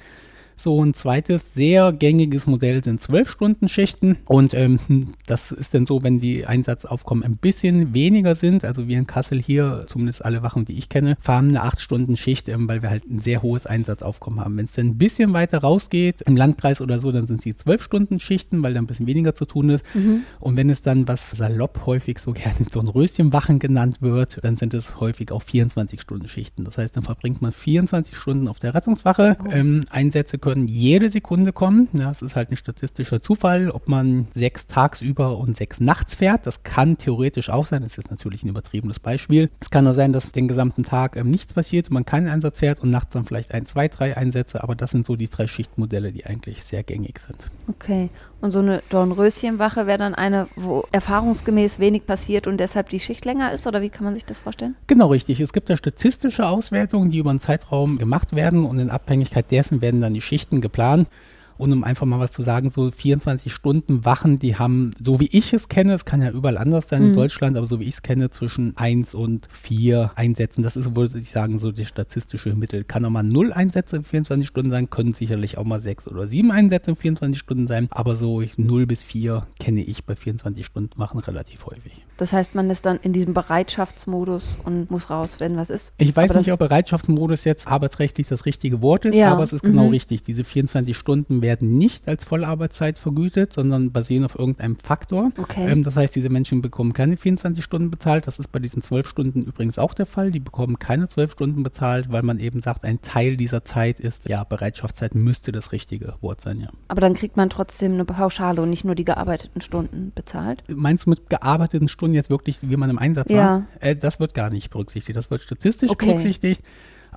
So 0.57 0.83
ein 0.83 0.93
zweites 0.93 1.53
sehr 1.53 1.93
gängiges 1.93 2.47
Modell 2.47 2.83
sind 2.83 2.99
zwölf 2.99 3.29
Stunden 3.29 3.69
Schichten 3.69 4.17
und 4.25 4.53
ähm, 4.53 4.79
das 5.27 5.51
ist 5.51 5.73
dann 5.73 5.85
so, 5.85 6.03
wenn 6.03 6.19
die 6.19 6.45
Einsatzaufkommen 6.45 7.23
ein 7.23 7.37
bisschen 7.37 7.93
weniger 7.93 8.35
sind, 8.35 8.65
also 8.65 8.87
wir 8.87 8.97
in 8.97 9.07
Kassel 9.07 9.41
hier, 9.41 9.85
zumindest 9.87 10.25
alle 10.25 10.41
Wachen, 10.41 10.65
die 10.65 10.77
ich 10.77 10.89
kenne, 10.89 11.15
fahren 11.21 11.49
eine 11.49 11.61
acht 11.61 11.79
Stunden 11.79 12.17
Schicht, 12.17 12.49
ähm, 12.49 12.67
weil 12.67 12.81
wir 12.81 12.89
halt 12.89 13.05
ein 13.09 13.19
sehr 13.19 13.41
hohes 13.41 13.65
Einsatzaufkommen 13.65 14.39
haben. 14.39 14.57
Wenn 14.57 14.65
es 14.65 14.73
dann 14.73 14.87
ein 14.87 14.97
bisschen 14.97 15.33
weiter 15.33 15.59
rausgeht, 15.59 16.21
im 16.23 16.35
Landkreis 16.35 16.81
oder 16.81 16.99
so, 16.99 17.11
dann 17.11 17.27
sind 17.27 17.41
sie 17.41 17.55
zwölf 17.55 17.83
Stunden 17.83 18.19
Schichten, 18.19 18.63
weil 18.63 18.73
da 18.73 18.79
ein 18.79 18.87
bisschen 18.87 19.07
weniger 19.07 19.35
zu 19.35 19.45
tun 19.45 19.69
ist. 19.69 19.85
Mhm. 19.93 20.23
Und 20.39 20.57
wenn 20.57 20.69
es 20.69 20.81
dann, 20.81 21.07
was 21.07 21.31
salopp 21.31 21.85
häufig 21.85 22.19
so 22.19 22.31
gerne 22.33 22.65
Dornröschenwachen 22.71 23.59
genannt 23.59 23.97
wird, 24.01 24.39
dann 24.43 24.57
sind 24.57 24.73
es 24.73 24.99
häufig 24.99 25.31
auch 25.31 25.41
24 25.41 26.01
Stunden 26.01 26.27
Schichten. 26.27 26.63
Das 26.63 26.77
heißt, 26.77 26.95
dann 26.95 27.03
verbringt 27.03 27.41
man 27.41 27.51
24 27.51 28.15
Stunden 28.15 28.47
auf 28.47 28.59
der 28.59 28.73
Rettungswache. 28.73 29.37
Oh. 29.43 29.51
Ähm, 29.51 29.85
Einsätze 29.89 30.37
können 30.47 30.69
jede 30.69 31.09
Sekunde 31.09 31.51
kommen. 31.51 31.89
Ja, 31.91 32.09
es 32.09 32.21
ist 32.21 32.37
halt 32.37 32.51
ein 32.51 32.55
statistischer 32.55 33.19
Zufall, 33.19 33.69
ob 33.69 33.89
man 33.89 34.27
sechs 34.31 34.65
tagsüber 34.65 35.37
und 35.37 35.57
sechs 35.57 35.81
nachts 35.81 36.15
fährt. 36.15 36.47
Das 36.47 36.63
kann 36.63 36.97
theoretisch 36.97 37.49
auch 37.49 37.65
sein. 37.65 37.81
Das 37.81 37.97
ist 37.97 38.09
natürlich 38.09 38.43
ein 38.43 38.47
übertriebenes 38.47 39.01
Beispiel. 39.01 39.49
Es 39.59 39.69
kann 39.69 39.83
nur 39.83 39.93
sein, 39.93 40.13
dass 40.13 40.31
den 40.31 40.47
gesamten 40.47 40.83
Tag 40.83 41.17
ähm, 41.17 41.29
nichts 41.31 41.51
passiert, 41.51 41.91
man 41.91 42.05
keinen 42.05 42.29
Einsatz 42.29 42.59
fährt 42.59 42.79
und 42.79 42.91
nachts 42.91 43.11
dann 43.11 43.25
vielleicht 43.25 43.53
ein, 43.53 43.65
zwei, 43.65 43.89
drei 43.89 44.15
Einsätze. 44.15 44.63
Aber 44.63 44.73
das 44.73 44.91
sind 44.91 45.05
so 45.05 45.17
die 45.17 45.27
drei 45.27 45.47
Schichtmodelle, 45.47 46.13
die 46.13 46.25
eigentlich 46.25 46.63
sehr 46.63 46.83
gängig 46.83 47.19
sind. 47.19 47.49
Okay. 47.67 48.09
Und 48.39 48.51
so 48.51 48.59
eine 48.59 48.83
Dornröschenwache 48.89 49.87
wäre 49.87 49.97
dann 49.97 50.13
eine, 50.13 50.47
wo 50.55 50.85
erfahrungsgemäß 50.91 51.79
wenig 51.79 52.05
passiert 52.05 52.45
und 52.45 52.57
deshalb 52.57 52.89
die 52.89 52.99
Schicht 52.99 53.25
länger 53.25 53.51
ist? 53.51 53.65
Oder 53.65 53.81
wie 53.81 53.89
kann 53.89 54.03
man 54.03 54.13
sich 54.13 54.25
das 54.25 54.37
vorstellen? 54.37 54.75
Genau 54.85 55.07
richtig. 55.07 55.39
Es 55.39 55.53
gibt 55.53 55.69
ja 55.69 55.77
statistische 55.77 56.47
Auswertungen, 56.47 57.09
die 57.09 57.17
über 57.17 57.31
einen 57.31 57.39
Zeitraum 57.39 57.97
gemacht 57.97 58.35
werden 58.35 58.65
und 58.65 58.77
in 58.79 58.89
Abhängigkeit 58.91 59.49
dessen 59.51 59.81
werden 59.81 60.01
dann 60.01 60.13
die 60.13 60.21
Schichten 60.21 60.61
geplant. 60.61 61.09
Und 61.57 61.73
um 61.73 61.83
einfach 61.83 62.05
mal 62.05 62.19
was 62.19 62.31
zu 62.31 62.43
sagen, 62.43 62.69
so 62.69 62.91
24 62.91 63.53
Stunden 63.53 64.05
Wachen, 64.05 64.39
die 64.39 64.55
haben, 64.55 64.91
so 64.99 65.19
wie 65.19 65.29
ich 65.31 65.53
es 65.53 65.69
kenne, 65.69 65.93
es 65.93 66.05
kann 66.05 66.21
ja 66.21 66.31
überall 66.31 66.57
anders 66.57 66.89
sein 66.89 67.01
mhm. 67.01 67.09
in 67.09 67.15
Deutschland, 67.15 67.57
aber 67.57 67.67
so 67.67 67.79
wie 67.79 67.85
ich 67.85 67.95
es 67.95 68.01
kenne, 68.01 68.29
zwischen 68.29 68.75
1 68.77 69.15
und 69.15 69.47
4 69.53 70.11
Einsätzen. 70.15 70.63
Das 70.63 70.75
ist, 70.75 70.95
würde 70.95 71.19
ich 71.19 71.31
sagen, 71.31 71.57
so 71.57 71.71
die 71.71 71.85
statistische 71.85 72.55
Mittel. 72.55 72.83
Kann 72.83 73.05
auch 73.05 73.09
mal 73.09 73.23
0 73.23 73.53
Einsätze 73.53 73.97
in 73.97 74.03
24 74.03 74.47
Stunden 74.47 74.71
sein, 74.71 74.89
können 74.89 75.13
sicherlich 75.13 75.57
auch 75.57 75.65
mal 75.65 75.79
6 75.79 76.07
oder 76.07 76.27
7 76.27 76.51
Einsätze 76.51 76.91
in 76.91 76.97
24 76.97 77.39
Stunden 77.39 77.67
sein, 77.67 77.87
aber 77.91 78.15
so 78.15 78.43
0 78.57 78.85
bis 78.85 79.03
4 79.03 79.47
kenne 79.59 79.83
ich 79.83 80.05
bei 80.05 80.15
24 80.15 80.65
Stunden 80.65 80.97
Wachen 80.97 81.19
relativ 81.19 81.65
häufig. 81.65 82.03
Das 82.17 82.33
heißt, 82.33 82.55
man 82.55 82.69
ist 82.69 82.85
dann 82.85 82.99
in 83.01 83.13
diesem 83.13 83.33
Bereitschaftsmodus 83.33 84.43
und 84.65 84.89
muss 84.89 85.09
raus, 85.09 85.35
wenn 85.37 85.55
was 85.55 85.69
ist. 85.69 85.93
Ich 85.97 86.15
weiß 86.15 86.31
aber 86.31 86.39
nicht, 86.39 86.51
ob 86.51 86.59
Bereitschaftsmodus 86.59 87.43
jetzt 87.43 87.67
arbeitsrechtlich 87.67 88.27
das 88.27 88.45
richtige 88.45 88.81
Wort 88.81 89.05
ist, 89.05 89.15
ja. 89.15 89.31
aber 89.31 89.43
es 89.43 89.53
ist 89.53 89.61
genau 89.61 89.85
mhm. 89.85 89.91
richtig. 89.91 90.23
Diese 90.23 90.43
24 90.43 90.97
Stunden 90.97 91.41
werden 91.41 91.46
nicht 91.61 92.07
als 92.07 92.25
Vollarbeitszeit 92.25 92.97
vergütet, 92.97 93.53
sondern 93.53 93.91
basieren 93.91 94.25
auf 94.25 94.37
irgendeinem 94.37 94.77
Faktor. 94.77 95.31
Okay. 95.37 95.69
Ähm, 95.69 95.83
das 95.83 95.95
heißt, 95.95 96.15
diese 96.15 96.29
Menschen 96.29 96.61
bekommen 96.61 96.93
keine 96.93 97.17
24 97.17 97.63
Stunden 97.63 97.91
bezahlt. 97.91 98.25
Das 98.25 98.39
ist 98.39 98.51
bei 98.51 98.59
diesen 98.59 98.81
12 98.81 99.07
Stunden 99.07 99.43
übrigens 99.43 99.77
auch 99.77 99.93
der 99.93 100.05
Fall. 100.05 100.31
Die 100.31 100.39
bekommen 100.39 100.79
keine 100.79 101.07
12 101.07 101.33
Stunden 101.33 101.63
bezahlt, 101.63 102.11
weil 102.11 102.23
man 102.23 102.39
eben 102.39 102.61
sagt, 102.61 102.85
ein 102.85 103.01
Teil 103.01 103.37
dieser 103.37 103.65
Zeit 103.65 103.99
ist, 103.99 104.27
ja, 104.29 104.43
Bereitschaftszeit 104.43 105.13
müsste 105.13 105.51
das 105.51 105.71
richtige 105.71 106.15
Wort 106.21 106.41
sein, 106.41 106.61
ja. 106.61 106.69
Aber 106.87 107.01
dann 107.01 107.13
kriegt 107.13 107.37
man 107.37 107.49
trotzdem 107.49 107.93
eine 107.93 108.05
Pauschale 108.05 108.61
und 108.61 108.69
nicht 108.69 108.85
nur 108.85 108.95
die 108.95 109.05
gearbeiteten 109.05 109.61
Stunden 109.61 110.11
bezahlt? 110.15 110.63
Meinst 110.73 111.05
du 111.05 111.09
mit 111.11 111.29
gearbeiteten 111.29 111.87
Stunden? 111.87 112.07
Stunden 112.07 112.15
jetzt 112.15 112.29
wirklich, 112.29 112.57
wie 112.61 112.77
man 112.77 112.89
im 112.89 112.99
Einsatz 112.99 113.31
ja. 113.31 113.37
war, 113.37 113.67
äh, 113.79 113.95
das 113.95 114.19
wird 114.19 114.33
gar 114.33 114.49
nicht 114.49 114.69
berücksichtigt. 114.69 115.17
Das 115.17 115.29
wird 115.31 115.41
statistisch 115.41 115.89
okay. 115.89 116.05
berücksichtigt. 116.05 116.61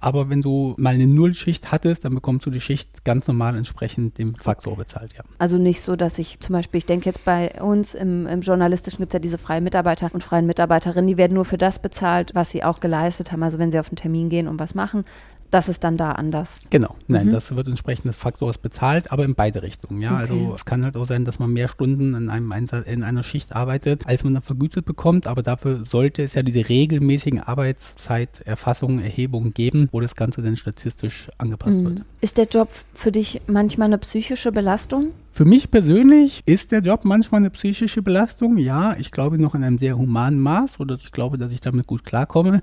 Aber 0.00 0.30
wenn 0.30 0.40
du 0.40 0.74
mal 0.78 0.94
eine 0.94 1.06
Nullschicht 1.06 1.70
hattest, 1.70 2.04
dann 2.04 2.14
bekommst 2.14 2.46
du 2.46 2.50
die 2.50 2.60
Schicht 2.60 3.04
ganz 3.04 3.28
normal 3.28 3.56
entsprechend 3.56 4.18
dem 4.18 4.34
Faktor 4.34 4.76
bezahlt, 4.76 5.12
ja. 5.12 5.22
Also 5.38 5.58
nicht 5.58 5.82
so, 5.82 5.94
dass 5.94 6.18
ich 6.18 6.40
zum 6.40 6.54
Beispiel, 6.54 6.78
ich 6.78 6.86
denke 6.86 7.06
jetzt 7.06 7.24
bei 7.24 7.60
uns 7.62 7.94
im, 7.94 8.26
im 8.26 8.40
Journalistischen 8.40 8.98
gibt 9.00 9.12
es 9.12 9.14
ja 9.14 9.20
diese 9.20 9.38
freien 9.38 9.62
Mitarbeiter 9.62 10.10
und 10.12 10.24
freien 10.24 10.46
Mitarbeiterinnen, 10.46 11.06
die 11.06 11.18
werden 11.18 11.34
nur 11.34 11.44
für 11.44 11.58
das 11.58 11.78
bezahlt, 11.78 12.34
was 12.34 12.50
sie 12.50 12.64
auch 12.64 12.80
geleistet 12.80 13.30
haben. 13.30 13.42
Also 13.42 13.58
wenn 13.58 13.72
sie 13.72 13.78
auf 13.78 13.88
einen 13.88 13.96
Termin 13.96 14.28
gehen 14.28 14.48
und 14.48 14.58
was 14.58 14.74
machen, 14.74 15.04
das 15.50 15.68
ist 15.68 15.84
dann 15.84 15.96
da 15.96 16.12
anders. 16.12 16.68
Genau, 16.70 16.94
nein, 17.08 17.26
mhm. 17.26 17.32
das 17.32 17.54
wird 17.54 17.66
entsprechend 17.66 18.06
des 18.06 18.16
Faktors 18.16 18.58
bezahlt, 18.58 19.10
aber 19.12 19.24
in 19.24 19.34
beide 19.34 19.62
Richtungen. 19.62 20.00
Ja, 20.00 20.16
also 20.16 20.34
okay. 20.34 20.42
also 20.42 20.54
es 20.54 20.64
kann 20.64 20.84
halt 20.84 20.96
auch 20.96 21.06
sein, 21.06 21.24
dass 21.24 21.38
man 21.38 21.52
mehr 21.52 21.68
Stunden 21.68 22.14
in 22.14 22.28
einem 22.28 22.50
Einsatz, 22.52 22.86
in 22.86 23.02
einer 23.02 23.22
Schicht 23.22 23.54
arbeitet, 23.54 24.06
als 24.06 24.24
man 24.24 24.34
dann 24.34 24.42
vergütet 24.42 24.84
bekommt, 24.84 25.26
aber 25.26 25.42
dafür 25.42 25.84
sollte 25.84 26.22
es 26.22 26.34
ja 26.34 26.42
diese 26.42 26.68
regelmäßigen 26.68 27.40
Arbeitszeiterfassungen, 27.40 29.02
Erhebungen 29.02 29.52
geben, 29.52 29.88
wo 29.92 30.00
das 30.00 30.14
Ganze 30.14 30.42
dann 30.42 30.56
statistisch 30.56 31.30
angepasst 31.38 31.78
mhm. 31.78 31.84
wird. 31.84 32.02
Ist 32.20 32.36
der 32.36 32.46
Job 32.46 32.68
für 32.94 33.12
dich 33.12 33.42
manchmal 33.46 33.86
eine 33.86 33.98
psychische 33.98 34.52
Belastung? 34.52 35.08
Für 35.32 35.44
mich 35.44 35.70
persönlich 35.70 36.42
ist 36.44 36.72
der 36.72 36.80
Job 36.80 37.04
manchmal 37.04 37.40
eine 37.40 37.50
psychische 37.50 38.02
Belastung. 38.02 38.58
Ja, 38.58 38.96
ich 38.98 39.10
glaube 39.10 39.38
noch 39.38 39.54
in 39.54 39.64
einem 39.64 39.78
sehr 39.78 39.96
humanen 39.96 40.40
Maß 40.40 40.80
oder 40.80 40.96
ich 40.96 41.12
glaube, 41.12 41.38
dass 41.38 41.52
ich 41.52 41.60
damit 41.60 41.86
gut 41.86 42.04
klarkomme. 42.04 42.62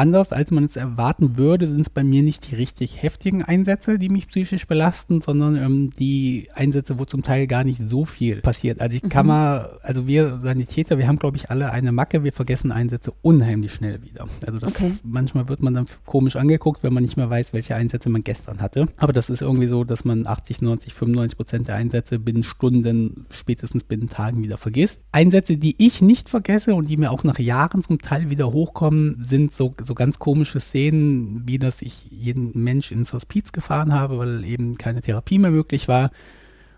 Anders 0.00 0.32
als 0.32 0.50
man 0.50 0.64
es 0.64 0.76
erwarten 0.76 1.36
würde, 1.36 1.66
sind 1.66 1.82
es 1.82 1.90
bei 1.90 2.02
mir 2.02 2.22
nicht 2.22 2.50
die 2.50 2.54
richtig 2.54 3.02
heftigen 3.02 3.44
Einsätze, 3.44 3.98
die 3.98 4.08
mich 4.08 4.28
psychisch 4.28 4.66
belasten, 4.66 5.20
sondern 5.20 5.56
ähm, 5.56 5.90
die 5.90 6.48
Einsätze, 6.54 6.98
wo 6.98 7.04
zum 7.04 7.22
Teil 7.22 7.46
gar 7.46 7.64
nicht 7.64 7.78
so 7.86 8.06
viel 8.06 8.40
passiert. 8.40 8.80
Also 8.80 8.96
ich 8.96 9.02
kann 9.02 9.26
mhm. 9.26 9.28
mal, 9.28 9.78
also 9.82 10.06
wir 10.06 10.40
Sanitäter, 10.40 10.96
wir 10.96 11.06
haben 11.06 11.18
glaube 11.18 11.36
ich 11.36 11.50
alle 11.50 11.70
eine 11.70 11.92
Macke, 11.92 12.24
wir 12.24 12.32
vergessen 12.32 12.72
Einsätze 12.72 13.12
unheimlich 13.20 13.74
schnell 13.74 14.02
wieder. 14.02 14.24
Also 14.46 14.58
das 14.58 14.74
okay. 14.74 14.92
manchmal 15.02 15.50
wird 15.50 15.62
man 15.62 15.74
dann 15.74 15.84
komisch 16.06 16.36
angeguckt, 16.36 16.82
wenn 16.82 16.94
man 16.94 17.02
nicht 17.02 17.18
mehr 17.18 17.28
weiß, 17.28 17.52
welche 17.52 17.76
Einsätze 17.76 18.08
man 18.08 18.24
gestern 18.24 18.62
hatte. 18.62 18.86
Aber 18.96 19.12
das 19.12 19.28
ist 19.28 19.42
irgendwie 19.42 19.66
so, 19.66 19.84
dass 19.84 20.06
man 20.06 20.26
80, 20.26 20.62
90, 20.62 20.94
95 20.94 21.36
Prozent 21.36 21.68
der 21.68 21.74
Einsätze 21.74 22.18
binnen 22.18 22.42
Stunden, 22.42 23.26
spätestens 23.28 23.84
binnen 23.84 24.08
Tagen 24.08 24.42
wieder 24.42 24.56
vergisst. 24.56 25.02
Einsätze, 25.12 25.58
die 25.58 25.74
ich 25.76 26.00
nicht 26.00 26.30
vergesse 26.30 26.74
und 26.74 26.88
die 26.88 26.96
mir 26.96 27.10
auch 27.10 27.22
nach 27.22 27.38
Jahren 27.38 27.82
zum 27.82 27.98
Teil 27.98 28.30
wieder 28.30 28.50
hochkommen, 28.50 29.18
sind 29.22 29.54
so, 29.54 29.74
so 29.82 29.89
so 29.90 29.94
ganz 29.96 30.20
komische 30.20 30.60
Szenen, 30.60 31.42
wie 31.46 31.58
dass 31.58 31.82
ich 31.82 32.06
jeden 32.10 32.52
Mensch 32.54 32.92
ins 32.92 33.12
Hospiz 33.12 33.50
gefahren 33.50 33.92
habe, 33.92 34.18
weil 34.18 34.44
eben 34.44 34.78
keine 34.78 35.00
Therapie 35.00 35.40
mehr 35.40 35.50
möglich 35.50 35.88
war. 35.88 36.12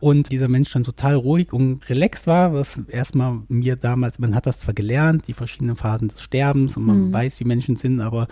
Und 0.01 0.33
dieser 0.33 0.49
Mensch 0.49 0.73
dann 0.73 0.83
total 0.83 1.15
ruhig 1.15 1.53
und 1.53 1.89
relaxed 1.91 2.27
war, 2.27 2.55
was 2.55 2.81
erstmal 2.89 3.43
mir 3.49 3.77
damals, 3.77 4.19
man 4.19 4.35
hat 4.35 4.47
das 4.47 4.61
zwar 4.61 4.73
gelernt, 4.73 5.29
die 5.29 5.35
verschiedenen 5.35 5.77
Phasen 5.77 6.09
des 6.09 6.23
Sterbens 6.23 6.79
und 6.79 6.87
man 6.87 7.09
mhm. 7.09 7.13
weiß, 7.13 7.39
wie 7.39 7.45
Menschen 7.45 7.77
sind, 7.77 8.01
aber 8.01 8.29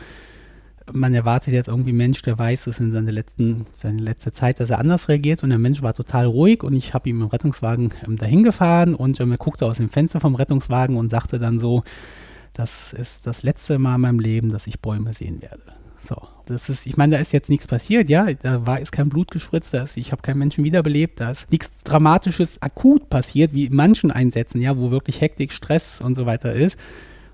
man 0.91 1.13
erwartet 1.13 1.53
jetzt 1.53 1.69
irgendwie 1.69 1.93
Mensch, 1.93 2.23
der 2.23 2.39
weiß 2.39 2.67
es 2.67 2.81
in 2.81 2.91
seiner 2.91 3.13
letzten, 3.13 3.67
seine 3.75 4.03
letzte 4.03 4.33
Zeit, 4.33 4.61
dass 4.61 4.71
er 4.71 4.79
anders 4.79 5.11
reagiert 5.11 5.43
und 5.43 5.51
der 5.51 5.59
Mensch 5.59 5.83
war 5.83 5.93
total 5.93 6.25
ruhig 6.25 6.63
und 6.63 6.73
ich 6.73 6.95
habe 6.95 7.09
ihm 7.11 7.21
im 7.21 7.29
Rettungswagen 7.29 7.93
ähm, 8.07 8.17
dahin 8.17 8.43
gefahren 8.45 8.95
und 8.95 9.21
ähm, 9.21 9.31
er 9.31 9.39
guckte 9.39 9.67
aus 9.67 9.77
dem 9.77 9.91
Fenster 9.91 10.21
vom 10.21 10.35
Rettungswagen 10.35 10.97
und 10.97 11.11
sagte 11.11 11.39
dann 11.39 11.59
so, 11.59 11.85
das 12.53 12.93
ist 12.93 13.27
das 13.27 13.43
letzte 13.43 13.79
Mal 13.79 13.97
in 13.97 14.01
meinem 14.03 14.21
Leben, 14.21 14.51
dass 14.51 14.67
ich 14.67 14.81
Bäume 14.81 15.15
sehen 15.15 15.43
werde. 15.43 15.63
So, 15.99 16.17
das 16.47 16.71
ist, 16.71 16.87
ich 16.87 16.97
meine, 16.97 17.17
da 17.17 17.21
ist 17.21 17.33
jetzt 17.33 17.51
nichts 17.51 17.67
passiert, 17.67 18.09
ja, 18.09 18.33
da 18.33 18.67
war 18.67 18.81
ist 18.81 18.91
kein 18.91 19.11
Blut 19.11 19.31
gespritzt, 19.31 19.75
da 19.75 19.83
ist, 19.83 19.99
ich 19.99 20.13
habe 20.13 20.23
keinen 20.23 20.39
Menschen 20.39 20.65
wiederbelebt, 20.65 21.21
da 21.21 21.31
ist 21.31 21.51
nichts 21.51 21.85
Dramatisches 21.85 22.63
akut 22.63 23.11
passiert, 23.11 23.53
wie 23.53 23.67
in 23.67 23.77
manchen 23.77 24.11
Einsätzen, 24.11 24.63
ja, 24.63 24.77
wo 24.79 24.91
wirklich 24.91 25.21
Hektik, 25.21 25.53
Stress 25.53 26.01
und 26.01 26.15
so 26.15 26.25
weiter 26.25 26.55
ist. 26.55 26.79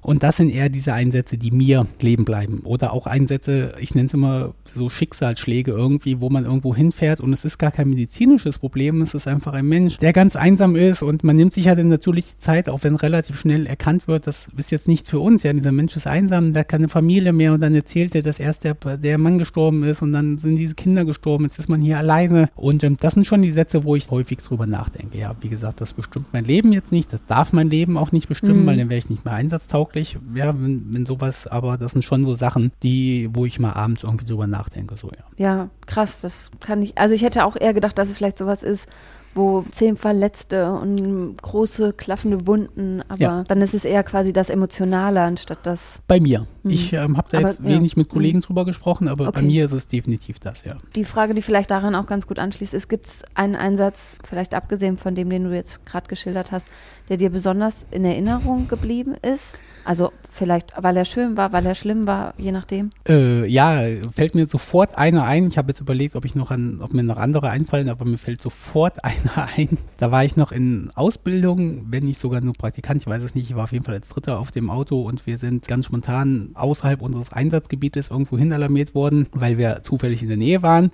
Und 0.07 0.23
das 0.23 0.37
sind 0.37 0.51
eher 0.51 0.69
diese 0.69 0.93
Einsätze, 0.93 1.37
die 1.37 1.51
mir 1.51 1.85
kleben 1.99 2.25
bleiben. 2.25 2.61
Oder 2.63 2.93
auch 2.93 3.09
Einsätze, 3.09 3.75
ich 3.81 3.97
nenne 3.97 4.07
es 4.07 4.15
immer 4.15 4.55
so 4.73 4.89
Schicksalsschläge 4.89 5.73
irgendwie, 5.73 6.21
wo 6.21 6.31
man 6.31 6.45
irgendwo 6.45 6.77
hinfährt 6.77 7.21
und 7.21 7.33
es 7.33 7.45
ist 7.45 7.59
gar 7.59 7.73
kein 7.73 7.89
medizinisches 7.89 8.59
Problem, 8.59 9.03
es 9.03 9.15
ist 9.15 9.27
einfach 9.27 9.53
ein 9.53 9.67
Mensch, 9.67 9.97
der 9.99 10.13
ganz 10.13 10.37
einsam 10.37 10.77
ist 10.77 11.03
und 11.03 11.25
man 11.25 11.35
nimmt 11.35 11.55
sich 11.55 11.65
ja 11.65 11.75
dann 11.75 11.89
natürlich 11.89 12.27
die 12.27 12.37
Zeit, 12.37 12.69
auch 12.69 12.85
wenn 12.85 12.95
relativ 12.95 13.41
schnell 13.41 13.67
erkannt 13.67 14.07
wird, 14.07 14.29
das 14.29 14.49
ist 14.57 14.71
jetzt 14.71 14.87
nichts 14.87 15.11
für 15.11 15.19
uns, 15.19 15.43
ja, 15.43 15.53
dieser 15.53 15.73
Mensch 15.73 15.97
ist 15.97 16.07
einsam, 16.07 16.53
der 16.53 16.61
hat 16.61 16.69
keine 16.69 16.89
Familie 16.89 17.33
mehr 17.33 17.53
und 17.53 17.61
dann 17.61 17.75
erzählt 17.75 18.15
er, 18.15 18.23
dass 18.23 18.39
erst 18.39 18.65
der, 18.65 18.75
der 18.75 19.19
Mann 19.19 19.39
gestorben 19.39 19.83
ist 19.83 20.03
und 20.03 20.13
dann 20.13 20.39
sind 20.39 20.57
diese 20.57 20.75
Kinder 20.75 21.05
gestorben, 21.05 21.45
jetzt 21.45 21.59
ist 21.59 21.69
man 21.69 21.81
hier 21.81 21.99
alleine 21.99 22.49
und 22.55 22.85
ähm, 22.85 22.97
das 23.01 23.15
sind 23.15 23.27
schon 23.27 23.43
die 23.43 23.51
Sätze, 23.51 23.85
wo 23.85 23.97
ich 23.97 24.11
häufig 24.11 24.39
drüber 24.39 24.67
nachdenke. 24.67 25.19
Ja, 25.19 25.35
wie 25.41 25.49
gesagt, 25.49 25.81
das 25.81 25.95
bestimmt 25.95 26.27
mein 26.33 26.45
Leben 26.45 26.73
jetzt 26.73 26.93
nicht, 26.93 27.13
das 27.13 27.25
darf 27.27 27.53
mein 27.53 27.71
Leben 27.71 27.97
auch 27.97 28.13
nicht 28.13 28.29
bestimmen, 28.29 28.63
mhm. 28.63 28.67
weil 28.67 28.77
dann 28.77 28.91
wäre 28.91 28.99
ich 28.99 29.11
nicht 29.11 29.25
mehr 29.25 29.35
einsatztauglich, 29.35 29.96
ja, 30.05 30.55
wenn, 30.61 30.93
wenn 30.93 31.07
sowas, 31.07 31.47
aber 31.47 31.79
das 31.79 31.93
sind 31.93 32.05
schon 32.05 32.25
so 32.25 32.35
Sachen, 32.35 32.73
die, 32.83 33.29
wo 33.33 33.47
ich 33.47 33.59
mal 33.59 33.73
abends 33.73 34.03
irgendwie 34.03 34.27
drüber 34.27 34.47
nachdenke, 34.47 34.97
so, 34.97 35.09
ja. 35.09 35.25
Ja, 35.37 35.71
krass, 35.87 36.21
das 36.21 36.51
kann 36.61 36.83
ich, 36.83 36.97
also 36.99 37.15
ich 37.15 37.23
hätte 37.23 37.45
auch 37.45 37.57
eher 37.57 37.75
gedacht, 37.75 37.99
dass 37.99 38.09
es 38.09 38.17
vielleicht 38.17 38.39
sowas 38.39 38.63
ist, 38.63 38.89
wo 39.37 39.65
zehn 39.71 39.97
Verletzte 39.97 40.73
und 40.73 41.37
große 41.41 41.93
klaffende 41.93 42.47
Wunden, 42.47 43.03
aber 43.09 43.21
ja. 43.21 43.45
dann 43.45 43.61
ist 43.61 43.75
es 43.75 43.85
eher 43.85 44.03
quasi 44.03 44.33
das 44.33 44.51
Emotionale 44.51 45.21
anstatt 45.21 45.59
das. 45.65 46.01
Bei 46.09 46.19
mir. 46.19 46.47
Hm. 46.63 46.71
Ich 46.71 46.93
ähm, 46.93 47.17
habe 47.17 47.29
da 47.31 47.39
aber, 47.39 47.49
jetzt 47.49 47.63
wenig 47.63 47.93
ja. 47.93 47.99
mit 47.99 48.09
Kollegen 48.09 48.39
hm. 48.39 48.43
drüber 48.43 48.65
gesprochen, 48.65 49.09
aber 49.09 49.29
okay. 49.29 49.41
bei 49.41 49.43
mir 49.43 49.67
ist 49.67 49.73
es 49.73 49.89
definitiv 49.89 50.41
das, 50.41 50.65
ja. 50.65 50.77
Die 50.97 51.05
Frage, 51.05 51.35
die 51.35 51.43
vielleicht 51.43 51.71
daran 51.71 51.95
auch 51.95 52.07
ganz 52.07 52.27
gut 52.27 52.39
anschließt, 52.39 52.75
ist, 52.75 52.89
gibt 52.89 53.07
es 53.07 53.23
einen 53.35 53.57
Einsatz, 53.57 54.17
vielleicht 54.25 54.55
abgesehen 54.55 54.97
von 54.97 55.15
dem, 55.15 55.29
den 55.29 55.45
du 55.45 55.55
jetzt 55.55 55.85
gerade 55.85 56.09
geschildert 56.09 56.51
hast, 56.51 56.67
der 57.09 57.17
dir 57.17 57.31
besonders 57.31 57.87
in 57.91 58.05
Erinnerung 58.05 58.69
geblieben 58.69 59.15
ist? 59.21 59.63
Also 59.87 60.13
vielleicht, 60.33 60.73
weil 60.77 60.97
er 60.97 61.05
schön 61.05 61.37
war, 61.37 61.53
weil 61.53 61.65
er 61.65 61.77
schlimm 61.77 62.09
war, 62.09 62.35
je 62.39 62.51
nachdem. 62.51 62.91
Äh, 63.09 63.47
ja, 63.47 63.83
fällt 64.13 64.35
mir 64.35 64.47
sofort 64.47 64.99
einer 64.99 65.23
ein. 65.23 65.47
Ich 65.47 65.59
habe 65.59 65.69
jetzt 65.69 65.81
überlegt, 65.81 66.17
ob 66.17 66.25
ich 66.25 66.35
noch 66.35 66.51
an, 66.51 66.81
ob 66.83 66.93
mir 66.93 67.05
noch 67.05 67.19
andere 67.19 67.51
einfallen, 67.51 67.89
aber 67.89 68.05
mir 68.05 68.19
fällt 68.19 68.43
sofort 68.43 69.05
einer 69.05 69.49
ein. 69.57 69.79
Da 69.97 70.11
war 70.11 70.25
ich 70.25 70.37
noch 70.37 70.51
in 70.51 70.91
Ausbildung, 70.97 71.87
wenn 71.89 72.03
nicht 72.03 72.19
sogar 72.19 72.41
nur 72.41 72.55
Praktikant, 72.55 73.03
ich 73.03 73.07
weiß 73.07 73.23
es 73.23 73.37
nicht. 73.37 73.49
Ich 73.49 73.55
war 73.55 73.63
auf 73.65 73.73
jeden 73.73 73.85
Fall 73.85 73.95
als 73.95 74.09
Dritter 74.09 74.41
auf 74.41 74.51
dem 74.51 74.71
Auto 74.71 75.03
und 75.03 75.25
wir 75.25 75.39
sind 75.39 75.69
ganz 75.69 75.87
spontan 75.87 76.51
außerhalb 76.55 77.01
unseres 77.01 77.33
Einsatzgebietes 77.33 78.11
irgendwo 78.11 78.37
hin 78.37 78.53
alarmiert 78.53 78.93
worden, 78.97 79.29
weil 79.33 79.57
wir 79.57 79.85
zufällig 79.85 80.21
in 80.21 80.29
der 80.29 80.37
Nähe 80.37 80.65
waren. 80.65 80.91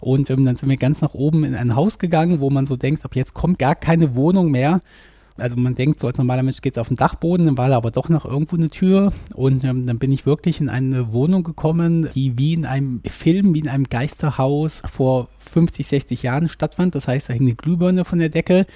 Und 0.00 0.30
ähm, 0.30 0.46
dann 0.46 0.56
sind 0.56 0.70
wir 0.70 0.78
ganz 0.78 1.02
nach 1.02 1.12
oben 1.12 1.44
in 1.44 1.54
ein 1.54 1.76
Haus 1.76 1.98
gegangen, 1.98 2.40
wo 2.40 2.48
man 2.48 2.66
so 2.66 2.76
denkt, 2.76 3.04
ab 3.04 3.14
jetzt 3.16 3.34
kommt 3.34 3.58
gar 3.58 3.74
keine 3.74 4.16
Wohnung 4.16 4.50
mehr. 4.50 4.80
Also 5.36 5.56
man 5.56 5.74
denkt, 5.74 5.98
so 5.98 6.06
als 6.06 6.18
normaler 6.18 6.44
Mensch 6.44 6.60
geht 6.60 6.76
es 6.76 6.80
auf 6.80 6.88
den 6.88 6.96
Dachboden, 6.96 7.46
dann 7.46 7.58
war 7.58 7.68
da 7.68 7.76
aber 7.76 7.90
doch 7.90 8.08
noch 8.08 8.24
irgendwo 8.24 8.54
eine 8.54 8.70
Tür 8.70 9.12
und 9.34 9.64
ähm, 9.64 9.84
dann 9.84 9.98
bin 9.98 10.12
ich 10.12 10.26
wirklich 10.26 10.60
in 10.60 10.68
eine 10.68 11.12
Wohnung 11.12 11.42
gekommen, 11.42 12.08
die 12.14 12.38
wie 12.38 12.54
in 12.54 12.64
einem 12.64 13.02
Film, 13.04 13.52
wie 13.52 13.58
in 13.58 13.68
einem 13.68 13.84
Geisterhaus 13.84 14.82
vor 14.90 15.28
50, 15.52 15.86
60 15.88 16.22
Jahren 16.22 16.48
stattfand. 16.48 16.94
Das 16.94 17.08
heißt, 17.08 17.28
da 17.28 17.32
hing 17.32 17.42
eine 17.42 17.56
Glühbirne 17.56 18.04
von 18.04 18.20
der 18.20 18.28
Decke 18.28 18.66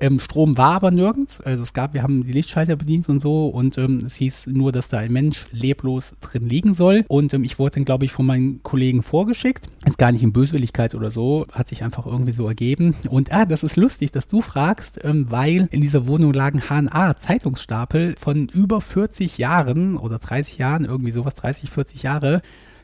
ähm, 0.00 0.20
Strom 0.20 0.56
war 0.56 0.74
aber 0.74 0.90
nirgends. 0.90 1.40
Also 1.40 1.62
es 1.62 1.72
gab, 1.72 1.94
wir 1.94 2.02
haben 2.02 2.24
die 2.24 2.32
Lichtschalter 2.32 2.76
bedient 2.76 3.08
und 3.08 3.20
so 3.20 3.48
und 3.48 3.78
ähm, 3.78 4.04
es 4.06 4.16
hieß 4.16 4.48
nur, 4.48 4.72
dass 4.72 4.88
da 4.88 4.98
ein 4.98 5.12
Mensch 5.12 5.46
leblos 5.52 6.14
drin 6.20 6.48
liegen 6.48 6.74
soll. 6.74 7.04
Und 7.08 7.34
ähm, 7.34 7.44
ich 7.44 7.58
wurde 7.58 7.76
dann, 7.76 7.84
glaube 7.84 8.04
ich, 8.04 8.12
von 8.12 8.26
meinen 8.26 8.62
Kollegen 8.62 9.02
vorgeschickt. 9.02 9.68
Jetzt 9.86 9.98
gar 9.98 10.12
nicht 10.12 10.22
in 10.22 10.32
Böswilligkeit 10.32 10.94
oder 10.94 11.10
so, 11.10 11.46
hat 11.52 11.68
sich 11.68 11.82
einfach 11.82 12.06
irgendwie 12.06 12.32
so 12.32 12.46
ergeben. 12.46 12.94
Und 13.08 13.32
ah, 13.32 13.46
das 13.46 13.62
ist 13.62 13.76
lustig, 13.76 14.10
dass 14.10 14.28
du 14.28 14.40
fragst, 14.40 15.00
ähm, 15.04 15.26
weil 15.30 15.68
in 15.70 15.80
dieser 15.80 16.06
Wohnung 16.06 16.32
lagen 16.32 16.62
HNA-Zeitungsstapel 16.68 18.14
von 18.18 18.48
über 18.48 18.80
40 18.80 19.38
Jahren 19.38 19.96
oder 19.96 20.18
30 20.18 20.58
Jahren, 20.58 20.84
irgendwie 20.84 21.12
sowas, 21.12 21.34
30, 21.34 21.70
40 21.70 22.02
Jahre 22.02 22.42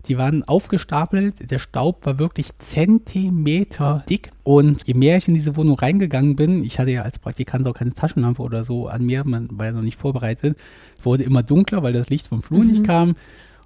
die 0.08 0.18
waren 0.18 0.44
aufgestapelt, 0.44 1.50
der 1.50 1.58
Staub 1.58 2.04
war 2.06 2.18
wirklich 2.18 2.56
Zentimeter 2.58 4.04
dick. 4.08 4.30
Und 4.42 4.86
je 4.86 4.94
mehr 4.94 5.16
ich 5.16 5.28
in 5.28 5.34
diese 5.34 5.56
Wohnung 5.56 5.78
reingegangen 5.78 6.36
bin, 6.36 6.62
ich 6.64 6.78
hatte 6.78 6.90
ja 6.90 7.02
als 7.02 7.18
Praktikant 7.18 7.66
auch 7.66 7.74
keine 7.74 7.94
Taschenlampe 7.94 8.42
oder 8.42 8.64
so 8.64 8.88
an 8.88 9.04
mir, 9.04 9.24
man 9.24 9.48
war 9.52 9.66
ja 9.66 9.72
noch 9.72 9.82
nicht 9.82 9.98
vorbereitet, 9.98 10.58
wurde 11.02 11.24
immer 11.24 11.42
dunkler, 11.42 11.82
weil 11.82 11.92
das 11.92 12.10
Licht 12.10 12.28
vom 12.28 12.42
Flur 12.42 12.64
mhm. 12.64 12.70
nicht 12.70 12.84
kam. 12.84 13.16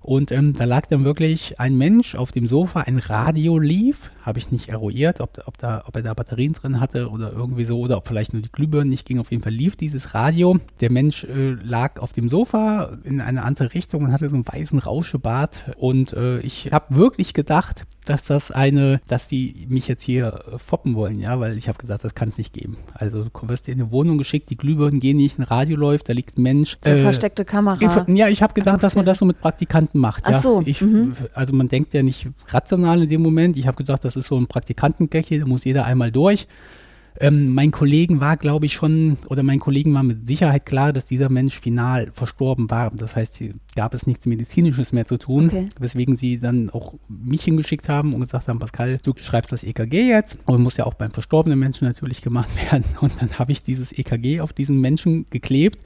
Und 0.03 0.33
ähm, 0.33 0.55
da 0.55 0.65
lag 0.65 0.87
dann 0.87 1.05
wirklich 1.05 1.59
ein 1.61 1.77
Mensch 1.77 2.15
auf 2.15 2.33
dem 2.33 2.47
Sofa, 2.47 2.81
ein 2.81 2.99
Radio 2.99 3.59
lief, 3.59 4.11
habe 4.23 4.39
ich 4.39 4.51
nicht 4.53 4.69
eruiert, 4.69 5.21
ob, 5.21 5.43
ob, 5.47 5.59
da, 5.59 5.85
ob 5.87 5.97
er 5.97 6.03
da 6.03 6.15
Batterien 6.15 6.53
drin 6.53 6.81
hatte 6.81 7.11
oder 7.11 7.33
irgendwie 7.33 7.65
so, 7.65 7.79
oder 7.79 7.97
ob 7.97 8.09
vielleicht 8.09 8.33
nur 8.33 8.43
die 8.43 8.53
Glühbirnen 8.53 8.91
nicht 8.91 9.07
ging. 9.07 9.19
Auf 9.19 9.31
jeden 9.31 9.43
Fall 9.43 9.53
lief 9.53 9.77
dieses 9.77 10.15
Radio. 10.15 10.59
Der 10.81 10.93
Mensch 10.93 11.25
äh, 11.25 11.51
lag 11.63 12.01
auf 12.01 12.13
dem 12.13 12.29
Sofa 12.29 12.99
in 13.05 13.21
eine 13.21 13.43
andere 13.43 13.75
Richtung 13.75 14.05
und 14.05 14.13
hatte 14.13 14.29
so 14.29 14.37
einen 14.37 14.47
weißen 14.47 14.79
Rauschebart. 14.79 15.77
Und 15.79 16.13
äh, 16.13 16.41
ich 16.41 16.71
habe 16.73 16.95
wirklich 16.95 17.33
gedacht, 17.33 17.87
dass 18.05 18.25
das 18.25 18.51
eine, 18.51 19.01
dass 19.07 19.29
die 19.29 19.67
mich 19.69 19.89
jetzt 19.89 20.03
hier 20.03 20.41
äh, 20.53 20.59
foppen 20.59 20.95
wollen, 20.95 21.21
ja, 21.21 21.41
weil 21.41 21.57
ich 21.57 21.69
habe 21.69 21.79
gesagt, 21.79 22.05
das 22.05 22.15
kann 22.15 22.29
es 22.29 22.39
nicht 22.39 22.53
geben. 22.53 22.77
Also 22.95 23.25
du 23.25 23.49
wirst 23.49 23.67
dir 23.67 23.73
in 23.73 23.81
eine 23.81 23.93
Wohnung 23.93 24.19
geschickt, 24.19 24.51
die 24.51 24.57
Glühbirnen 24.57 25.01
gehen 25.01 25.17
nicht, 25.17 25.39
ein 25.39 25.43
Radio 25.43 25.77
läuft, 25.77 26.09
da 26.09 26.13
liegt 26.13 26.39
ein 26.39 26.43
Mensch. 26.43 26.79
So 26.83 26.91
äh, 26.91 27.03
versteckte 27.03 27.45
Kamera. 27.45 28.07
ja, 28.09 28.29
ich 28.29 28.43
habe 28.43 28.55
gedacht, 28.55 28.83
dass 28.83 28.95
man 28.95 29.05
das 29.05 29.19
so 29.19 29.25
mit 29.25 29.41
Praktikanten 29.41 29.88
macht. 29.95 30.25
Ach 30.27 30.33
ja. 30.33 30.41
so. 30.41 30.63
Ich, 30.65 30.81
mhm. 30.81 31.15
Also 31.35 31.53
man 31.53 31.69
denkt 31.69 31.95
ja 31.95 32.03
nicht 32.03 32.29
rational 32.49 33.03
in 33.03 33.09
dem 33.09 33.23
Moment. 33.23 33.57
Ich 33.57 33.67
habe 33.67 33.77
gedacht, 33.77 34.05
das 34.05 34.17
ist 34.17 34.27
so 34.27 34.37
ein 34.37 34.47
Praktikantengag 34.47 35.25
hier, 35.27 35.41
da 35.41 35.47
muss 35.47 35.65
jeder 35.65 35.85
einmal 35.85 36.13
durch. 36.13 36.47
Ähm, 37.21 37.53
mein 37.53 37.73
Kollegen 37.73 38.21
war, 38.21 38.37
glaube 38.37 38.67
ich, 38.67 38.75
schon, 38.75 39.19
oder 39.29 39.43
mein 39.43 39.59
Kollegen 39.59 39.93
war 39.93 40.05
mit 40.05 40.27
Sicherheit 40.27 40.67
klar, 40.67 40.93
dass 40.93 41.05
dieser 41.05 41.29
Mensch 41.29 41.59
final 41.59 42.11
verstorben 42.13 42.71
war. 42.71 42.93
Das 42.95 43.17
heißt, 43.17 43.43
gab 43.75 43.95
es 43.95 44.07
nichts 44.07 44.27
Medizinisches 44.27 44.93
mehr 44.93 45.05
zu 45.05 45.19
tun, 45.19 45.47
okay. 45.47 45.69
weswegen 45.81 46.17
sie 46.17 46.39
dann 46.39 46.71
auch 46.71 46.95
mich 47.09 47.43
hingeschickt 47.43 47.89
haben 47.89 48.15
und 48.15 48.21
gesagt 48.21 48.47
haben, 48.47 48.61
Pascal, 48.61 48.99
du 49.03 49.15
schreibst 49.21 49.51
das 49.51 49.65
EKG 49.65 50.09
jetzt 50.09 50.39
und 50.47 50.63
muss 50.63 50.77
ja 50.77 50.87
auch 50.87 50.95
beim 50.95 51.11
verstorbenen 51.11 51.59
Menschen 51.59 51.89
natürlich 51.89 52.23
gemacht 52.23 52.51
werden. 52.71 52.85
Und 53.01 53.13
dann 53.21 53.37
habe 53.39 53.51
ich 53.51 53.65
dieses 53.65 53.93
EKG 53.93 54.41
auf 54.41 54.53
diesen 54.53 54.81
Menschen 54.81 55.27
geklebt 55.31 55.85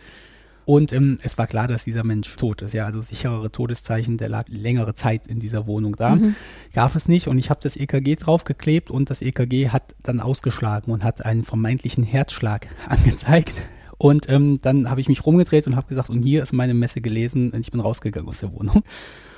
und 0.65 0.93
ähm, 0.93 1.19
es 1.23 1.39
war 1.39 1.47
klar, 1.47 1.67
dass 1.67 1.85
dieser 1.85 2.05
Mensch 2.05 2.37
tot 2.37 2.63
ist. 2.63 2.73
Ja, 2.73 2.87
also 2.87 3.03
sicherere 3.03 3.51
Todeszeichen, 3.51 4.17
der 4.17 4.29
lag 4.29 4.45
längere 4.49 4.95
Zeit 4.95 5.27
in 5.27 5.41
dieser 5.41 5.67
Wohnung 5.67 5.97
da. 5.97 6.17
Mhm. 6.17 6.37
Gab 6.73 6.95
es 6.95 7.09
nicht. 7.09 7.27
Und 7.27 7.39
ich 7.39 7.51
habe 7.51 7.61
das 7.63 7.77
EKG 7.77 8.17
draufgeklebt 8.17 8.91
und 8.91 9.11
das 9.11 9.23
EKG 9.23 9.71
hat 9.71 9.95
dann 10.03 10.21
ausgeschlagen 10.21 10.93
und 10.93 11.05
hat 11.05 11.25
einen 11.25 11.45
vermeintlichen 11.45 12.05
Herzschlag 12.05 12.69
angezeigt. 12.89 13.63
Und 13.99 14.29
ähm, 14.29 14.59
dann 14.63 14.91
habe 14.91 15.01
ich 15.01 15.09
mich 15.09 15.25
rumgedreht 15.25 15.67
und 15.67 15.77
habe 15.77 15.89
gesagt, 15.89 16.11
und 16.11 16.23
hier 16.23 16.43
ist 16.43 16.53
meine 16.53 16.75
Messe 16.75 17.01
gelesen 17.01 17.51
und 17.51 17.61
ich 17.61 17.71
bin 17.71 17.81
rausgegangen 17.81 18.29
aus 18.29 18.41
der 18.41 18.53
Wohnung. 18.53 18.83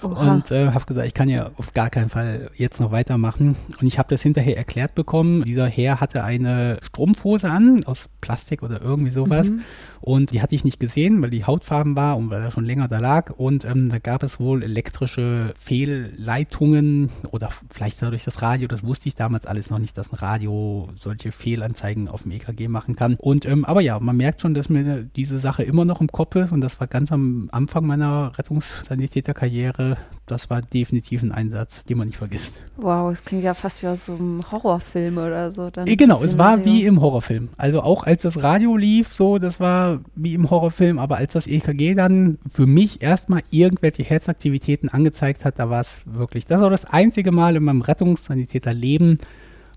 Oha. 0.04 0.34
Und 0.34 0.50
äh, 0.50 0.72
habe 0.72 0.84
gesagt, 0.84 1.06
ich 1.06 1.14
kann 1.14 1.28
ja 1.28 1.50
auf 1.56 1.72
gar 1.72 1.90
keinen 1.90 2.10
Fall 2.10 2.50
jetzt 2.56 2.80
noch 2.80 2.92
weitermachen. 2.92 3.56
Und 3.80 3.86
ich 3.86 3.98
habe 3.98 4.08
das 4.10 4.22
hinterher 4.22 4.56
erklärt 4.56 4.94
bekommen. 4.94 5.44
Dieser 5.44 5.66
Herr 5.66 6.00
hatte 6.00 6.24
eine 6.24 6.78
Strumpfhose 6.82 7.50
an 7.50 7.84
aus 7.84 8.08
Plastik 8.20 8.62
oder 8.62 8.82
irgendwie 8.82 9.10
sowas. 9.10 9.48
Mhm. 9.48 9.62
Und 10.00 10.32
die 10.32 10.42
hatte 10.42 10.54
ich 10.54 10.64
nicht 10.64 10.80
gesehen, 10.80 11.22
weil 11.22 11.30
die 11.30 11.46
Hautfarben 11.46 11.96
war 11.96 12.18
und 12.18 12.28
weil 12.28 12.42
er 12.42 12.50
schon 12.50 12.66
länger 12.66 12.88
da 12.88 12.98
lag. 12.98 13.30
Und 13.30 13.64
ähm, 13.64 13.88
da 13.88 13.98
gab 13.98 14.22
es 14.22 14.38
wohl 14.38 14.62
elektrische 14.62 15.54
Fehlleitungen 15.58 17.10
oder 17.30 17.48
vielleicht 17.70 18.02
dadurch 18.02 18.24
das 18.24 18.42
Radio. 18.42 18.68
Das 18.68 18.84
wusste 18.84 19.08
ich 19.08 19.14
damals 19.14 19.46
alles 19.46 19.70
noch 19.70 19.78
nicht, 19.78 19.96
dass 19.96 20.12
ein 20.12 20.16
Radio 20.16 20.90
solche 21.00 21.32
Fehlanzeigen 21.32 22.08
auf 22.08 22.24
dem 22.24 22.32
EKG 22.32 22.68
machen 22.68 22.96
kann. 22.96 23.16
Und 23.18 23.46
ähm, 23.46 23.64
aber 23.64 23.80
ja, 23.80 23.98
man 23.98 24.18
merkt 24.18 24.42
schon, 24.42 24.52
dass 24.52 24.68
mir 24.68 25.04
diese 25.16 25.38
Sache 25.38 25.62
immer 25.62 25.86
noch 25.86 26.02
im 26.02 26.08
Kopf 26.08 26.36
ist. 26.36 26.52
Und 26.52 26.60
das 26.60 26.78
war 26.80 26.86
ganz 26.86 27.10
am 27.10 27.48
Anfang 27.50 27.86
meiner 27.86 28.32
Rettungssanitäterkarriere 28.36 29.93
das 30.26 30.48
war 30.48 30.62
definitiv 30.62 31.22
ein 31.22 31.32
Einsatz, 31.32 31.84
den 31.84 31.98
man 31.98 32.06
nicht 32.06 32.16
vergisst. 32.16 32.60
Wow, 32.76 33.12
es 33.12 33.24
klingt 33.24 33.44
ja 33.44 33.52
fast 33.52 33.82
wie 33.82 33.88
aus 33.88 34.06
so 34.06 34.14
einem 34.14 34.40
Horrorfilm 34.50 35.18
oder 35.18 35.50
so. 35.50 35.68
Dann 35.68 35.86
äh, 35.86 35.96
genau, 35.96 36.22
es 36.22 36.38
war 36.38 36.64
wie 36.64 36.84
im 36.84 37.00
Horrorfilm. 37.00 37.50
Also 37.58 37.82
auch 37.82 38.04
als 38.04 38.22
das 38.22 38.42
Radio 38.42 38.76
lief, 38.76 39.14
so, 39.14 39.38
das 39.38 39.60
war 39.60 40.00
wie 40.14 40.34
im 40.34 40.48
Horrorfilm, 40.48 40.98
aber 40.98 41.18
als 41.18 41.34
das 41.34 41.46
EKG 41.46 41.94
dann 41.94 42.38
für 42.50 42.66
mich 42.66 43.02
erstmal 43.02 43.42
irgendwelche 43.50 44.02
Herzaktivitäten 44.02 44.88
angezeigt 44.88 45.44
hat, 45.44 45.58
da 45.58 45.68
war 45.68 45.82
es 45.82 46.02
wirklich, 46.06 46.46
das 46.46 46.60
war 46.60 46.70
das 46.70 46.86
einzige 46.86 47.30
Mal 47.30 47.56
in 47.56 47.64
meinem 47.64 47.82
Rettungssanitäterleben, 47.82 49.18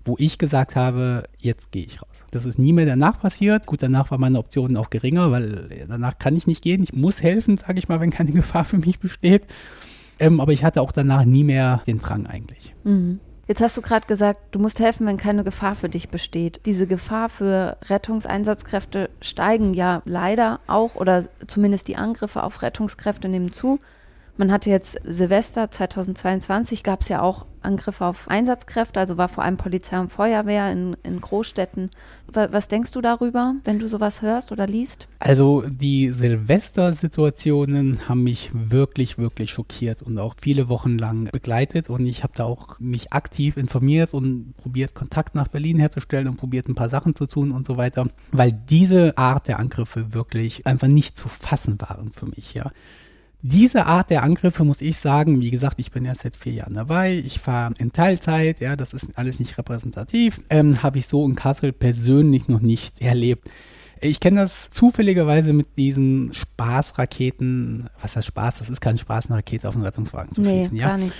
wo 0.06 0.16
ich 0.18 0.38
gesagt 0.38 0.74
habe, 0.74 1.24
jetzt 1.38 1.72
gehe 1.72 1.84
ich 1.84 2.00
raus. 2.00 2.24
Das 2.30 2.46
ist 2.46 2.58
nie 2.58 2.72
mehr 2.72 2.86
danach 2.86 3.20
passiert. 3.20 3.66
Gut, 3.66 3.82
danach 3.82 4.10
war 4.10 4.16
meine 4.16 4.38
Option 4.38 4.78
auch 4.78 4.88
geringer, 4.88 5.30
weil 5.30 5.86
danach 5.86 6.18
kann 6.18 6.34
ich 6.34 6.46
nicht 6.46 6.62
gehen. 6.62 6.82
Ich 6.82 6.94
muss 6.94 7.22
helfen, 7.22 7.58
sage 7.58 7.78
ich 7.78 7.88
mal, 7.88 8.00
wenn 8.00 8.10
keine 8.10 8.32
Gefahr 8.32 8.64
für 8.64 8.78
mich 8.78 8.98
besteht. 8.98 9.42
Ähm, 10.18 10.40
aber 10.40 10.52
ich 10.52 10.64
hatte 10.64 10.80
auch 10.82 10.92
danach 10.92 11.24
nie 11.24 11.44
mehr 11.44 11.82
den 11.86 11.98
Drang 11.98 12.26
eigentlich. 12.26 12.74
Mhm. 12.84 13.20
Jetzt 13.48 13.62
hast 13.62 13.78
du 13.78 13.82
gerade 13.82 14.06
gesagt, 14.06 14.40
du 14.50 14.58
musst 14.58 14.78
helfen, 14.78 15.06
wenn 15.06 15.16
keine 15.16 15.42
Gefahr 15.42 15.74
für 15.74 15.88
dich 15.88 16.10
besteht. 16.10 16.60
Diese 16.66 16.86
Gefahr 16.86 17.30
für 17.30 17.78
Rettungseinsatzkräfte 17.88 19.08
steigen 19.22 19.72
ja 19.72 20.02
leider 20.04 20.60
auch 20.66 20.96
oder 20.96 21.24
zumindest 21.46 21.88
die 21.88 21.96
Angriffe 21.96 22.42
auf 22.42 22.60
Rettungskräfte 22.60 23.26
nehmen 23.26 23.50
zu. 23.50 23.80
Man 24.38 24.52
hatte 24.52 24.70
jetzt 24.70 25.00
Silvester 25.02 25.68
2022, 25.68 26.84
gab 26.84 27.00
es 27.00 27.08
ja 27.08 27.22
auch 27.22 27.44
Angriffe 27.60 28.04
auf 28.04 28.28
Einsatzkräfte, 28.28 29.00
also 29.00 29.18
war 29.18 29.28
vor 29.28 29.42
allem 29.42 29.56
Polizei 29.56 29.98
und 29.98 30.10
Feuerwehr 30.10 30.70
in, 30.70 30.96
in 31.02 31.20
Großstädten. 31.20 31.90
Was 32.32 32.68
denkst 32.68 32.92
du 32.92 33.00
darüber, 33.00 33.56
wenn 33.64 33.80
du 33.80 33.88
sowas 33.88 34.22
hörst 34.22 34.52
oder 34.52 34.68
liest? 34.68 35.08
Also 35.18 35.64
die 35.66 36.10
Silvester-Situationen 36.10 38.08
haben 38.08 38.22
mich 38.22 38.50
wirklich, 38.52 39.18
wirklich 39.18 39.50
schockiert 39.50 40.02
und 40.02 40.16
auch 40.20 40.36
viele 40.40 40.68
Wochen 40.68 40.98
lang 40.98 41.28
begleitet 41.32 41.90
und 41.90 42.06
ich 42.06 42.22
habe 42.22 42.34
da 42.36 42.44
auch 42.44 42.78
mich 42.78 43.12
aktiv 43.12 43.56
informiert 43.56 44.14
und 44.14 44.56
probiert, 44.56 44.94
Kontakt 44.94 45.34
nach 45.34 45.48
Berlin 45.48 45.80
herzustellen 45.80 46.28
und 46.28 46.36
probiert, 46.36 46.68
ein 46.68 46.76
paar 46.76 46.90
Sachen 46.90 47.16
zu 47.16 47.26
tun 47.26 47.50
und 47.50 47.66
so 47.66 47.76
weiter, 47.76 48.06
weil 48.30 48.52
diese 48.52 49.18
Art 49.18 49.48
der 49.48 49.58
Angriffe 49.58 50.14
wirklich 50.14 50.64
einfach 50.64 50.86
nicht 50.86 51.18
zu 51.18 51.28
fassen 51.28 51.80
waren 51.80 52.12
für 52.12 52.26
mich, 52.26 52.54
ja. 52.54 52.70
Diese 53.40 53.86
Art 53.86 54.10
der 54.10 54.24
Angriffe 54.24 54.64
muss 54.64 54.80
ich 54.80 54.98
sagen, 54.98 55.40
wie 55.40 55.50
gesagt, 55.50 55.78
ich 55.78 55.92
bin 55.92 56.04
erst 56.04 56.22
seit 56.22 56.36
vier 56.36 56.52
Jahren 56.52 56.74
dabei, 56.74 57.14
ich 57.14 57.38
fahre 57.38 57.72
in 57.78 57.92
Teilzeit, 57.92 58.60
ja, 58.60 58.74
das 58.74 58.92
ist 58.92 59.16
alles 59.16 59.38
nicht 59.38 59.56
repräsentativ, 59.58 60.40
ähm, 60.50 60.82
habe 60.82 60.98
ich 60.98 61.06
so 61.06 61.24
in 61.24 61.36
Kassel 61.36 61.72
persönlich 61.72 62.48
noch 62.48 62.60
nicht 62.60 63.00
erlebt. 63.00 63.48
Ich 64.00 64.20
kenne 64.20 64.40
das 64.40 64.70
zufälligerweise 64.70 65.52
mit 65.52 65.76
diesen 65.76 66.32
Spaßraketen. 66.32 67.88
Was 68.00 68.16
heißt 68.16 68.28
Spaß? 68.28 68.58
Das 68.58 68.70
ist 68.70 68.80
kein 68.80 68.98
Spaß, 68.98 69.26
eine 69.26 69.38
Rakete 69.38 69.68
auf 69.68 69.74
einen 69.74 69.84
Rettungswagen 69.84 70.32
zu 70.32 70.40
nee, 70.40 70.62
schießen, 70.62 70.76
ja. 70.76 70.88
Gar 70.88 70.98
nicht. 70.98 71.14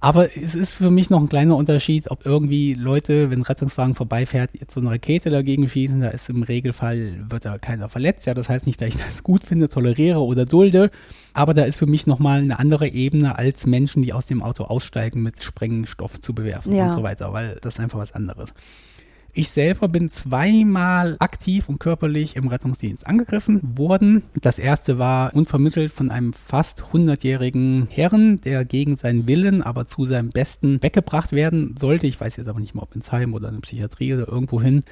Aber 0.00 0.36
es 0.36 0.54
ist 0.54 0.72
für 0.72 0.90
mich 0.90 1.10
noch 1.10 1.20
ein 1.20 1.28
kleiner 1.28 1.56
Unterschied, 1.56 2.10
ob 2.10 2.26
irgendwie 2.26 2.74
Leute, 2.74 3.30
wenn 3.30 3.40
ein 3.40 3.42
Rettungswagen 3.42 3.94
vorbeifährt, 3.94 4.50
jetzt 4.58 4.74
so 4.74 4.80
eine 4.80 4.90
Rakete 4.90 5.30
dagegen 5.30 5.68
schießen. 5.68 6.00
Da 6.00 6.08
ist 6.08 6.28
im 6.28 6.42
Regelfall, 6.42 7.24
wird 7.28 7.44
da 7.44 7.58
keiner 7.58 7.88
verletzt. 7.88 8.26
Ja, 8.26 8.34
das 8.34 8.48
heißt 8.48 8.66
nicht, 8.66 8.80
dass 8.80 8.88
ich 8.88 8.96
das 8.96 9.22
gut 9.22 9.44
finde, 9.44 9.68
toleriere 9.68 10.20
oder 10.22 10.44
dulde. 10.44 10.90
Aber 11.32 11.54
da 11.54 11.64
ist 11.64 11.78
für 11.78 11.86
mich 11.86 12.06
nochmal 12.06 12.40
eine 12.40 12.58
andere 12.58 12.88
Ebene, 12.88 13.36
als 13.38 13.66
Menschen, 13.66 14.02
die 14.02 14.12
aus 14.12 14.26
dem 14.26 14.42
Auto 14.42 14.64
aussteigen, 14.64 15.22
mit 15.22 15.42
Sprengstoff 15.42 16.20
zu 16.20 16.34
bewerfen 16.34 16.74
Ja. 16.74 16.86
und 16.86 16.92
so 16.92 17.02
weiter, 17.02 17.32
weil 17.32 17.58
das 17.62 17.74
ist 17.74 17.80
einfach 17.80 17.98
was 17.98 18.12
anderes. 18.12 18.50
Ich 19.38 19.50
selber 19.50 19.86
bin 19.88 20.08
zweimal 20.08 21.16
aktiv 21.18 21.68
und 21.68 21.78
körperlich 21.78 22.36
im 22.36 22.48
Rettungsdienst 22.48 23.06
angegriffen 23.06 23.60
worden. 23.76 24.22
Das 24.40 24.58
erste 24.58 24.98
war 24.98 25.34
unvermittelt 25.34 25.92
von 25.92 26.10
einem 26.10 26.32
fast 26.32 26.84
100-jährigen 26.84 27.86
Herrn, 27.90 28.40
der 28.40 28.64
gegen 28.64 28.96
seinen 28.96 29.26
Willen, 29.26 29.60
aber 29.60 29.84
zu 29.84 30.06
seinem 30.06 30.30
Besten 30.30 30.82
weggebracht 30.82 31.32
werden 31.32 31.74
sollte. 31.78 32.06
Ich 32.06 32.18
weiß 32.18 32.36
jetzt 32.36 32.48
aber 32.48 32.60
nicht 32.60 32.74
mehr, 32.74 32.82
ob 32.82 32.96
ins 32.96 33.12
Heim 33.12 33.34
oder 33.34 33.48
in 33.48 33.56
eine 33.56 33.60
Psychiatrie 33.60 34.14
oder 34.14 34.26
irgendwo 34.26 34.62
hin. 34.62 34.84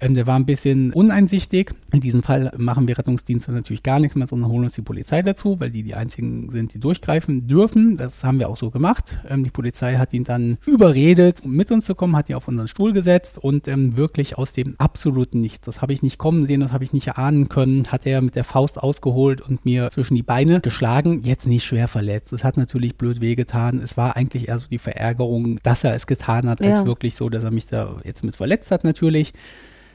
Ähm, 0.00 0.14
der 0.14 0.26
war 0.26 0.36
ein 0.36 0.46
bisschen 0.46 0.92
uneinsichtig. 0.92 1.72
In 1.92 2.00
diesem 2.00 2.22
Fall 2.22 2.52
machen 2.56 2.88
wir 2.88 2.96
Rettungsdienste 2.98 3.52
natürlich 3.52 3.82
gar 3.82 4.00
nichts 4.00 4.16
mehr, 4.16 4.26
sondern 4.26 4.50
holen 4.50 4.64
uns 4.64 4.74
die 4.74 4.82
Polizei 4.82 5.22
dazu, 5.22 5.60
weil 5.60 5.70
die 5.70 5.82
die 5.82 5.94
einzigen 5.94 6.50
sind, 6.50 6.72
die 6.74 6.80
durchgreifen 6.80 7.46
dürfen. 7.46 7.96
Das 7.96 8.24
haben 8.24 8.38
wir 8.38 8.48
auch 8.48 8.56
so 8.56 8.70
gemacht. 8.70 9.18
Ähm, 9.28 9.44
die 9.44 9.50
Polizei 9.50 9.96
hat 9.96 10.12
ihn 10.12 10.24
dann 10.24 10.58
überredet, 10.66 11.40
um 11.44 11.52
mit 11.54 11.70
uns 11.70 11.84
zu 11.84 11.94
kommen, 11.94 12.16
hat 12.16 12.28
ihn 12.28 12.36
auf 12.36 12.48
unseren 12.48 12.68
Stuhl 12.68 12.92
gesetzt 12.92 13.38
und 13.38 13.68
ähm, 13.68 13.96
wirklich 13.96 14.38
aus 14.38 14.52
dem 14.52 14.74
absoluten 14.78 15.40
Nichts, 15.40 15.66
das 15.66 15.82
habe 15.82 15.92
ich 15.92 16.02
nicht 16.02 16.18
kommen 16.18 16.46
sehen, 16.46 16.60
das 16.60 16.72
habe 16.72 16.84
ich 16.84 16.92
nicht 16.92 17.06
erahnen 17.06 17.48
können, 17.48 17.86
hat 17.88 18.06
er 18.06 18.20
mit 18.22 18.36
der 18.36 18.44
Faust 18.44 18.78
ausgeholt 18.78 19.40
und 19.40 19.64
mir 19.64 19.90
zwischen 19.90 20.14
die 20.14 20.22
Beine 20.22 20.60
geschlagen. 20.60 21.22
Jetzt 21.24 21.46
nicht 21.46 21.64
schwer 21.64 21.88
verletzt. 21.88 22.32
Es 22.32 22.44
hat 22.44 22.56
natürlich 22.56 22.96
blöd 22.96 23.20
wehgetan. 23.20 23.78
Es 23.78 23.96
war 23.96 24.16
eigentlich 24.16 24.48
eher 24.48 24.58
so 24.58 24.66
die 24.68 24.78
Verärgerung, 24.78 25.58
dass 25.62 25.84
er 25.84 25.94
es 25.94 26.06
getan 26.06 26.48
hat, 26.48 26.62
als 26.62 26.80
Ja. 26.80 26.86
wirklich 26.86 27.14
so, 27.14 27.28
dass 27.28 27.44
er 27.44 27.50
mich 27.50 27.66
da 27.66 28.00
jetzt 28.04 28.24
mit 28.24 28.36
verletzt 28.36 28.70
hat 28.70 28.84
natürlich. 28.84 29.32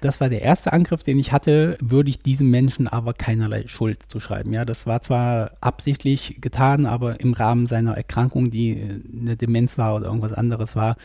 Das 0.06 0.22
war 0.22 0.30
der 0.30 0.44
erste 0.44 0.72
Angriff, 0.72 1.02
den 1.02 1.18
ich 1.18 1.32
hatte, 1.32 1.80
würde 1.82 2.12
ich 2.12 2.20
diesem 2.20 2.52
Menschen 2.52 2.88
aber 2.88 3.16
keinerlei 3.16 3.64
Schuld 3.66 4.04
zuschreiben. 4.08 4.54
Ja, 4.54 4.64
das 4.64 4.86
war 4.86 5.02
zwar 5.02 5.54
absichtlich 5.62 6.38
getan, 6.42 6.86
aber 6.86 7.20
im 7.22 7.34
Rahmen 7.34 7.66
seiner 7.66 7.98
Erkrankung, 7.98 8.52
die 8.52 8.80
äh, 8.80 9.02
eine 9.20 9.36
Demenz 9.36 9.80
war 9.80 9.96
oder 9.96 10.06
irgendwas 10.06 10.34
anderes 10.34 10.76
war, 10.76 10.96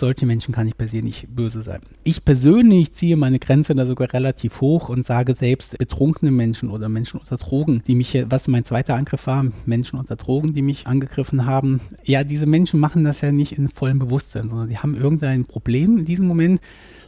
solche 0.00 0.26
Menschen 0.26 0.52
kann 0.52 0.66
ich 0.66 0.76
per 0.76 0.88
se 0.88 1.02
nicht 1.02 1.28
böse 1.34 1.62
sein. 1.62 1.80
Ich 2.04 2.24
persönlich 2.24 2.92
ziehe 2.92 3.16
meine 3.16 3.38
Grenze 3.38 3.74
da 3.74 3.86
sogar 3.86 4.12
relativ 4.12 4.60
hoch 4.60 4.88
und 4.88 5.06
sage 5.06 5.34
selbst 5.34 5.78
betrunkene 5.78 6.30
Menschen 6.30 6.70
oder 6.70 6.88
Menschen 6.88 7.20
unter 7.20 7.36
Drogen, 7.36 7.82
die 7.86 7.94
mich, 7.94 8.24
was 8.28 8.48
mein 8.48 8.64
zweiter 8.64 8.94
Angriff 8.94 9.26
war, 9.26 9.46
Menschen 9.66 9.98
unter 9.98 10.16
Drogen, 10.16 10.54
die 10.54 10.62
mich 10.62 10.86
angegriffen 10.86 11.46
haben. 11.46 11.80
Ja, 12.04 12.24
diese 12.24 12.46
Menschen 12.46 12.80
machen 12.80 13.04
das 13.04 13.20
ja 13.20 13.30
nicht 13.30 13.52
in 13.52 13.68
vollem 13.68 13.98
Bewusstsein, 13.98 14.48
sondern 14.48 14.68
die 14.68 14.78
haben 14.78 14.96
irgendein 14.96 15.44
Problem 15.44 15.98
in 15.98 16.04
diesem 16.04 16.26
Moment 16.26 16.60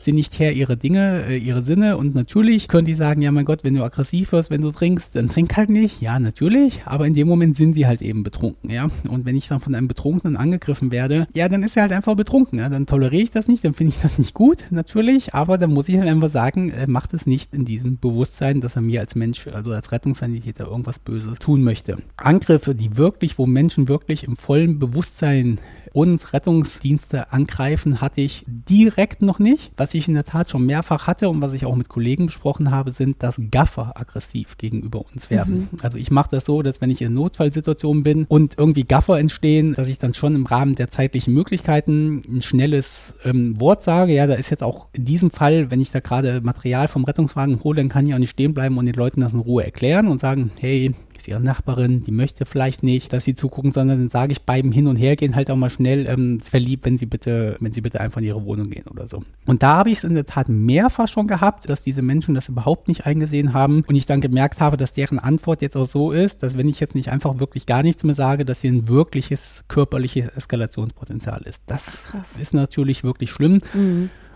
sind 0.05 0.17
nicht 0.17 0.39
Herr 0.39 0.53
ihrer 0.53 0.77
Dinge, 0.77 1.25
äh, 1.29 1.37
ihre 1.37 1.63
Sinne 1.63 1.97
und 1.97 2.15
natürlich 2.15 2.69
können 2.69 2.85
die 2.85 2.95
sagen, 2.95 3.23
ja 3.23 3.31
mein 3.33 3.45
Gott, 3.45 3.65
wenn 3.65 3.75
du 3.75 3.85
aggressiv 3.85 4.33
wirst, 4.33 4.51
wenn 4.51 4.63
du 4.63 4.71
trinkst, 4.71 5.15
dann 5.17 5.29
trink 5.29 5.57
halt 5.57 5.71
nicht. 5.71 6.01
Ja, 6.01 6.19
natürlich, 6.19 6.83
aber 6.85 7.07
in 7.07 7.15
dem 7.15 7.29
Moment 7.29 7.57
sind 7.57 7.75
sie 7.75 7.87
halt 7.87 8.03
eben 8.03 8.23
betrunken, 8.23 8.71
ja. 8.71 8.89
Und 9.09 9.25
wenn 9.25 9.37
ich 9.37 9.49
dann 9.49 9.61
von 9.61 9.75
einem 9.75 9.89
Betrunkenen 9.89 10.37
angegriffen 10.37 10.91
werde, 10.91 11.27
ja, 11.35 11.49
dann 11.49 11.63
ist 11.63 11.77
er 11.77 11.83
halt 11.83 11.93
einfach 11.93 12.15
betrunken, 12.15 12.59
ja. 12.59 12.69
Dann 12.69 12.82
toleriere 12.87 13.23
ich 13.23 13.31
das 13.31 13.49
nicht, 13.49 13.65
dann 13.65 13.75
finde 13.75 13.95
ich 13.95 14.03
das 14.03 14.19
nicht 14.19 14.35
gut, 14.35 14.65
natürlich, 14.71 15.35
aber 15.35 15.59
dann 15.59 15.73
muss 15.73 15.89
ich 15.89 15.99
halt 15.99 16.09
einfach 16.09 16.31
sagen, 16.31 16.71
er 16.71 16.89
macht 16.89 17.15
es 17.15 17.27
nicht 17.27 17.55
in 17.55 17.65
diesem 17.65 17.99
Bewusstsein, 17.99 18.61
dass 18.61 18.77
er 18.77 18.83
mir 18.83 19.01
als 19.01 19.15
Mensch, 19.15 19.47
also 19.49 19.73
als 19.73 19.93
Rettungssanitäter 19.93 20.67
irgendwas 20.67 20.99
Böses 20.99 21.39
tun 21.39 21.63
möchte. 21.63 21.99
Angriffe, 22.17 22.75
die 22.75 22.97
wirklich, 22.97 23.39
wo 23.39 23.47
Menschen 23.47 23.89
wirklich 23.89 24.25
im 24.25 24.37
vollen 24.37 24.79
Bewusstsein 24.79 25.61
uns 25.93 26.33
Rettungsdienste 26.33 27.33
angreifen, 27.33 28.01
hatte 28.01 28.21
ich 28.21 28.45
direkt 28.47 29.23
noch 29.23 29.39
nicht. 29.39 29.73
Was 29.77 29.95
ich 29.95 30.09
in 30.09 30.15
der 30.15 30.25
Tat 30.25 30.51
schon 30.51 30.67
mehrfach 30.67 31.07
hatte 31.07 31.29
und 31.29 31.41
was 31.41 31.53
ich 31.53 31.65
auch 31.65 31.77
mit 31.77 31.89
Kollegen 31.89 32.27
besprochen 32.27 32.71
habe, 32.71 32.91
sind, 32.91 33.23
dass 33.23 33.41
Gaffer 33.51 33.93
aggressiv 33.95 34.57
gegenüber 34.59 35.05
uns 35.13 35.31
werden. 35.31 35.69
Also 35.83 35.99
ich 35.99 36.11
mache 36.11 36.31
das 36.31 36.45
so, 36.45 36.63
dass 36.63 36.81
wenn 36.81 36.91
ich 36.91 37.03
in 37.03 37.15
Notfallsituationen 37.15 38.03
bin 38.03 38.25
und 38.29 38.59
irgendwie 38.59 38.85
Gaffer 38.85 39.19
entstehen, 39.19 39.75
dass 39.75 39.89
ich 39.89 39.99
dann 39.99 40.15
schon 40.15 40.35
im 40.35 40.47
Rahmen 40.47 40.75
der 40.75 40.91
zeitlichen 40.91 41.35
Möglichkeiten 41.35 42.23
ein 42.29 42.43
schnelles 42.43 43.15
ähm, 43.25 43.61
Wort 43.61 43.83
sage. 43.83 44.15
Ja, 44.15 44.27
da 44.27 44.35
ist 44.35 44.51
jetzt 44.51 44.63
auch 44.63 44.89
in 44.93 45.05
diesem 45.05 45.31
Fall, 45.31 45.71
wenn 45.71 45.81
ich 45.81 45.91
da 45.91 46.01
gerade 46.01 46.41
Material 46.43 46.89
vom 46.89 47.05
Rettungswagen 47.05 47.63
hole, 47.63 47.77
dann 47.77 47.89
kann 47.89 48.07
ich 48.07 48.15
auch 48.15 48.19
nicht 48.19 48.31
stehen 48.31 48.55
bleiben 48.55 48.79
und 48.79 48.87
den 48.87 48.95
Leuten 48.95 49.21
das 49.21 49.33
in 49.33 49.41
Ruhe 49.41 49.65
erklären 49.65 50.09
und 50.09 50.21
sagen, 50.21 50.51
hey, 50.59 50.95
ist 51.23 51.29
ihre 51.29 51.41
Nachbarin, 51.41 52.03
die 52.03 52.11
möchte 52.11 52.45
vielleicht 52.45 52.83
nicht, 52.83 53.13
dass 53.13 53.25
sie 53.25 53.35
zugucken, 53.35 53.73
sondern 53.73 53.99
dann 53.99 54.09
sage 54.09 54.33
ich 54.33 54.43
beim 54.43 54.73
Hin 54.73 54.89
und 54.89 54.97
Her 54.97 55.17
gehen 55.17 55.37
halt 55.37 55.51
auch 55.51 55.57
mal 55.57 55.71
schnell, 55.71 56.07
ähm, 56.07 56.41
lieb, 56.53 56.85
wenn 56.85 56.99
sie 56.99 57.07
bitte, 57.07 57.57
wenn 57.61 57.73
sie 57.73 57.81
bitte 57.81 58.01
einfach 58.01 58.21
in 58.21 58.27
ihre 58.27 58.45
Wohnung 58.45 58.71
gehen 58.71 58.85
oder 58.91 59.09
so. 59.09 59.23
Und 59.47 59.63
da 59.63 59.79
habe 59.79 59.91
ich 59.91 59.99
es 59.99 60.05
in 60.05 60.15
der 60.15 60.27
Tat 60.27 60.49
mehrfach 60.49 61.09
schon 61.09 61.27
gehabt, 61.27 61.69
dass 61.69 61.83
diese 61.83 62.03
Menschen 62.03 62.35
das 62.35 62.49
überhaupt 62.49 62.89
nicht 62.89 63.07
eingesehen 63.07 63.55
haben 63.55 63.85
und 63.87 63.95
ich 63.95 64.07
dann 64.07 64.21
gemerkt 64.21 64.61
habe, 64.61 64.77
dass 64.77 64.93
deren 64.93 65.19
Antwort 65.19 65.63
jetzt 65.63 65.77
auch 65.77 65.87
so 65.87 66.13
ist, 66.13 66.43
dass 66.43 66.57
wenn 66.57 66.69
ich 66.69 66.81
jetzt 66.81 66.95
nicht 66.95 67.11
einfach 67.11 67.39
wirklich 67.39 67.67
gar 67.67 67.83
nichts 67.83 68.05
mehr 68.05 68.15
sage, 68.15 68.45
dass 68.45 68.61
hier 68.61 68.73
ein 68.73 68.89
wirkliches 68.89 69.65
körperliches 69.69 70.29
Eskalationspotenzial 70.37 71.43
ist. 71.45 71.63
Das 71.67 72.11
Krass. 72.11 72.37
ist 72.37 72.55
natürlich 72.55 73.05
wirklich 73.05 73.31
schlimm. 73.31 73.61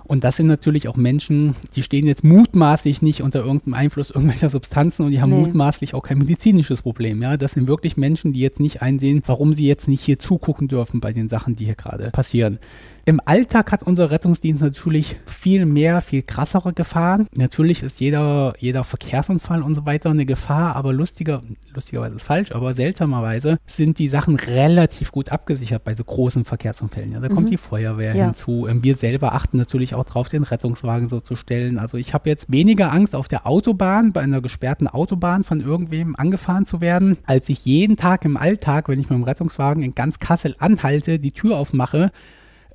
Und 0.06 0.24
das 0.24 0.36
sind 0.36 0.46
natürlich 0.46 0.88
auch 0.88 0.96
Menschen, 0.96 1.56
die 1.74 1.82
stehen 1.82 2.06
jetzt 2.06 2.24
mutmaßlich 2.24 3.02
nicht 3.02 3.22
unter 3.22 3.40
irgendeinem 3.40 3.74
Einfluss 3.74 4.10
irgendwelcher 4.10 4.50
Substanzen 4.50 5.04
und 5.04 5.10
die 5.10 5.20
haben 5.20 5.30
Nee. 5.30 5.46
mutmaßlich 5.46 5.94
auch 5.94 6.02
kein 6.02 6.18
medizinisches 6.18 6.82
Problem. 6.82 7.22
Ja, 7.22 7.36
das 7.36 7.52
sind 7.52 7.66
wirklich 7.68 7.96
Menschen, 7.96 8.32
die 8.32 8.40
jetzt 8.40 8.60
nicht 8.60 8.82
einsehen, 8.82 9.22
warum 9.26 9.52
sie 9.52 9.66
jetzt 9.66 9.88
nicht 9.88 10.02
hier 10.02 10.18
zugucken 10.18 10.68
dürfen 10.68 11.00
bei 11.00 11.12
den 11.12 11.28
Sachen, 11.28 11.56
die 11.56 11.64
hier 11.64 11.74
gerade 11.74 12.10
passieren. 12.10 12.58
Im 13.08 13.20
Alltag 13.24 13.70
hat 13.70 13.84
unser 13.84 14.10
Rettungsdienst 14.10 14.60
natürlich 14.60 15.14
viel 15.26 15.64
mehr, 15.64 16.00
viel 16.00 16.22
krassere 16.22 16.72
Gefahren. 16.72 17.28
Natürlich 17.36 17.84
ist 17.84 18.00
jeder, 18.00 18.52
jeder 18.58 18.82
Verkehrsunfall 18.82 19.62
und 19.62 19.76
so 19.76 19.86
weiter 19.86 20.10
eine 20.10 20.26
Gefahr, 20.26 20.74
aber 20.74 20.92
lustiger, 20.92 21.40
lustigerweise 21.72 22.16
ist 22.16 22.24
falsch, 22.24 22.50
aber 22.50 22.74
seltsamerweise 22.74 23.58
sind 23.64 24.00
die 24.00 24.08
Sachen 24.08 24.34
relativ 24.34 25.12
gut 25.12 25.30
abgesichert 25.30 25.84
bei 25.84 25.94
so 25.94 26.02
großen 26.02 26.44
Verkehrsunfällen. 26.44 27.12
Ja, 27.12 27.20
da 27.20 27.28
kommt 27.28 27.48
die 27.48 27.58
Feuerwehr 27.58 28.16
Ja. 28.16 28.24
hinzu. 28.24 28.66
Ähm, 28.66 28.82
Wir 28.82 28.96
selber 28.96 29.34
achten 29.34 29.56
natürlich 29.56 29.94
auch 29.94 30.04
drauf, 30.04 30.28
den 30.28 30.42
Rettungswagen 30.42 31.08
so 31.08 31.20
zu 31.20 31.36
stellen. 31.36 31.78
Also 31.78 31.98
ich 31.98 32.12
habe 32.12 32.28
jetzt 32.28 32.50
weniger 32.50 32.90
Angst 32.90 33.14
auf 33.14 33.28
der 33.28 33.46
Autobahn, 33.46 34.12
bei 34.12 34.22
einer 34.22 34.40
gesperrten 34.40 34.88
Autobahn 34.88 35.44
von 35.44 35.60
irgendwem 35.60 36.16
angefahren 36.16 36.66
zu 36.66 36.80
werden, 36.80 37.18
als 37.24 37.48
ich 37.50 37.64
jeden 37.64 37.96
Tag 37.96 38.24
im 38.24 38.36
Alltag, 38.36 38.88
wenn 38.88 38.98
ich 38.98 39.08
mit 39.10 39.16
dem 39.16 39.22
Rettungswagen 39.22 39.84
in 39.84 39.94
ganz 39.94 40.18
Kassel 40.18 40.56
anhalte, 40.58 41.20
die 41.20 41.30
Tür 41.30 41.56
aufmache, 41.56 42.10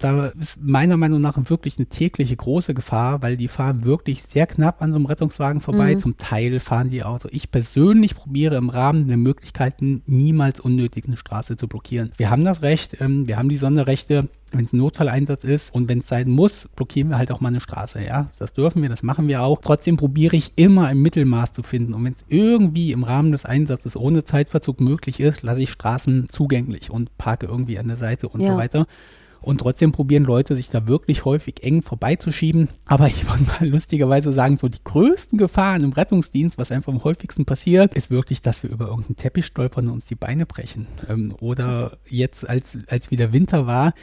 da 0.02 0.28
ist 0.28 0.60
meiner 0.62 0.98
Meinung 0.98 1.22
nach 1.22 1.38
wirklich 1.50 1.78
eine 1.78 1.86
tägliche 1.86 2.36
große 2.36 2.74
Gefahr, 2.74 3.22
weil 3.22 3.38
die 3.38 3.48
fahren 3.48 3.84
wirklich 3.84 4.24
sehr 4.24 4.48
knapp 4.48 4.82
an 4.82 4.92
so 4.92 4.98
einem 4.98 5.06
Rettungswagen 5.06 5.62
vorbei. 5.62 5.96
Zum 5.96 6.18
Teil 6.18 6.60
fahren 6.60 6.90
die 6.90 7.04
Auto. 7.04 7.28
Ich 7.32 7.52
persönlich 7.52 8.16
probiere 8.16 8.56
im 8.56 8.70
Rahmen 8.70 9.08
der 9.08 9.18
Möglichkeiten 9.18 10.02
niemals 10.08 10.60
unnötig 10.60 11.06
eine 11.06 11.18
Straße 11.18 11.56
zu 11.56 11.68
blockieren. 11.68 12.12
Wir 12.18 12.30
haben 12.32 12.44
das 12.44 12.64
Recht, 12.64 12.98
ähm, 13.00 13.28
wir 13.28 13.38
haben 13.38 13.50
die 13.50 13.58
Sonderrechte, 13.58 14.28
wenn 14.52 14.66
es 14.66 14.74
ein 14.74 14.78
Notfalleinsatz 14.78 15.44
ist 15.44 15.74
und 15.74 15.88
wenn 15.88 16.00
es 16.00 16.08
sein 16.08 16.30
muss, 16.30 16.68
blockieren 16.76 17.10
wir 17.10 17.18
halt 17.18 17.32
auch 17.32 17.40
mal 17.40 17.50
eine 17.50 17.62
Straße, 17.62 18.04
ja. 18.04 18.28
Das 18.40 18.54
dürfen 18.54 18.82
wir, 18.82 18.90
das 18.90 19.04
machen 19.04 19.28
wir 19.28 19.44
auch. 19.44 19.62
Trotzdem 19.62 19.98
probiere 19.98 20.36
ich 20.36 20.54
immer 20.56 20.88
ein 20.88 20.98
Mittelmaß 20.98 21.54
zu 21.54 21.64
finden 21.64 21.94
und 21.94 22.04
wenn 22.04 22.14
es 22.14 22.26
irgendwie 22.28 22.92
im 22.92 23.04
Rahmen 23.04 23.32
des 23.32 23.46
Einsatzes 23.46 23.96
ohne 23.96 24.24
Zeitverzug 24.24 24.82
möglich 24.82 25.20
ist, 25.20 25.44
lasse 25.44 25.62
ich 25.62 25.70
Straßen 25.70 26.28
zugänglich 26.30 26.90
und 26.90 27.18
parke 27.18 27.46
irgendwie 27.46 27.78
an 27.80 27.88
der 27.88 27.98
Seite 27.98 28.28
und 28.28 28.42
Ja. 28.42 28.54
so 28.54 28.58
weiter. 28.58 28.88
Und 29.42 29.60
trotzdem 29.60 29.92
probieren 29.92 30.24
Leute, 30.24 30.56
sich 30.56 30.70
da 30.70 30.88
wirklich 30.88 31.26
häufig 31.26 31.64
eng 31.64 31.82
vorbeizuschieben. 31.82 32.70
Aber 32.86 33.08
ich 33.08 33.28
wollte 33.28 33.44
mal 33.44 33.68
lustigerweise 33.68 34.32
sagen, 34.32 34.58
so 34.58 34.68
die 34.68 34.84
größten 34.84 35.38
Gefahren 35.38 35.84
im 35.84 35.94
Rettungsdienst, 35.94 36.58
was 36.58 36.72
einfach 36.72 36.94
am 36.94 37.04
häufigsten 37.04 37.46
passiert, 37.46 37.96
ist 37.96 38.12
wirklich, 38.12 38.42
dass 38.42 38.62
wir 38.62 38.70
über 38.70 38.88
irgendeinen 38.88 39.18
Teppich 39.18 39.46
stolpern 39.46 39.88
und 39.88 39.94
uns 39.94 40.06
die 40.06 40.16
Beine 40.16 40.46
brechen. 40.46 40.88
Ähm, 41.10 41.34
oder 41.40 41.98
jetzt, 42.08 42.48
als, 42.48 42.78
als 42.88 43.10
wieder 43.10 43.34
Winter 43.34 43.66
war, 43.66 43.94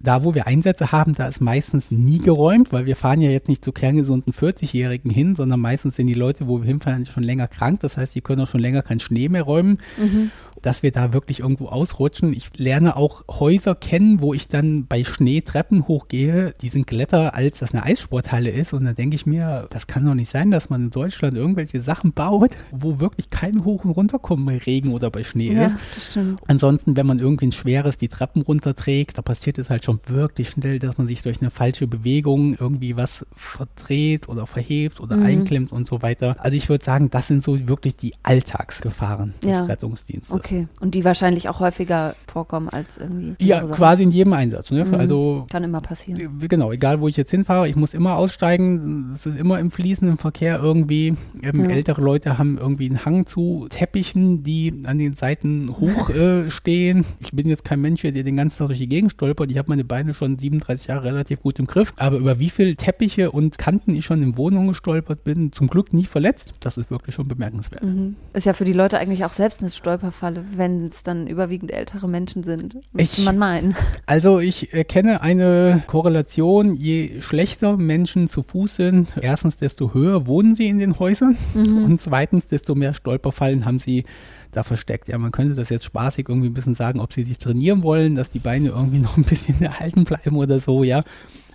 da, 0.00 0.22
wo 0.22 0.34
wir 0.34 0.46
Einsätze 0.46 0.92
haben, 0.92 1.14
da 1.14 1.26
ist 1.26 1.40
meistens 1.40 1.90
nie 1.90 2.18
geräumt, 2.18 2.72
weil 2.72 2.86
wir 2.86 2.94
fahren 2.94 3.20
ja 3.20 3.30
jetzt 3.30 3.48
nicht 3.48 3.64
zu 3.64 3.72
kerngesunden 3.72 4.32
40-Jährigen 4.32 5.10
hin, 5.10 5.34
sondern 5.34 5.58
meistens 5.58 5.96
sind 5.96 6.06
die 6.06 6.14
Leute, 6.14 6.46
wo 6.46 6.60
wir 6.60 6.66
hinfahren, 6.66 7.04
schon 7.04 7.24
länger 7.24 7.48
krank. 7.48 7.80
Das 7.80 7.96
heißt, 7.96 8.14
die 8.14 8.20
können 8.20 8.42
auch 8.42 8.46
schon 8.46 8.60
länger 8.60 8.82
keinen 8.82 9.00
Schnee 9.00 9.28
mehr 9.28 9.42
räumen. 9.42 9.78
Mhm 9.96 10.30
dass 10.62 10.82
wir 10.82 10.92
da 10.92 11.12
wirklich 11.12 11.40
irgendwo 11.40 11.66
ausrutschen. 11.66 12.32
Ich 12.32 12.50
lerne 12.56 12.96
auch 12.96 13.24
Häuser 13.28 13.74
kennen, 13.74 14.20
wo 14.20 14.34
ich 14.34 14.48
dann 14.48 14.86
bei 14.86 15.04
Schnee 15.04 15.40
Treppen 15.40 15.86
hochgehe, 15.86 16.54
die 16.60 16.68
sind 16.68 16.86
glatter, 16.86 17.34
als 17.34 17.60
das 17.60 17.74
eine 17.74 17.84
Eissporthalle 17.84 18.50
ist. 18.50 18.72
Und 18.72 18.84
dann 18.84 18.94
denke 18.94 19.16
ich 19.16 19.26
mir, 19.26 19.66
das 19.70 19.86
kann 19.86 20.04
doch 20.04 20.14
nicht 20.14 20.30
sein, 20.30 20.50
dass 20.50 20.70
man 20.70 20.84
in 20.84 20.90
Deutschland 20.90 21.36
irgendwelche 21.36 21.80
Sachen 21.80 22.12
baut, 22.12 22.56
wo 22.70 23.00
wirklich 23.00 23.30
kein 23.30 23.64
Hoch- 23.64 23.84
und 23.84 23.92
Runterkommen 23.92 24.46
bei 24.46 24.58
Regen 24.58 24.92
oder 24.92 25.10
bei 25.10 25.24
Schnee 25.24 25.52
ja, 25.52 25.66
ist. 25.66 25.76
Das 25.94 26.06
stimmt. 26.06 26.40
Ansonsten, 26.46 26.96
wenn 26.96 27.06
man 27.06 27.18
irgendwie 27.18 27.46
ein 27.46 27.52
schweres 27.52 27.98
die 27.98 28.08
Treppen 28.08 28.42
runterträgt, 28.42 29.18
da 29.18 29.22
passiert 29.22 29.58
es 29.58 29.70
halt 29.70 29.84
schon 29.84 30.00
wirklich 30.06 30.50
schnell, 30.50 30.78
dass 30.78 30.98
man 30.98 31.06
sich 31.06 31.22
durch 31.22 31.40
eine 31.40 31.50
falsche 31.50 31.86
Bewegung 31.86 32.56
irgendwie 32.58 32.96
was 32.96 33.26
verdreht 33.34 34.28
oder 34.28 34.46
verhebt 34.46 35.00
oder 35.00 35.16
mhm. 35.16 35.26
einklemmt 35.26 35.72
und 35.72 35.86
so 35.86 36.02
weiter. 36.02 36.36
Also 36.38 36.56
ich 36.56 36.68
würde 36.68 36.84
sagen, 36.84 37.10
das 37.10 37.28
sind 37.28 37.42
so 37.42 37.68
wirklich 37.68 37.96
die 37.96 38.14
Alltagsgefahren 38.22 39.34
des 39.42 39.50
ja. 39.50 39.64
Rettungsdienstes. 39.64 40.34
Okay. 40.34 40.47
Okay, 40.48 40.66
und 40.80 40.94
die 40.94 41.04
wahrscheinlich 41.04 41.50
auch 41.50 41.60
häufiger 41.60 42.14
vorkommen 42.26 42.70
als 42.70 42.96
irgendwie. 42.96 43.34
Ja, 43.44 43.60
quasi 43.60 44.02
in 44.02 44.10
jedem 44.10 44.32
Einsatz. 44.32 44.70
Ne? 44.70 44.84
Mhm. 44.86 44.94
Also 44.94 45.46
kann 45.50 45.62
immer 45.62 45.80
passieren. 45.80 46.38
Genau, 46.40 46.72
egal 46.72 47.02
wo 47.02 47.08
ich 47.08 47.18
jetzt 47.18 47.30
hinfahre, 47.30 47.68
ich 47.68 47.76
muss 47.76 47.92
immer 47.92 48.16
aussteigen. 48.16 49.10
Es 49.12 49.26
ist 49.26 49.38
immer 49.38 49.58
im 49.58 49.70
fließenden 49.70 50.16
Verkehr 50.16 50.58
irgendwie. 50.62 51.14
Ähm, 51.42 51.64
ja. 51.64 51.70
Ältere 51.70 52.00
Leute 52.00 52.38
haben 52.38 52.56
irgendwie 52.56 52.86
einen 52.88 53.04
Hang 53.04 53.26
zu 53.26 53.66
Teppichen, 53.68 54.42
die 54.42 54.84
an 54.84 54.98
den 54.98 55.12
Seiten 55.12 55.68
hoch 55.68 56.08
äh, 56.18 56.50
stehen. 56.50 57.04
Ich 57.20 57.32
bin 57.32 57.46
jetzt 57.46 57.64
kein 57.64 57.82
Mensch, 57.82 58.00
der 58.00 58.12
den 58.12 58.36
ganzen 58.36 58.58
Tag 58.58 58.68
durch 58.68 58.78
die 58.78 58.88
Gegend 58.88 59.12
stolpert. 59.12 59.50
Ich 59.50 59.58
habe 59.58 59.68
meine 59.68 59.84
Beine 59.84 60.14
schon 60.14 60.38
37 60.38 60.88
Jahre 60.88 61.04
relativ 61.04 61.42
gut 61.42 61.58
im 61.58 61.66
Griff. 61.66 61.92
Aber 61.96 62.16
über 62.16 62.38
wie 62.38 62.48
viele 62.48 62.74
Teppiche 62.74 63.32
und 63.32 63.58
Kanten 63.58 63.94
ich 63.94 64.06
schon 64.06 64.22
in 64.22 64.38
Wohnungen 64.38 64.68
gestolpert 64.68 65.24
bin, 65.24 65.52
zum 65.52 65.68
Glück 65.68 65.92
nie 65.92 66.06
verletzt, 66.06 66.54
das 66.60 66.78
ist 66.78 66.90
wirklich 66.90 67.14
schon 67.14 67.28
bemerkenswert. 67.28 67.84
Mhm. 67.84 68.16
Ist 68.32 68.46
ja 68.46 68.54
für 68.54 68.64
die 68.64 68.72
Leute 68.72 68.98
eigentlich 68.98 69.26
auch 69.26 69.32
selbst 69.32 69.60
eine 69.60 69.68
Stolperfalle 69.68 70.37
wenn 70.54 70.86
es 70.86 71.02
dann 71.02 71.26
überwiegend 71.26 71.70
ältere 71.70 72.08
Menschen 72.08 72.42
sind, 72.42 72.78
müsste 72.92 73.22
man 73.22 73.38
meinen. 73.38 73.76
Also 74.06 74.40
ich 74.40 74.72
erkenne 74.72 75.20
eine 75.22 75.82
Korrelation, 75.86 76.74
je 76.74 77.20
schlechter 77.20 77.76
Menschen 77.76 78.28
zu 78.28 78.42
Fuß 78.42 78.76
sind, 78.76 79.16
erstens, 79.20 79.58
desto 79.58 79.94
höher 79.94 80.26
wohnen 80.26 80.54
sie 80.54 80.68
in 80.68 80.78
den 80.78 80.98
Häusern 80.98 81.36
mhm. 81.54 81.84
und 81.84 82.00
zweitens, 82.00 82.48
desto 82.48 82.74
mehr 82.74 82.94
Stolperfallen 82.94 83.64
haben 83.64 83.78
sie 83.78 84.04
da 84.52 84.62
versteckt. 84.62 85.08
Ja, 85.08 85.18
man 85.18 85.32
könnte 85.32 85.54
das 85.54 85.68
jetzt 85.68 85.84
spaßig 85.84 86.28
irgendwie 86.28 86.48
ein 86.48 86.54
bisschen 86.54 86.74
sagen, 86.74 87.00
ob 87.00 87.12
sie 87.12 87.22
sich 87.22 87.38
trainieren 87.38 87.82
wollen, 87.82 88.14
dass 88.14 88.30
die 88.30 88.38
Beine 88.38 88.70
irgendwie 88.70 88.98
noch 88.98 89.16
ein 89.16 89.24
bisschen 89.24 89.60
erhalten 89.62 90.04
bleiben 90.04 90.36
oder 90.36 90.60
so, 90.60 90.84
ja. 90.84 91.04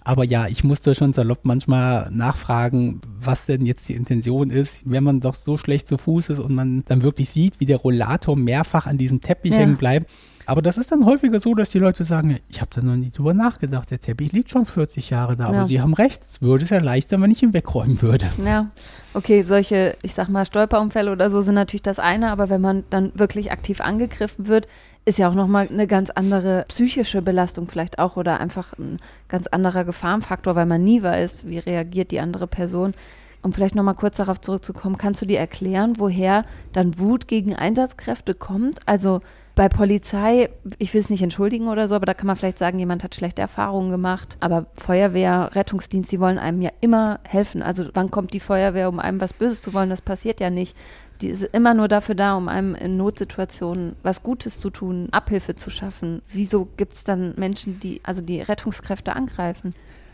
Aber 0.03 0.25
ja, 0.25 0.47
ich 0.47 0.63
musste 0.63 0.95
schon 0.95 1.13
salopp 1.13 1.39
manchmal 1.43 2.09
nachfragen, 2.11 3.01
was 3.19 3.45
denn 3.45 3.65
jetzt 3.65 3.87
die 3.87 3.93
Intention 3.93 4.49
ist, 4.49 4.83
wenn 4.85 5.03
man 5.03 5.19
doch 5.19 5.35
so 5.35 5.57
schlecht 5.57 5.87
zu 5.87 5.97
Fuß 5.97 6.29
ist 6.29 6.39
und 6.39 6.53
man 6.53 6.83
dann 6.85 7.03
wirklich 7.03 7.29
sieht, 7.29 7.59
wie 7.59 7.65
der 7.65 7.77
Rollator 7.77 8.35
mehrfach 8.35 8.85
an 8.85 8.97
diesem 8.97 9.21
Teppich 9.21 9.53
ja. 9.53 9.59
hängen 9.59 9.77
bleibt. 9.77 10.11
Aber 10.45 10.61
das 10.61 10.77
ist 10.77 10.91
dann 10.91 11.05
häufiger 11.05 11.39
so, 11.39 11.55
dass 11.55 11.69
die 11.69 11.79
Leute 11.79 12.03
sagen, 12.03 12.39
ich 12.49 12.59
habe 12.59 12.69
da 12.73 12.81
noch 12.81 12.95
nie 12.95 13.11
drüber 13.11 13.33
nachgedacht, 13.33 13.89
der 13.91 14.01
Teppich 14.01 14.33
liegt 14.33 14.51
schon 14.51 14.65
40 14.65 15.09
Jahre 15.09 15.35
da, 15.35 15.43
ja. 15.43 15.49
aber 15.49 15.67
sie 15.67 15.79
haben 15.79 15.93
recht, 15.93 16.21
es 16.29 16.41
würde 16.41 16.65
es 16.65 16.69
ja 16.69 16.79
leichter, 16.79 17.21
wenn 17.21 17.31
ich 17.31 17.41
ihn 17.41 17.53
wegräumen 17.53 18.01
würde. 18.01 18.29
Ja, 18.43 18.69
okay, 19.13 19.43
solche, 19.43 19.95
ich 20.01 20.13
sag 20.13 20.27
mal, 20.27 20.45
Stolperunfälle 20.45 21.11
oder 21.11 21.29
so 21.29 21.41
sind 21.41 21.55
natürlich 21.55 21.83
das 21.83 21.99
eine, 21.99 22.29
aber 22.29 22.49
wenn 22.49 22.61
man 22.61 22.83
dann 22.89 23.11
wirklich 23.15 23.51
aktiv 23.51 23.79
angegriffen 23.79 24.47
wird, 24.47 24.67
ist 25.05 25.19
ja 25.19 25.29
auch 25.29 25.33
nochmal 25.33 25.67
eine 25.69 25.87
ganz 25.87 26.09
andere 26.09 26.65
psychische 26.67 27.21
Belastung 27.21 27.67
vielleicht 27.67 27.99
auch 27.99 28.15
oder 28.15 28.39
einfach 28.39 28.77
ein 28.77 28.99
ganz 29.27 29.47
anderer 29.47 29.83
Gefahrenfaktor, 29.83 30.55
weil 30.55 30.65
man 30.65 30.83
nie 30.83 31.03
weiß, 31.03 31.45
wie 31.47 31.59
reagiert 31.59 32.11
die 32.11 32.19
andere 32.19 32.47
Person. 32.47 32.93
Um 33.41 33.51
vielleicht 33.51 33.75
nochmal 33.75 33.95
kurz 33.95 34.15
darauf 34.17 34.39
zurückzukommen, 34.39 34.97
kannst 34.97 35.21
du 35.21 35.25
dir 35.25 35.39
erklären, 35.39 35.95
woher 35.97 36.43
dann 36.71 36.97
Wut 36.97 37.27
gegen 37.27 37.53
Einsatzkräfte 37.53 38.33
kommt? 38.33 38.79
Also 38.85 39.19
bei 39.55 39.69
Polizei, 39.69 40.49
ich 40.79 40.93
will 40.93 41.01
es 41.01 41.11
nicht 41.11 41.21
entschuldigen 41.21 41.67
oder 41.67 41.87
so, 41.87 41.95
aber 41.95 42.07
da 42.07 42.15
kann 42.15 42.25
man 42.25 42.35
vielleicht 42.35 42.57
sagen, 42.57 42.79
jemand 42.79 43.03
hat 43.03 43.13
schlechte 43.13 43.41
Erfahrungen 43.41 43.91
gemacht. 43.91 44.37
Aber 44.39 44.65
Feuerwehr, 44.77 45.51
Rettungsdienst, 45.53 46.11
die 46.11 46.19
wollen 46.19 46.39
einem 46.39 46.61
ja 46.61 46.71
immer 46.81 47.19
helfen. 47.27 47.61
Also 47.61 47.85
wann 47.93 48.09
kommt 48.09 48.33
die 48.33 48.39
Feuerwehr, 48.39 48.89
um 48.89 48.99
einem 48.99 49.21
was 49.21 49.33
Böses 49.33 49.61
zu 49.61 49.73
wollen? 49.73 49.91
Das 49.91 50.01
passiert 50.01 50.39
ja 50.39 50.49
nicht. 50.49 50.75
Die 51.21 51.27
ist 51.27 51.43
immer 51.43 51.73
nur 51.73 51.87
dafür 51.87 52.15
da, 52.15 52.35
um 52.35 52.47
einem 52.47 52.75
in 52.75 52.97
Notsituationen 52.97 53.95
was 54.03 54.23
Gutes 54.23 54.59
zu 54.59 54.69
tun, 54.69 55.07
Abhilfe 55.11 55.55
zu 55.55 55.69
schaffen. 55.69 56.21
Wieso 56.31 56.67
gibt 56.77 56.93
es 56.93 57.03
dann 57.03 57.33
Menschen, 57.37 57.79
die, 57.79 58.01
also 58.03 58.21
die 58.21 58.41
Rettungskräfte 58.41 59.15
angreifen? 59.15 59.73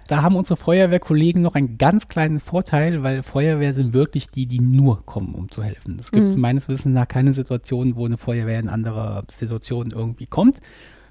Da 0.09 0.23
haben 0.23 0.35
unsere 0.35 0.57
Feuerwehrkollegen 0.57 1.43
noch 1.43 1.53
einen 1.53 1.77
ganz 1.77 2.07
kleinen 2.07 2.39
Vorteil, 2.39 3.03
weil 3.03 3.21
Feuerwehr 3.21 3.75
sind 3.75 3.93
wirklich 3.93 4.27
die, 4.27 4.47
die 4.47 4.59
nur 4.59 5.05
kommen, 5.05 5.35
um 5.35 5.51
zu 5.51 5.61
helfen. 5.61 5.97
Es 5.99 6.11
gibt 6.11 6.33
mhm. 6.33 6.41
meines 6.41 6.67
Wissens 6.67 6.95
nach 6.95 7.07
keine 7.07 7.33
Situation, 7.33 7.95
wo 7.95 8.07
eine 8.07 8.17
Feuerwehr 8.17 8.59
in 8.59 8.69
anderer 8.69 9.23
Situation 9.29 9.91
irgendwie 9.91 10.25
kommt. 10.25 10.61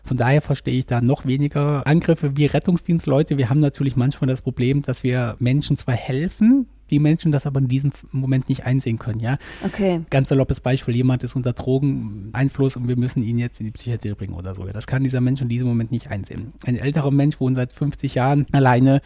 Von 0.03 0.17
daher 0.17 0.43
verstehe 0.43 0.79
ich 0.79 0.87
da 0.87 1.01
noch 1.01 1.27
weniger 1.27 1.87
Angriffe 1.87 2.37
wie 2.37 2.47
Rettungsdienstleute. 2.47 3.39
Wir 3.39 3.51
haben 3.51 3.61
natürlich 3.61 3.95
manchmal 3.95 4.27
das 4.27 4.43
Problem, 4.43 4.83
dass 4.83 5.05
wir 5.05 5.37
Menschen 5.39 5.77
zwar 5.77 5.95
helfen, 5.95 6.67
die 6.91 6.99
Menschen 6.99 7.33
das 7.33 7.47
aber 7.47 7.61
in 7.61 7.69
diesem 7.69 7.93
Moment 8.13 8.49
nicht 8.49 8.65
einsehen 8.65 8.99
können, 8.99 9.21
ja. 9.21 9.39
Okay. 9.65 10.01
Ganz 10.11 10.29
saloppes 10.29 10.61
Beispiel, 10.61 10.97
jemand 10.97 11.25
ist 11.25 11.37
unter 11.37 11.53
Drogeneinfluss 11.53 12.77
und 12.77 12.89
wir 12.89 12.97
müssen 12.97 13.23
ihn 13.23 13.39
jetzt 13.39 13.61
in 13.61 13.67
die 13.67 13.73
Psychiatrie 13.73 14.15
bringen 14.15 14.35
oder 14.35 14.55
so. 14.55 14.65
Das 14.65 14.87
kann 14.87 15.03
dieser 15.03 15.21
Mensch 15.21 15.41
in 15.41 15.49
diesem 15.49 15.69
Moment 15.69 15.91
nicht 15.91 16.11
einsehen. 16.11 16.53
Ein 16.65 16.77
älterer 16.77 17.11
Mensch 17.11 17.41
wohnt 17.41 17.57
seit 17.57 17.73
50 17.73 18.15
Jahren 18.15 18.47
alleine, 18.53 19.01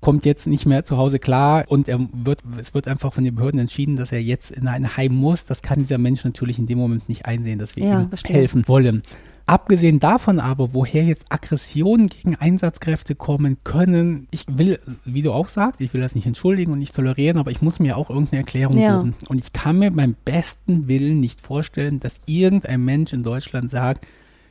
kommt 0.00 0.26
jetzt 0.26 0.46
nicht 0.46 0.66
mehr 0.66 0.84
zu 0.84 0.96
Hause 0.96 1.18
klar 1.18 1.64
und 1.68 1.88
er 1.88 2.00
wird, 2.12 2.40
es 2.58 2.74
wird 2.74 2.88
einfach 2.88 3.14
von 3.14 3.24
den 3.24 3.36
Behörden 3.36 3.60
entschieden, 3.60 3.96
dass 3.96 4.12
er 4.12 4.20
jetzt 4.20 4.50
in 4.50 4.66
ein 4.66 4.96
Heim 4.96 5.14
muss. 5.14 5.44
Das 5.44 5.62
kann 5.62 5.78
dieser 5.78 5.98
Mensch 5.98 6.24
natürlich 6.24 6.58
in 6.58 6.66
dem 6.66 6.78
Moment 6.78 7.08
nicht 7.08 7.24
einsehen, 7.24 7.58
dass 7.58 7.76
wir 7.76 7.84
ja, 7.84 8.02
ihm 8.02 8.08
verstehe. 8.08 8.36
helfen 8.36 8.64
wollen. 8.66 9.02
Abgesehen 9.46 10.00
davon 10.00 10.38
aber, 10.38 10.72
woher 10.72 11.04
jetzt 11.04 11.26
Aggressionen 11.28 12.08
gegen 12.08 12.36
Einsatzkräfte 12.36 13.14
kommen 13.14 13.58
können, 13.64 14.28
ich 14.30 14.46
will, 14.48 14.78
wie 15.04 15.22
du 15.22 15.32
auch 15.32 15.48
sagst, 15.48 15.80
ich 15.80 15.92
will 15.92 16.00
das 16.00 16.14
nicht 16.14 16.26
entschuldigen 16.26 16.72
und 16.72 16.78
nicht 16.78 16.94
tolerieren, 16.94 17.38
aber 17.38 17.50
ich 17.50 17.60
muss 17.60 17.80
mir 17.80 17.96
auch 17.96 18.10
irgendeine 18.10 18.40
Erklärung 18.40 18.78
ja. 18.78 18.98
suchen. 18.98 19.14
Und 19.28 19.38
ich 19.38 19.52
kann 19.52 19.78
mir 19.78 19.90
beim 19.90 20.14
besten 20.24 20.88
Willen 20.88 21.20
nicht 21.20 21.40
vorstellen, 21.40 22.00
dass 22.00 22.20
irgendein 22.26 22.84
Mensch 22.84 23.12
in 23.12 23.22
Deutschland 23.22 23.70
sagt, 23.70 24.06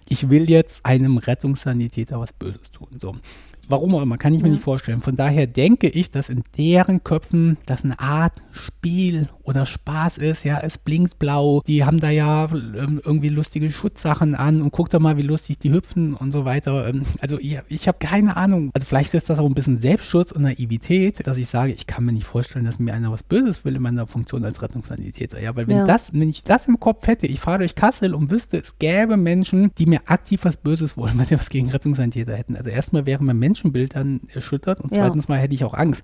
ich 0.10 0.30
will 0.30 0.50
jetzt 0.50 0.86
einem 0.86 1.18
Rettungssanitäter 1.18 2.20
was 2.20 2.34
Böses 2.34 2.72
tun. 2.72 2.90
So. 3.00 3.16
Warum 3.72 3.96
auch 3.96 4.02
immer, 4.02 4.18
kann 4.18 4.34
ich 4.34 4.42
mir 4.42 4.50
nicht 4.50 4.64
vorstellen. 4.64 5.02
Von 5.02 5.16
daher 5.16 5.48
denke 5.48 5.88
ich, 5.88 6.12
dass 6.12 6.30
in 6.30 6.44
deren 6.58 7.04
Köpfen 7.04 7.58
das 7.66 7.84
eine 7.84 8.00
Art 8.00 8.44
Spiel 8.52 9.30
oder 9.44 9.66
Spaß 9.66 10.18
ist. 10.18 10.44
Ja, 10.44 10.60
es 10.62 10.78
blinkt 10.78 11.20
blau. 11.20 11.62
Die 11.68 11.84
haben 11.84 12.00
da 12.00 12.10
ja 12.10 12.48
ähm, 12.52 13.02
irgendwie 13.04 13.30
lustige 13.30 13.72
Schutzsachen 13.72 14.36
an 14.36 14.62
und 14.62 14.72
guck 14.72 14.90
doch 14.90 15.00
mal, 15.00 15.18
wie 15.18 15.24
lustig 15.24 15.58
die 15.60 15.72
hüpfen 15.72 16.14
und 16.14 16.32
so 16.32 16.46
weiter. 16.46 16.88
Ähm, 16.88 17.04
also 17.22 17.40
ich, 17.40 17.60
ich 17.70 17.88
habe 17.88 17.98
keine 18.00 18.38
Ahnung. 18.38 18.72
Also 18.74 18.88
vielleicht 18.88 19.14
ist 19.14 19.30
das 19.30 19.40
auch 19.40 19.46
ein 19.46 19.54
bisschen 19.54 19.78
Selbstschutz 19.78 20.32
und 20.32 20.44
Naivität, 20.44 21.26
dass 21.26 21.38
ich 21.38 21.48
sage, 21.48 21.74
ich 21.74 21.88
kann 21.88 22.06
mir 22.06 22.12
nicht 22.12 22.26
vorstellen, 22.26 22.66
dass 22.66 22.80
mir 22.80 22.94
einer 22.94 23.12
was 23.12 23.24
Böses 23.24 23.66
will 23.66 23.76
in 23.76 23.82
meiner 23.82 24.08
Funktion 24.08 24.44
als 24.44 24.62
Rettungssanitäter. 24.62 25.42
Ja, 25.42 25.56
weil 25.56 25.68
wenn 25.68 25.78
ja. 25.78 25.86
das, 25.86 26.14
wenn 26.14 26.30
ich 26.30 26.44
das 26.44 26.68
im 26.68 26.80
Kopf 26.80 27.08
hätte, 27.08 27.28
ich 27.28 27.40
fahre 27.40 27.60
durch 27.60 27.76
Kassel 27.76 28.14
und 28.14 28.32
wüsste, 28.32 28.58
es 28.58 28.80
gäbe 28.80 29.18
Menschen, 29.18 29.72
die 29.78 29.86
mir 29.86 30.02
aktiv 30.06 30.42
was 30.44 30.58
Böses 30.58 30.98
wollen, 30.98 31.18
weil 31.18 31.28
sie 31.28 31.40
was 31.40 31.50
gegen 31.50 31.70
Rettungssanitäter 31.70 32.36
hätten. 32.36 32.56
Also 32.56 32.70
erstmal 32.70 33.06
wäre 33.06 33.24
mein 33.24 33.40
Mensch 33.40 33.61
Menschenbild 33.62 33.96
dann 33.96 34.22
erschüttert 34.34 34.82
und 34.82 34.94
ja. 34.94 35.04
zweitens 35.04 35.28
mal 35.28 35.40
hätte 35.40 35.54
ich 35.54 35.64
auch 35.64 35.74
Angst. 35.74 36.04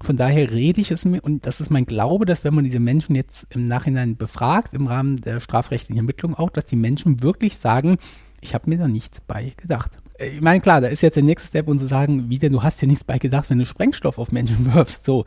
Von 0.00 0.16
daher 0.16 0.50
rede 0.50 0.80
ich 0.80 0.90
es 0.90 1.04
mir 1.04 1.20
und 1.22 1.46
das 1.46 1.60
ist 1.60 1.70
mein 1.70 1.86
Glaube, 1.86 2.26
dass 2.26 2.42
wenn 2.42 2.54
man 2.54 2.64
diese 2.64 2.80
Menschen 2.80 3.14
jetzt 3.14 3.46
im 3.50 3.68
Nachhinein 3.68 4.16
befragt, 4.16 4.74
im 4.74 4.88
Rahmen 4.88 5.20
der 5.20 5.40
strafrechtlichen 5.40 5.96
Ermittlung 5.96 6.34
auch, 6.34 6.50
dass 6.50 6.64
die 6.64 6.76
Menschen 6.76 7.22
wirklich 7.22 7.56
sagen, 7.56 7.98
ich 8.40 8.54
habe 8.54 8.68
mir 8.68 8.78
da 8.78 8.88
nichts 8.88 9.20
bei 9.20 9.52
gedacht. 9.56 9.98
Ich 10.18 10.40
meine, 10.40 10.60
klar, 10.60 10.80
da 10.80 10.88
ist 10.88 11.02
jetzt 11.02 11.16
der 11.16 11.22
nächste 11.22 11.48
Step 11.48 11.68
und 11.68 11.78
zu 11.78 11.86
sagen, 11.86 12.28
wie 12.30 12.38
denn, 12.38 12.52
du 12.52 12.62
hast 12.62 12.80
ja 12.82 12.88
nichts 12.88 13.04
bei 13.04 13.18
gedacht, 13.18 13.48
wenn 13.48 13.58
du 13.58 13.66
Sprengstoff 13.66 14.18
auf 14.18 14.32
Menschen 14.32 14.74
wirfst. 14.74 15.04
So, 15.04 15.24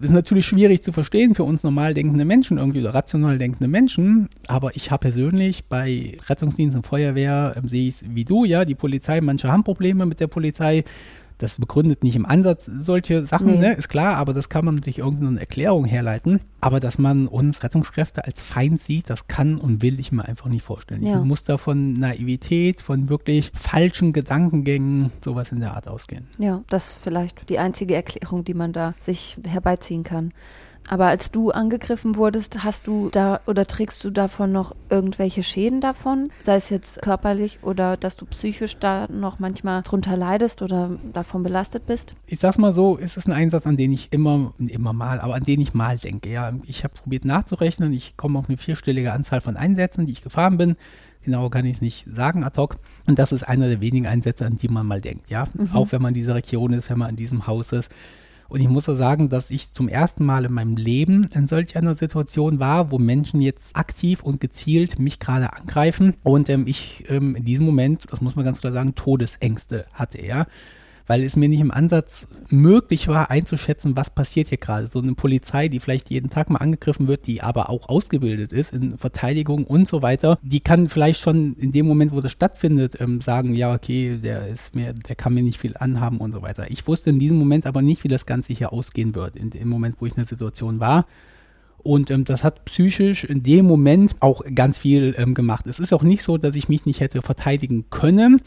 ist 0.00 0.10
natürlich 0.10 0.46
schwierig 0.46 0.82
zu 0.82 0.92
verstehen 0.92 1.34
für 1.34 1.44
uns 1.44 1.62
normal 1.62 1.94
denkende 1.94 2.24
Menschen 2.24 2.58
irgendwie 2.58 2.80
oder 2.80 2.94
rational 2.94 3.38
denkende 3.38 3.68
Menschen. 3.68 4.28
Aber 4.46 4.76
ich 4.76 4.90
habe 4.90 5.02
persönlich 5.02 5.64
bei 5.64 6.16
Rettungsdienst 6.28 6.76
und 6.76 6.86
Feuerwehr 6.86 7.54
ähm, 7.56 7.68
sehe 7.68 7.88
ich 7.88 7.96
es 7.96 8.04
wie 8.08 8.24
du, 8.24 8.44
ja, 8.44 8.64
die 8.64 8.74
Polizei, 8.74 9.20
manche 9.20 9.50
haben 9.50 9.64
Probleme 9.64 10.06
mit 10.06 10.20
der 10.20 10.28
Polizei. 10.28 10.84
Das 11.38 11.56
begründet 11.56 12.02
nicht 12.02 12.16
im 12.16 12.26
Ansatz 12.26 12.66
solche 12.66 13.24
Sachen, 13.24 13.52
Nee. 13.52 13.58
ne, 13.58 13.72
ist 13.74 13.88
klar, 13.88 14.16
aber 14.16 14.32
das 14.32 14.48
kann 14.48 14.64
man 14.64 14.78
durch 14.80 14.98
irgendeine 14.98 15.38
Erklärung 15.38 15.84
herleiten. 15.84 16.40
Aber 16.60 16.80
dass 16.80 16.98
man 16.98 17.28
uns 17.28 17.62
Rettungskräfte 17.62 18.24
als 18.24 18.42
Feind 18.42 18.80
sieht, 18.80 19.08
das 19.08 19.28
kann 19.28 19.58
und 19.58 19.80
will 19.80 20.00
ich 20.00 20.10
mir 20.10 20.24
einfach 20.24 20.48
nicht 20.48 20.64
vorstellen. 20.64 21.06
Ja. 21.06 21.20
Ich 21.20 21.24
muss 21.24 21.44
da 21.44 21.56
von 21.56 21.92
Naivität, 21.92 22.80
von 22.80 23.08
wirklich 23.08 23.52
falschen 23.54 24.12
Gedankengängen, 24.12 25.12
sowas 25.24 25.52
in 25.52 25.60
der 25.60 25.74
Art 25.74 25.86
ausgehen. 25.86 26.26
Ja, 26.38 26.62
das 26.68 26.88
ist 26.88 26.96
vielleicht 27.02 27.48
die 27.48 27.60
einzige 27.60 27.94
Erklärung, 27.94 28.44
die 28.44 28.54
man 28.54 28.72
da 28.72 28.94
sich 29.00 29.36
herbeiziehen 29.46 30.02
kann. 30.02 30.32
Aber 30.88 31.06
als 31.06 31.30
du 31.30 31.50
angegriffen 31.50 32.16
wurdest, 32.16 32.64
hast 32.64 32.86
du 32.86 33.08
da 33.10 33.40
oder 33.46 33.66
trägst 33.66 34.02
du 34.04 34.10
davon 34.10 34.52
noch 34.52 34.74
irgendwelche 34.88 35.42
Schäden 35.42 35.80
davon? 35.80 36.30
Sei 36.42 36.56
es 36.56 36.70
jetzt 36.70 37.02
körperlich 37.02 37.58
oder 37.62 37.96
dass 37.96 38.16
du 38.16 38.26
psychisch 38.26 38.78
da 38.78 39.06
noch 39.08 39.38
manchmal 39.38 39.82
drunter 39.82 40.16
leidest 40.16 40.62
oder 40.62 40.90
davon 41.12 41.42
belastet 41.42 41.86
bist? 41.86 42.14
ich 42.26 42.38
sag's 42.38 42.58
mal 42.58 42.72
so, 42.72 42.98
es 42.98 43.16
ist 43.16 43.26
ein 43.26 43.32
Einsatz, 43.32 43.66
an 43.66 43.76
den 43.76 43.92
ich 43.92 44.12
immer, 44.12 44.52
immer 44.58 44.92
mal, 44.92 45.20
aber 45.20 45.34
an 45.34 45.44
den 45.44 45.60
ich 45.60 45.74
mal 45.74 45.96
denke. 45.96 46.30
Ja, 46.30 46.52
ich 46.64 46.84
habe 46.84 46.94
probiert 46.94 47.24
nachzurechnen. 47.24 47.92
Ich 47.92 48.16
komme 48.16 48.38
auf 48.38 48.48
eine 48.48 48.58
vierstellige 48.58 49.12
Anzahl 49.12 49.40
von 49.40 49.56
Einsätzen, 49.56 50.06
die 50.06 50.12
ich 50.12 50.22
gefahren 50.22 50.58
bin. 50.58 50.76
Genau 51.24 51.48
kann 51.48 51.64
ich 51.64 51.76
es 51.76 51.82
nicht 51.82 52.06
sagen 52.10 52.44
ad 52.44 52.60
hoc. 52.60 52.76
Und 53.06 53.18
das 53.18 53.32
ist 53.32 53.42
einer 53.42 53.68
der 53.68 53.80
wenigen 53.80 54.06
Einsätze, 54.06 54.46
an 54.46 54.56
die 54.58 54.68
man 54.68 54.86
mal 54.86 55.00
denkt. 55.00 55.30
Ja, 55.30 55.44
auch 55.72 55.92
wenn 55.92 56.00
man 56.00 56.10
in 56.10 56.20
dieser 56.20 56.34
Region 56.34 56.72
ist, 56.72 56.90
wenn 56.90 56.98
man 56.98 57.10
in 57.10 57.16
diesem 57.16 57.46
Haus 57.46 57.72
ist. 57.72 57.90
Und 58.48 58.60
ich 58.60 58.68
muss 58.68 58.86
ja 58.86 58.94
sagen, 58.94 59.28
dass 59.28 59.50
ich 59.50 59.74
zum 59.74 59.88
ersten 59.88 60.24
Mal 60.24 60.46
in 60.46 60.52
meinem 60.52 60.76
Leben 60.76 61.28
in 61.34 61.46
solch 61.46 61.76
einer 61.76 61.94
Situation 61.94 62.58
war, 62.58 62.90
wo 62.90 62.98
Menschen 62.98 63.42
jetzt 63.42 63.76
aktiv 63.76 64.22
und 64.22 64.40
gezielt 64.40 64.98
mich 64.98 65.18
gerade 65.18 65.52
angreifen. 65.52 66.14
Und 66.22 66.48
ähm, 66.48 66.66
ich 66.66 67.04
ähm, 67.08 67.34
in 67.34 67.44
diesem 67.44 67.66
Moment, 67.66 68.06
das 68.10 68.20
muss 68.20 68.36
man 68.36 68.44
ganz 68.44 68.60
klar 68.60 68.72
sagen, 68.72 68.94
Todesängste 68.94 69.86
hatte. 69.92 70.24
Ja 70.24 70.46
weil 71.08 71.24
es 71.24 71.34
mir 71.34 71.48
nicht 71.48 71.60
im 71.60 71.72
Ansatz 71.72 72.28
möglich 72.50 73.08
war 73.08 73.30
einzuschätzen, 73.30 73.96
was 73.96 74.10
passiert 74.10 74.50
hier 74.50 74.58
gerade. 74.58 74.86
So 74.86 75.00
eine 75.00 75.14
Polizei, 75.14 75.68
die 75.68 75.80
vielleicht 75.80 76.10
jeden 76.10 76.30
Tag 76.30 76.50
mal 76.50 76.58
angegriffen 76.58 77.08
wird, 77.08 77.26
die 77.26 77.42
aber 77.42 77.70
auch 77.70 77.88
ausgebildet 77.88 78.52
ist 78.52 78.72
in 78.72 78.98
Verteidigung 78.98 79.64
und 79.64 79.88
so 79.88 80.02
weiter, 80.02 80.38
die 80.42 80.60
kann 80.60 80.88
vielleicht 80.90 81.20
schon 81.20 81.56
in 81.56 81.72
dem 81.72 81.86
Moment, 81.86 82.12
wo 82.12 82.20
das 82.20 82.32
stattfindet, 82.32 83.00
ähm, 83.00 83.22
sagen, 83.22 83.54
ja, 83.54 83.74
okay, 83.74 84.18
der 84.22 84.46
ist 84.48 84.74
mir, 84.74 84.92
der 84.92 85.16
kann 85.16 85.32
mir 85.32 85.42
nicht 85.42 85.58
viel 85.58 85.76
anhaben 85.78 86.18
und 86.18 86.32
so 86.32 86.42
weiter. 86.42 86.70
Ich 86.70 86.86
wusste 86.86 87.10
in 87.10 87.18
diesem 87.18 87.38
Moment 87.38 87.66
aber 87.66 87.80
nicht, 87.80 88.04
wie 88.04 88.08
das 88.08 88.26
Ganze 88.26 88.52
hier 88.52 88.72
ausgehen 88.72 89.14
wird, 89.14 89.34
in 89.34 89.48
dem 89.48 89.68
Moment, 89.68 89.96
wo 90.00 90.06
ich 90.06 90.12
in 90.12 90.16
der 90.16 90.26
Situation 90.26 90.78
war. 90.78 91.06
Und 91.78 92.10
ähm, 92.10 92.26
das 92.26 92.44
hat 92.44 92.66
psychisch 92.66 93.24
in 93.24 93.42
dem 93.42 93.64
Moment 93.64 94.16
auch 94.20 94.42
ganz 94.54 94.76
viel 94.76 95.14
ähm, 95.16 95.32
gemacht. 95.32 95.66
Es 95.66 95.80
ist 95.80 95.94
auch 95.94 96.02
nicht 96.02 96.22
so, 96.22 96.36
dass 96.36 96.54
ich 96.54 96.68
mich 96.68 96.84
nicht 96.84 97.00
hätte 97.00 97.22
verteidigen 97.22 97.86
können. 97.88 98.42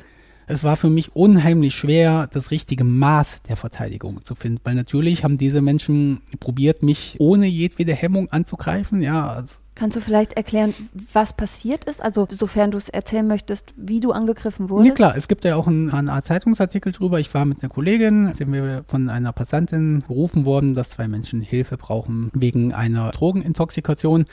Es 0.52 0.66
war 0.66 0.76
für 0.76 0.90
mich 0.90 1.16
unheimlich 1.16 1.74
schwer, 1.74 2.28
das 2.34 2.52
richtige 2.52 2.84
Maß 2.84 3.44
der 3.48 3.56
Verteidigung 3.56 4.26
zu 4.26 4.36
finden, 4.36 4.60
weil 4.66 4.76
natürlich 4.76 5.24
haben 5.24 5.38
diese 5.38 5.62
Menschen 5.62 6.24
probiert, 6.42 6.84
mich 6.84 7.16
ohne 7.20 7.46
jedwede 7.46 7.94
Hemmung 7.94 8.30
anzugreifen. 8.34 9.02
Ja, 9.02 9.30
also 9.32 9.56
Kannst 9.76 9.96
du 9.96 10.02
vielleicht 10.02 10.34
erklären, 10.34 10.74
was 11.14 11.32
passiert 11.32 11.86
ist? 11.86 12.04
Also, 12.04 12.28
sofern 12.30 12.72
du 12.72 12.78
es 12.78 12.90
erzählen 12.90 13.26
möchtest, 13.26 13.74
wie 13.78 14.02
du 14.02 14.12
angegriffen 14.12 14.68
wurdest? 14.68 14.90
Ja 14.90 14.94
klar, 14.94 15.16
es 15.16 15.30
gibt 15.30 15.46
ja 15.46 15.56
auch 15.56 15.68
einen, 15.68 15.90
eine 15.90 16.12
Art 16.12 16.26
Zeitungsartikel 16.26 16.92
drüber. 16.92 17.22
Ich 17.22 17.34
war 17.34 17.46
mit 17.46 17.64
einer 17.64 17.70
Kollegin, 17.70 18.36
sind 18.36 18.52
wir 18.52 18.84
von 18.88 19.10
einer 19.10 19.32
Passantin 19.32 20.04
gerufen 20.06 20.46
worden, 20.46 20.76
dass 20.76 20.90
zwei 20.90 21.08
Menschen 21.08 21.40
Hilfe 21.40 21.78
brauchen 21.78 22.30
wegen 22.34 22.74
einer 22.74 23.12
Drogenintoxikation. 23.12 24.26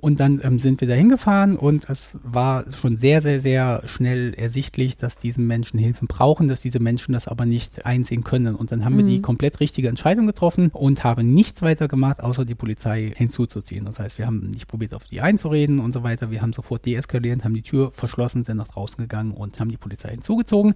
Und 0.00 0.20
dann 0.20 0.40
ähm, 0.44 0.60
sind 0.60 0.80
wir 0.80 0.86
da 0.86 0.94
hingefahren 0.94 1.56
und 1.56 1.90
es 1.90 2.16
war 2.22 2.64
schon 2.72 2.98
sehr, 2.98 3.20
sehr, 3.20 3.40
sehr 3.40 3.82
schnell 3.86 4.32
ersichtlich, 4.34 4.96
dass 4.96 5.18
diese 5.18 5.40
Menschen 5.40 5.78
Hilfe 5.78 6.06
brauchen, 6.06 6.46
dass 6.46 6.60
diese 6.60 6.78
Menschen 6.78 7.14
das 7.14 7.26
aber 7.26 7.46
nicht 7.46 7.84
einsehen 7.84 8.22
können. 8.22 8.54
Und 8.54 8.70
dann 8.70 8.84
haben 8.84 8.96
wir 8.96 9.04
die 9.04 9.20
komplett 9.20 9.58
richtige 9.58 9.88
Entscheidung 9.88 10.26
getroffen 10.26 10.70
und 10.72 11.02
haben 11.02 11.34
nichts 11.34 11.62
weiter 11.62 11.88
gemacht, 11.88 12.22
außer 12.22 12.44
die 12.44 12.54
Polizei 12.54 13.12
hinzuzuziehen. 13.16 13.86
Das 13.86 13.98
heißt, 13.98 14.18
wir 14.18 14.26
haben 14.26 14.50
nicht 14.50 14.68
probiert, 14.68 14.94
auf 14.94 15.04
die 15.04 15.20
einzureden 15.20 15.80
und 15.80 15.92
so 15.92 16.04
weiter. 16.04 16.30
Wir 16.30 16.42
haben 16.42 16.52
sofort 16.52 16.86
deeskaliert, 16.86 17.42
haben 17.44 17.54
die 17.54 17.62
Tür 17.62 17.90
verschlossen, 17.92 18.44
sind 18.44 18.58
nach 18.58 18.68
draußen 18.68 18.98
gegangen 18.98 19.32
und 19.32 19.58
haben 19.58 19.70
die 19.70 19.76
Polizei 19.76 20.10
hinzugezogen. 20.10 20.74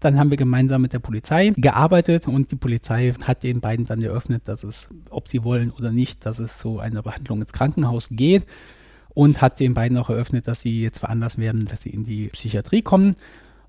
Dann 0.00 0.18
haben 0.18 0.30
wir 0.30 0.36
gemeinsam 0.36 0.82
mit 0.82 0.92
der 0.92 1.00
Polizei 1.00 1.52
gearbeitet 1.56 2.28
und 2.28 2.52
die 2.52 2.56
Polizei 2.56 3.12
hat 3.24 3.42
den 3.42 3.60
beiden 3.60 3.84
dann 3.84 4.00
eröffnet, 4.00 4.42
dass 4.46 4.62
es, 4.62 4.88
ob 5.10 5.26
sie 5.26 5.42
wollen 5.42 5.70
oder 5.70 5.90
nicht, 5.90 6.24
dass 6.24 6.38
es 6.38 6.58
zu 6.58 6.78
einer 6.78 7.02
Behandlung 7.02 7.40
ins 7.40 7.52
Krankenhaus 7.52 8.08
geht 8.10 8.46
und 9.08 9.42
hat 9.42 9.58
den 9.58 9.74
beiden 9.74 9.98
auch 9.98 10.10
eröffnet, 10.10 10.46
dass 10.46 10.60
sie 10.60 10.82
jetzt 10.82 11.00
veranlasst 11.00 11.38
werden, 11.38 11.66
dass 11.66 11.82
sie 11.82 11.90
in 11.90 12.04
die 12.04 12.28
Psychiatrie 12.28 12.82
kommen. 12.82 13.16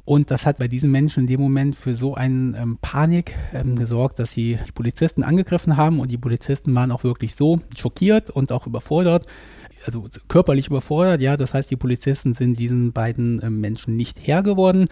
Und 0.05 0.31
das 0.31 0.45
hat 0.45 0.57
bei 0.57 0.67
diesen 0.67 0.91
Menschen 0.91 1.21
in 1.21 1.27
dem 1.27 1.39
Moment 1.39 1.75
für 1.75 1.93
so 1.93 2.15
einen 2.15 2.55
ähm, 2.55 2.77
Panik 2.81 3.35
ähm, 3.53 3.75
gesorgt, 3.75 4.17
dass 4.17 4.31
sie 4.31 4.57
die 4.67 4.71
Polizisten 4.71 5.23
angegriffen 5.23 5.77
haben. 5.77 5.99
Und 5.99 6.11
die 6.11 6.17
Polizisten 6.17 6.73
waren 6.73 6.91
auch 6.91 7.03
wirklich 7.03 7.35
so 7.35 7.61
schockiert 7.77 8.29
und 8.31 8.51
auch 8.51 8.65
überfordert, 8.65 9.27
also 9.85 10.07
körperlich 10.27 10.67
überfordert, 10.67 11.21
ja, 11.21 11.37
das 11.37 11.53
heißt, 11.53 11.71
die 11.71 11.75
Polizisten 11.75 12.33
sind 12.33 12.59
diesen 12.59 12.91
beiden 12.91 13.41
ähm, 13.43 13.61
Menschen 13.61 13.95
nicht 13.95 14.19
Herr 14.25 14.43
geworden 14.43 14.87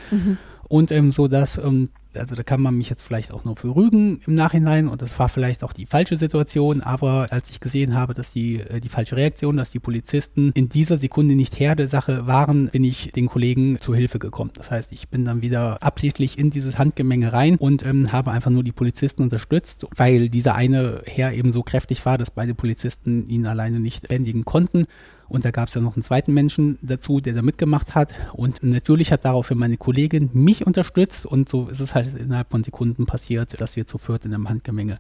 und 0.68 0.92
ähm, 0.92 1.12
so 1.12 1.28
dass, 1.28 1.58
ähm, 1.58 1.90
also 2.14 2.36
da 2.36 2.44
kann 2.44 2.62
man 2.62 2.78
mich 2.78 2.90
jetzt 2.90 3.04
vielleicht 3.04 3.32
auch 3.32 3.46
nur 3.46 3.56
für 3.56 3.76
rügen 3.76 4.22
im 4.26 4.36
Nachhinein 4.36 4.88
und 4.88 5.02
das 5.02 5.18
war 5.20 5.30
vielleicht 5.30 5.64
auch 5.64 5.74
die 5.74 5.86
falsche 5.86 6.16
Situation, 6.16 6.82
aber 6.82 7.28
als 7.30 7.50
ich 7.50 7.60
gesehen 7.60 7.96
habe, 7.96 8.14
dass 8.14 8.32
die, 8.32 8.60
äh, 8.60 8.80
die 8.80 8.90
falsche 8.90 9.16
Reaktion, 9.16 9.58
dass 9.58 9.72
die 9.72 9.80
Polizisten 9.80 10.52
in 10.54 10.70
dieser 10.70 10.98
Sekunde 10.98 11.36
nicht 11.36 11.60
Herr 11.60 11.76
der 11.76 11.88
Sache 11.88 12.28
waren, 12.28 12.68
bin 12.70 12.84
ich 12.84 13.12
den 13.14 13.28
Kollegen 13.28 13.80
zu 13.80 13.94
Hilfe 13.94 14.20
gekommen. 14.20 14.52
Das 14.56 14.72
heißt, 14.72 14.92
ich 14.92 15.10
bin 15.10 15.26
dann 15.26 15.42
wieder 15.42 15.82
absichtlich 15.84 16.38
in 16.38 16.50
dieses 16.50 16.78
Handgemenge 16.78 17.34
rein 17.34 17.56
und 17.56 17.86
ähm, 17.86 18.12
habe 18.12 18.32
einfach 18.32 18.52
nur 18.52 18.64
die 18.64 18.72
Polizisten 18.72 19.24
unterstützt, 19.24 19.86
weil 19.96 20.30
dieser 20.30 20.56
eine 20.56 21.02
Herr 21.06 21.34
eben 21.34 21.52
so 21.52 21.64
kräftig 21.64 22.06
war, 22.06 22.18
dass 22.18 22.32
beide 22.32 22.56
Polizisten 22.56 23.28
ihn 23.30 23.46
alleine 23.46 23.80
nicht 23.80 24.08
bändigen 24.08 24.46
konnten. 24.46 24.86
Und 25.30 25.46
da 25.46 25.52
gab 25.52 25.68
es 25.68 25.74
ja 25.74 25.82
noch 25.82 25.96
einen 25.96 26.04
zweiten 26.04 26.34
Menschen 26.34 26.78
dazu, 26.82 27.20
der 27.20 27.34
da 27.34 27.42
mitgemacht 27.42 27.96
hat. 27.96 28.14
Und 28.34 28.64
natürlich 28.64 29.12
hat 29.12 29.26
daraufhin 29.26 29.58
meine 29.58 29.78
Kollegin 29.78 30.30
mich 30.34 30.66
unterstützt. 30.66 31.26
Und 31.26 31.50
so 31.50 31.68
ist 31.68 31.80
es 31.80 31.96
halt 31.96 32.16
innerhalb 32.18 32.52
von 32.52 32.64
Sekunden 32.64 33.06
passiert, 33.06 33.60
dass 33.60 33.76
wir 33.76 33.86
zu 33.86 33.98
viert 33.98 34.26
in 34.26 34.34
einem 34.34 34.50
Handgemenge 34.50 35.00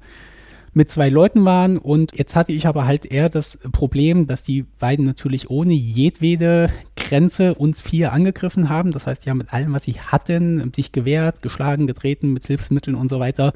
mit 0.73 0.91
zwei 0.91 1.09
Leuten 1.09 1.43
waren. 1.43 1.77
Und 1.77 2.17
jetzt 2.17 2.35
hatte 2.35 2.51
ich 2.51 2.67
aber 2.67 2.85
halt 2.85 3.05
eher 3.05 3.29
das 3.29 3.57
Problem, 3.71 4.27
dass 4.27 4.43
die 4.43 4.63
beiden 4.79 5.05
natürlich 5.05 5.49
ohne 5.49 5.73
jedwede 5.73 6.69
Grenze 6.95 7.55
uns 7.55 7.81
vier 7.81 8.13
angegriffen 8.13 8.69
haben. 8.69 8.91
Das 8.91 9.07
heißt, 9.07 9.25
die 9.25 9.29
haben 9.29 9.39
mit 9.39 9.53
allem, 9.53 9.73
was 9.73 9.83
sie 9.83 9.99
hatten, 9.99 10.71
sich 10.75 10.91
gewehrt, 10.91 11.41
geschlagen, 11.41 11.87
getreten, 11.87 12.31
mit 12.31 12.47
Hilfsmitteln 12.47 12.95
und 12.95 13.09
so 13.09 13.19
weiter. 13.19 13.53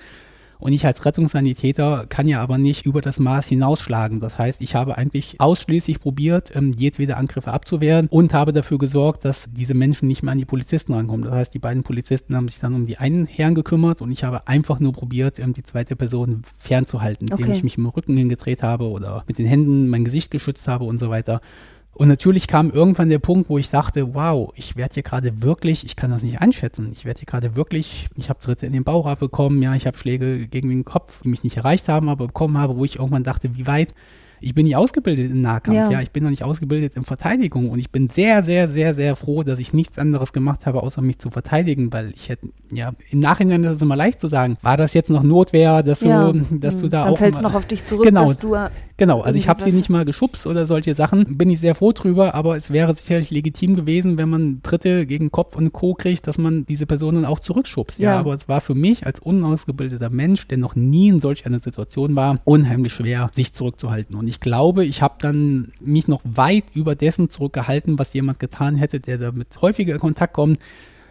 Und 0.62 0.74
ich 0.74 0.86
als 0.86 1.03
Rettungssanitäter 1.03 2.05
kann 2.07 2.28
ja 2.28 2.39
aber 2.39 2.57
nicht 2.59 2.86
über 2.86 3.01
das 3.01 3.18
Maß 3.20 3.47
hinausschlagen. 3.47 4.20
Das 4.20 4.38
heißt, 4.38 4.62
ich 4.62 4.76
habe 4.76 4.95
eigentlich 4.95 5.41
ausschließlich 5.41 5.99
probiert, 5.99 6.55
ähm, 6.55 6.72
jedwede 6.72 7.18
Angriffe 7.18 7.51
abzuwehren 7.51 8.07
und 8.09 8.34
habe 8.34 8.53
dafür 8.53 8.78
gesorgt, 8.78 9.26
dass 9.26 9.49
diese 9.51 9.74
Menschen 9.74 10.07
nicht 10.07 10.22
mehr 10.22 10.32
an 10.32 10.38
die 10.38 10.45
Polizisten 10.45 10.93
rankommen. 10.93 11.24
Das 11.26 11.34
heißt, 11.34 11.53
die 11.55 11.59
beiden 11.59 11.82
Polizisten 11.84 12.36
haben 12.36 12.47
sich 12.47 12.59
dann 12.59 12.76
um 12.76 12.86
die 12.86 12.97
einen 12.97 13.26
Herrn 13.26 13.55
gekümmert 13.55 14.01
und 14.01 14.12
ich 14.12 14.24
habe 14.24 14.47
einfach 14.47 14.80
nur 14.80 14.93
probiert, 14.93 15.39
ähm, 15.39 15.53
die 15.53 15.64
zweite 15.64 15.95
Person 15.95 16.43
fernzuhalten, 16.57 17.28
indem 17.28 17.47
Okay. 17.47 17.57
ich 17.57 17.64
mich 17.64 17.78
im 17.80 17.88
Rücken 17.88 18.16
hingedreht 18.16 18.62
habe 18.62 18.86
oder 18.89 19.24
mit 19.28 19.39
den 19.39 19.47
Händen 19.47 19.89
mein 19.89 20.05
Gesicht 20.05 20.30
geschützt 20.30 20.68
habe 20.68 20.86
und 20.86 20.99
so 20.99 21.09
weiter. 21.09 21.41
Und 21.94 22.08
natürlich 22.08 22.48
kam 22.48 22.72
irgendwann 22.72 23.10
der 23.10 23.20
Punkt, 23.20 23.50
wo 23.50 23.58
ich 23.58 23.70
dachte, 23.70 24.14
wow, 24.16 24.52
ich 24.56 24.76
werde 24.78 24.94
hier 24.94 25.04
gerade 25.04 25.42
wirklich, 25.42 25.86
ich 25.86 25.96
kann 25.96 26.10
das 26.10 26.24
nicht 26.24 26.39
einschätzen, 26.42 26.89
ich 26.94 27.04
werde 27.06 27.20
hier 27.20 27.26
gerade 27.28 27.56
wirklich, 27.56 28.08
ich 28.16 28.30
habe 28.30 28.39
Tritte 28.39 28.66
in 28.66 28.74
den 28.74 28.84
Bauch 28.86 29.06
abbekommen, 29.06 29.62
ja, 29.62 29.76
ich 29.76 29.86
habe 29.86 29.98
Schläge 29.98 30.48
gegen 30.48 30.70
den 30.70 30.86
Kopf, 30.86 31.22
die 31.22 31.28
mich 31.30 31.44
nicht 31.44 31.58
erreicht 31.58 31.89
haben, 31.89 32.08
aber 32.10 32.28
bekommen 32.28 32.58
habe, 32.58 32.78
wo 32.78 32.86
ich 32.86 32.96
irgendwann 32.98 33.24
dachte, 33.24 33.56
wie 33.56 33.68
weit, 33.68 33.94
ich 34.44 34.56
bin 34.56 34.66
nicht 34.66 34.76
ausgebildet 34.76 35.30
im 35.30 35.42
Nahkampf, 35.42 35.78
Ja. 35.78 35.92
ja. 35.92 36.02
ich 36.02 36.10
bin 36.10 36.24
noch 36.24 36.32
nicht 36.32 36.44
ausgebildet 36.44 36.96
in 36.96 37.04
Verteidigung 37.04 37.70
und 37.70 37.78
ich 37.78 37.92
bin 37.92 38.10
sehr, 38.10 38.44
sehr, 38.44 38.68
sehr, 38.70 38.96
sehr 38.96 39.16
froh, 39.16 39.44
dass 39.44 39.60
ich 39.60 39.72
nichts 39.72 40.00
anderes 40.00 40.34
gemacht 40.34 40.66
habe, 40.66 40.82
außer 40.82 41.02
mich 41.04 41.20
zu 41.20 41.30
verteidigen, 41.30 41.94
weil 41.94 42.10
ich 42.16 42.30
hätte, 42.30 42.48
ja, 42.72 42.94
im 43.12 43.20
Nachhinein 43.20 43.64
ist 43.66 43.74
es 43.76 43.82
immer 43.84 43.96
leicht 43.96 44.20
zu 44.20 44.30
sagen, 44.30 44.58
war 44.64 44.78
das 44.78 44.96
jetzt 44.96 45.12
noch 45.12 45.22
Notwehr, 45.22 45.84
dass 45.84 46.00
du, 46.00 46.08
Ja. 46.08 46.32
dass 46.52 46.78
du 46.78 46.84
Hm. 46.86 46.89
da 46.89 47.04
Dann 47.04 47.14
auch 47.14 47.20
mal- 47.20 47.42
noch 47.42 47.54
auf 47.54 47.68
dich 47.68 47.86
zurück, 47.86 48.06
Genau. 48.06 48.26
dass 48.30 48.39
du 48.39 48.56
äh, 48.56 48.72
Genau, 49.02 49.22
also 49.22 49.36
ich 49.36 49.47
habe 49.47 49.64
sie 49.64 49.72
nicht 49.72 49.89
mal 49.89 50.06
geschubst 50.06 50.45
oder 50.45 50.68
solche 50.68 50.93
Sachen. 50.93 51.36
Bin 51.36 51.49
ich 51.49 51.60
sehr 51.60 51.74
froh 51.74 51.91
drüber, 51.91 52.36
aber 52.36 52.56
es 52.56 52.70
wäre 52.70 52.93
sicherlich 52.93 53.32
legitim 53.32 53.76
gewesen, 53.76 54.16
wenn 54.20 54.30
man 54.30 54.60
Dritte 54.62 55.08
gegen 55.08 55.32
Kopf 55.32 55.56
und 55.56 55.74
Co. 55.74 55.95
kriegt, 55.95 56.28
dass 56.28 56.38
man 56.38 56.68
diese 56.68 56.86
Personen 56.86 57.26
auch 57.26 57.39
zurückschubst. 57.39 57.97
Ja, 57.97 58.12
Ja. 58.12 58.20
aber 58.20 58.36
es 58.36 58.47
war 58.47 58.62
für 58.62 58.76
mich 58.76 59.08
als 59.08 59.20
unausgebildeter 59.20 60.12
Mensch, 60.12 60.47
der 60.49 60.60
noch 60.60 60.76
nie 60.76 61.08
in 61.08 61.20
solch 61.20 61.47
einer 61.47 61.58
Situation 61.58 62.16
war, 62.16 62.41
unheimlich 62.43 62.93
schwer, 62.93 63.32
sich 63.34 63.54
zurückzuhalten. 63.54 64.16
Und 64.16 64.28
ich 64.28 64.39
glaube, 64.39 64.86
ich 64.86 65.02
habe 65.02 65.16
dann 65.18 65.72
mich 65.80 66.08
noch 66.08 66.22
weit 66.24 66.66
über 66.76 66.93
dessen 66.93 67.28
zurückgehalten, 67.28 67.97
was 67.97 68.14
jemand 68.14 68.38
getan 68.39 68.76
hätte, 68.76 68.99
der 68.99 69.18
damit 69.18 69.47
häufiger 69.64 69.95
in 69.95 69.99
Kontakt 69.99 70.34
kommt. 70.34 70.60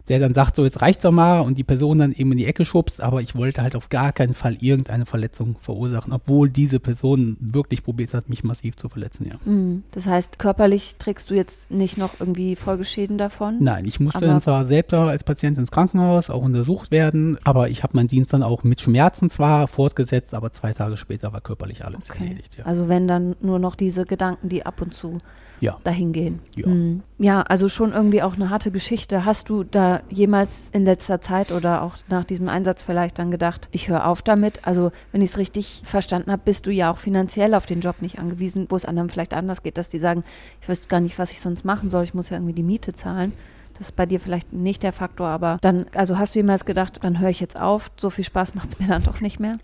Der 0.08 0.18
dann 0.18 0.34
sagt, 0.34 0.56
so 0.56 0.64
jetzt 0.64 0.82
reicht's 0.82 1.02
doch 1.02 1.12
mal 1.12 1.40
und 1.40 1.58
die 1.58 1.64
Person 1.64 1.98
dann 1.98 2.12
eben 2.12 2.32
in 2.32 2.38
die 2.38 2.46
Ecke 2.46 2.64
schubst, 2.64 3.00
aber 3.00 3.22
ich 3.22 3.34
wollte 3.34 3.62
halt 3.62 3.76
auf 3.76 3.88
gar 3.88 4.12
keinen 4.12 4.34
Fall 4.34 4.56
irgendeine 4.60 5.06
Verletzung 5.06 5.56
verursachen, 5.60 6.12
obwohl 6.12 6.50
diese 6.50 6.80
Person 6.80 7.36
wirklich 7.40 7.82
probiert 7.82 8.14
hat, 8.14 8.28
mich 8.28 8.44
massiv 8.44 8.76
zu 8.76 8.88
verletzen, 8.88 9.26
ja. 9.28 9.34
Mhm. 9.44 9.84
Das 9.92 10.06
heißt, 10.06 10.38
körperlich 10.38 10.96
trägst 10.98 11.30
du 11.30 11.34
jetzt 11.34 11.70
nicht 11.70 11.98
noch 11.98 12.20
irgendwie 12.20 12.56
Folgeschäden 12.56 13.18
davon? 13.18 13.58
Nein, 13.60 13.84
ich 13.84 14.00
musste 14.00 14.20
dann 14.20 14.40
zwar 14.40 14.64
selbst 14.64 14.92
als 14.94 15.24
Patient 15.24 15.58
ins 15.58 15.70
Krankenhaus 15.70 16.30
auch 16.30 16.42
untersucht 16.42 16.90
werden, 16.90 17.38
aber 17.44 17.68
ich 17.68 17.82
habe 17.82 17.96
meinen 17.96 18.08
Dienst 18.08 18.32
dann 18.32 18.42
auch 18.42 18.64
mit 18.64 18.80
Schmerzen 18.80 19.30
zwar 19.30 19.68
fortgesetzt, 19.68 20.34
aber 20.34 20.52
zwei 20.52 20.72
Tage 20.72 20.96
später 20.96 21.32
war 21.32 21.40
körperlich 21.40 21.84
alles 21.84 22.10
okay. 22.10 22.24
erledigt. 22.24 22.58
Ja. 22.58 22.66
Also 22.66 22.88
wenn 22.88 23.06
dann 23.06 23.36
nur 23.40 23.58
noch 23.58 23.74
diese 23.74 24.04
Gedanken, 24.04 24.48
die 24.48 24.64
ab 24.66 24.80
und 24.80 24.94
zu 24.94 25.18
ja. 25.60 25.78
dahin 25.84 26.12
gehen. 26.12 26.40
Ja. 26.56 26.66
Mhm. 26.66 27.02
ja, 27.18 27.42
also 27.42 27.68
schon 27.68 27.92
irgendwie 27.92 28.22
auch 28.22 28.34
eine 28.34 28.50
harte 28.50 28.70
Geschichte. 28.70 29.24
Hast 29.24 29.48
du 29.48 29.64
da 29.64 30.00
jemals 30.08 30.70
in 30.72 30.84
letzter 30.84 31.20
Zeit 31.20 31.52
oder 31.52 31.82
auch 31.82 31.96
nach 32.08 32.24
diesem 32.24 32.48
Einsatz 32.48 32.82
vielleicht 32.82 33.18
dann 33.18 33.30
gedacht, 33.30 33.68
ich 33.72 33.88
höre 33.88 34.06
auf 34.06 34.22
damit? 34.22 34.66
Also, 34.66 34.90
wenn 35.12 35.22
ich 35.22 35.30
es 35.30 35.38
richtig 35.38 35.82
verstanden 35.84 36.32
habe, 36.32 36.42
bist 36.44 36.66
du 36.66 36.70
ja 36.70 36.90
auch 36.90 36.98
finanziell 36.98 37.54
auf 37.54 37.66
den 37.66 37.80
Job 37.80 38.02
nicht 38.02 38.18
angewiesen, 38.18 38.66
wo 38.68 38.76
es 38.76 38.84
anderen 38.84 39.10
vielleicht 39.10 39.34
anders 39.34 39.62
geht, 39.62 39.78
dass 39.78 39.88
die 39.88 39.98
sagen, 39.98 40.24
ich 40.60 40.68
weiß 40.68 40.88
gar 40.88 41.00
nicht, 41.00 41.18
was 41.18 41.32
ich 41.32 41.40
sonst 41.40 41.64
machen 41.64 41.90
soll, 41.90 42.04
ich 42.04 42.14
muss 42.14 42.30
ja 42.30 42.36
irgendwie 42.36 42.54
die 42.54 42.62
Miete 42.62 42.92
zahlen. 42.92 43.32
Das 43.80 43.88
ist 43.88 43.96
bei 43.96 44.04
dir 44.04 44.20
vielleicht 44.20 44.52
nicht 44.52 44.82
der 44.82 44.92
Faktor, 44.92 45.28
aber 45.28 45.56
dann, 45.62 45.86
also 45.94 46.18
hast 46.18 46.34
du 46.34 46.38
jemals 46.38 46.66
gedacht, 46.66 47.02
dann 47.02 47.18
höre 47.18 47.30
ich 47.30 47.40
jetzt 47.40 47.58
auf, 47.58 47.90
so 47.96 48.10
viel 48.10 48.24
Spaß 48.24 48.54
macht 48.54 48.74
es 48.74 48.78
mir 48.78 48.86
dann 48.86 49.02
doch 49.04 49.20
nicht 49.20 49.40
mehr? 49.40 49.54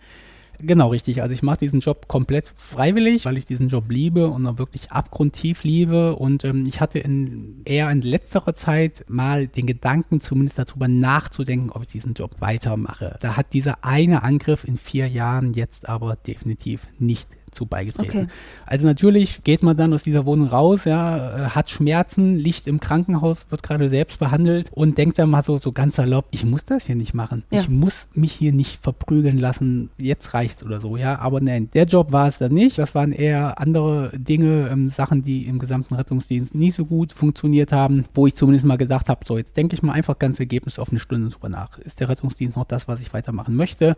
Genau, 0.60 0.88
richtig. 0.88 1.22
Also 1.22 1.34
ich 1.34 1.42
mache 1.42 1.58
diesen 1.58 1.80
Job 1.80 2.08
komplett 2.08 2.52
freiwillig, 2.56 3.24
weil 3.24 3.36
ich 3.36 3.44
diesen 3.44 3.68
Job 3.68 3.84
liebe 3.88 4.28
und 4.28 4.46
auch 4.46 4.58
wirklich 4.58 4.90
abgrundtief 4.90 5.64
liebe. 5.64 6.16
Und 6.16 6.44
ähm, 6.44 6.66
ich 6.66 6.80
hatte 6.80 6.98
in, 6.98 7.62
eher 7.64 7.90
in 7.90 8.00
letzterer 8.00 8.54
Zeit 8.54 9.04
mal 9.08 9.46
den 9.46 9.66
Gedanken, 9.66 10.20
zumindest 10.20 10.58
darüber 10.58 10.88
nachzudenken, 10.88 11.70
ob 11.70 11.82
ich 11.82 11.88
diesen 11.88 12.14
Job 12.14 12.36
weitermache. 12.40 13.16
Da 13.20 13.36
hat 13.36 13.52
dieser 13.52 13.84
eine 13.84 14.22
Angriff 14.22 14.64
in 14.64 14.76
vier 14.76 15.08
Jahren 15.08 15.54
jetzt 15.54 15.88
aber 15.88 16.16
definitiv 16.16 16.88
nicht 16.98 17.28
zu 17.56 17.66
beigetreten. 17.66 18.18
Okay. 18.18 18.26
Also 18.66 18.86
natürlich 18.86 19.42
geht 19.42 19.62
man 19.62 19.76
dann 19.76 19.92
aus 19.92 20.02
dieser 20.02 20.26
Wohnung 20.26 20.48
raus, 20.48 20.84
ja, 20.84 21.46
äh, 21.46 21.48
hat 21.50 21.70
Schmerzen, 21.70 22.36
liegt 22.36 22.66
im 22.66 22.78
Krankenhaus, 22.78 23.46
wird 23.50 23.62
gerade 23.62 23.90
selbst 23.90 24.18
behandelt 24.18 24.70
und 24.72 24.98
denkt 24.98 25.18
dann 25.18 25.30
mal 25.30 25.42
so, 25.42 25.58
so 25.58 25.72
ganz 25.72 25.98
erlaubt, 25.98 26.28
ich 26.30 26.44
muss 26.44 26.64
das 26.64 26.86
hier 26.86 26.94
nicht 26.94 27.14
machen. 27.14 27.42
Ja. 27.50 27.60
Ich 27.60 27.68
muss 27.68 28.08
mich 28.14 28.32
hier 28.32 28.52
nicht 28.52 28.82
verprügeln 28.82 29.38
lassen, 29.38 29.90
jetzt 29.98 30.34
reicht's 30.34 30.62
oder 30.62 30.80
so, 30.80 30.96
ja. 30.96 31.18
Aber 31.18 31.40
nein, 31.40 31.70
der 31.74 31.84
Job 31.84 32.12
war 32.12 32.28
es 32.28 32.38
dann 32.38 32.52
nicht. 32.52 32.78
Das 32.78 32.94
waren 32.94 33.12
eher 33.12 33.60
andere 33.60 34.12
Dinge, 34.14 34.68
ähm, 34.70 34.88
Sachen, 34.88 35.22
die 35.22 35.46
im 35.46 35.58
gesamten 35.58 35.94
Rettungsdienst 35.94 36.54
nicht 36.54 36.74
so 36.74 36.84
gut 36.84 37.12
funktioniert 37.12 37.72
haben, 37.72 38.04
wo 38.14 38.26
ich 38.26 38.34
zumindest 38.34 38.66
mal 38.66 38.76
gedacht 38.76 39.08
habe, 39.08 39.24
so 39.24 39.38
jetzt 39.38 39.56
denke 39.56 39.74
ich 39.74 39.82
mal 39.82 39.94
einfach 39.94 40.18
ganz 40.18 40.38
Ergebnis 40.38 40.78
auf 40.78 40.90
eine 40.90 41.00
Stunde 41.00 41.30
drüber 41.30 41.48
nach. 41.48 41.78
Ist 41.78 42.00
der 42.00 42.08
Rettungsdienst 42.08 42.56
noch 42.56 42.64
das, 42.64 42.86
was 42.86 43.00
ich 43.00 43.14
weitermachen 43.14 43.56
möchte? 43.56 43.96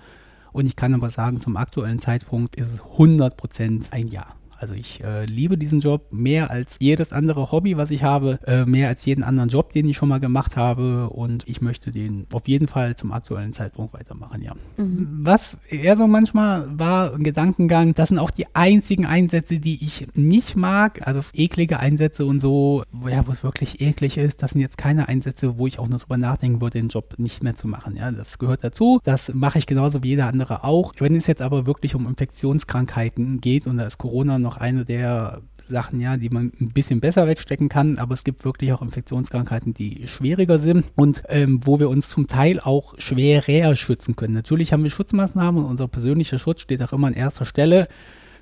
Und 0.53 0.67
ich 0.67 0.77
kann 0.77 0.95
aber 0.95 1.11
sagen, 1.11 1.41
zum 1.41 1.57
aktuellen 1.57 1.99
Zeitpunkt 1.99 2.57
ist 2.57 2.73
es 2.73 2.81
100 2.81 3.37
Prozent 3.37 3.89
ein 3.93 4.09
Ja. 4.09 4.38
Also 4.59 4.75
ich 4.75 5.03
äh, 5.05 5.25
liebe 5.25 5.57
diesen 5.57 5.81
Job 5.81 6.09
mehr 6.11 6.51
als 6.51 6.77
jedes 6.81 7.13
andere 7.13 7.53
Hobby, 7.53 7.77
was 7.77 7.91
ich 7.91 8.03
habe, 8.03 8.41
äh, 8.47 8.65
mehr 8.65 8.89
als 8.89 9.05
jeden 9.05 9.23
anderen 9.23 9.49
Job, 9.49 9.73
den 9.73 9.89
ich 9.89 9.97
schon 9.97 10.09
mal 10.09 10.19
gemacht 10.19 10.57
habe 10.57 11.11
und 11.11 11.49
ich 11.49 11.61
möchte 11.61 11.91
den 11.91 12.27
auf 12.33 12.49
jeden 12.49 12.67
Fall 12.67 12.97
zum 12.97 13.13
aktuellen 13.13 13.53
Zeitpunkt 13.53 13.95
weitermachen, 13.95 14.43
ja. 14.43 14.55
Mhm. 14.77 15.21
Was 15.23 15.59
eher 15.69 15.97
so 15.97 16.07
manchmal 16.07 16.67
war 16.77 17.15
ein 17.15 17.23
Gedankengang, 17.23 17.95
das 17.95 18.09
sind 18.09 18.19
auch 18.19 18.31
die 18.31 18.47
einzigen 18.55 19.07
Einsätze, 19.07 19.61
die 19.61 19.85
ich 19.85 20.09
nicht 20.15 20.57
mag, 20.57 21.07
also 21.07 21.21
eklige 21.33 21.79
Einsätze 21.79 22.27
und 22.27 22.41
so, 22.41 22.83
ja, 23.09 23.27
wo 23.27 23.31
es 23.31 23.45
wirklich 23.45 23.81
eklig 23.81 24.19
ist, 24.19 24.43
das 24.43 24.53
sind 24.53 24.61
jetzt 24.61 24.79
keine 24.79 25.09
Einsätze, 25.09 25.59
wo 25.59 25.67
ich 25.67 25.79
auch 25.79 25.89
nur 25.89 25.99
drüber 25.99 26.19
nachdenken 26.19 26.61
würde, 26.61 26.79
den 26.79 26.89
Job 26.89 27.15
nicht 27.19 27.43
mehr 27.43 27.55
zu 27.55 27.69
machen, 27.69 27.97
ja. 27.97 28.11
Das 28.11 28.39
gehört 28.39 28.65
dazu, 28.65 29.01
das 29.05 29.33
mache 29.33 29.59
ich 29.59 29.67
genauso 29.67 30.03
wie 30.03 30.09
jeder 30.09 30.27
andere 30.27 30.65
auch. 30.65 30.95
Wenn 30.99 31.15
es 31.15 31.29
jetzt 31.29 31.43
aber 31.43 31.67
wirklich 31.67 31.95
um 31.95 32.09
Infektionskrankheiten 32.09 33.41
geht 33.41 33.67
und 33.67 33.77
da 33.77 33.85
ist 33.85 33.99
Corona 33.99 34.39
noch 34.39 34.48
noch 34.49 34.57
eine 34.57 34.87
der 34.87 35.43
Sachen, 35.69 36.01
ja, 36.01 36.17
die 36.17 36.31
man 36.31 36.51
ein 36.61 36.71
bisschen 36.71 37.01
besser 37.01 37.27
wegstecken 37.27 37.69
kann, 37.69 37.99
aber 37.99 38.15
es 38.15 38.25
gibt 38.25 38.47
wirklich 38.47 38.73
auch 38.73 38.81
Infektionskrankheiten, 38.81 39.75
die 39.75 40.07
schwieriger 40.07 40.59
sind 40.59 40.87
und 40.97 41.23
ähm, 41.29 41.61
wo 41.65 41.79
wir 41.79 41.91
uns 41.91 42.09
zum 42.09 42.27
Teil 42.27 42.59
auch 42.59 42.95
schwerer 42.99 43.77
schützen 43.77 44.17
können. 44.17 44.33
Natürlich 44.33 44.73
haben 44.73 44.83
wir 44.83 44.91
Schutzmaßnahmen 44.91 45.63
und 45.63 45.71
unser 45.71 45.87
persönlicher 45.87 46.39
Schutz 46.39 46.63
steht 46.63 46.83
auch 46.83 46.95
immer 46.95 47.09
an 47.09 47.13
erster 47.13 47.45
Stelle. 47.45 47.89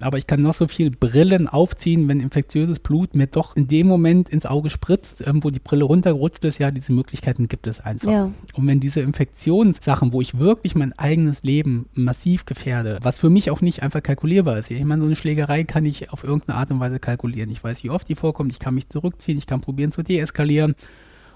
Aber 0.00 0.18
ich 0.18 0.26
kann 0.26 0.42
noch 0.42 0.54
so 0.54 0.68
viel 0.68 0.90
Brillen 0.90 1.48
aufziehen, 1.48 2.08
wenn 2.08 2.20
infektiöses 2.20 2.78
Blut 2.78 3.14
mir 3.14 3.26
doch 3.26 3.56
in 3.56 3.68
dem 3.68 3.86
Moment 3.86 4.28
ins 4.28 4.46
Auge 4.46 4.70
spritzt, 4.70 5.26
ähm, 5.26 5.42
wo 5.42 5.50
die 5.50 5.58
Brille 5.58 5.84
runtergerutscht 5.84 6.44
ist. 6.44 6.58
Ja, 6.58 6.70
diese 6.70 6.92
Möglichkeiten 6.92 7.48
gibt 7.48 7.66
es 7.66 7.80
einfach. 7.80 8.10
Ja. 8.10 8.30
Und 8.54 8.66
wenn 8.66 8.80
diese 8.80 9.00
Infektionssachen, 9.00 10.12
wo 10.12 10.20
ich 10.20 10.38
wirklich 10.38 10.74
mein 10.74 10.92
eigenes 10.94 11.42
Leben 11.42 11.86
massiv 11.94 12.44
gefährde, 12.44 12.98
was 13.02 13.18
für 13.18 13.30
mich 13.30 13.50
auch 13.50 13.60
nicht 13.60 13.82
einfach 13.82 14.02
kalkulierbar 14.02 14.58
ist. 14.58 14.70
Ich 14.70 14.84
meine, 14.84 15.00
so 15.00 15.06
eine 15.06 15.16
Schlägerei 15.16 15.64
kann 15.64 15.84
ich 15.84 16.10
auf 16.12 16.24
irgendeine 16.24 16.58
Art 16.58 16.70
und 16.70 16.80
Weise 16.80 16.98
kalkulieren. 16.98 17.50
Ich 17.50 17.62
weiß, 17.62 17.84
wie 17.84 17.90
oft 17.90 18.08
die 18.08 18.14
vorkommt. 18.14 18.52
Ich 18.52 18.58
kann 18.58 18.74
mich 18.74 18.88
zurückziehen. 18.88 19.38
Ich 19.38 19.46
kann 19.46 19.60
probieren 19.60 19.92
zu 19.92 20.02
deeskalieren. 20.02 20.74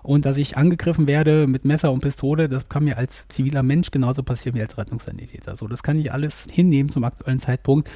Und 0.03 0.25
dass 0.25 0.39
ich 0.39 0.57
angegriffen 0.57 1.07
werde 1.07 1.47
mit 1.47 1.65
Messer 1.65 1.93
und 1.93 2.01
Pistole, 2.01 2.49
das 2.49 2.69
kann 2.69 2.85
mir 2.85 2.97
als 2.97 3.29
ziviler 3.29 3.63
Mensch 3.63 3.91
genauso 3.91 4.23
passieren 4.23 4.57
wie 4.57 4.63
als 4.63 4.79
Rettungssanitäter. 4.79 5.57
So, 5.57 5.69
das 5.69 5.83
kann 5.83 5.99
ich 5.99 6.13
alles 6.13 6.47
hinnehmen 6.51 6.91
zum 6.91 7.05
aktuellen 7.05 7.39
Zeitpunkt. 7.39 7.91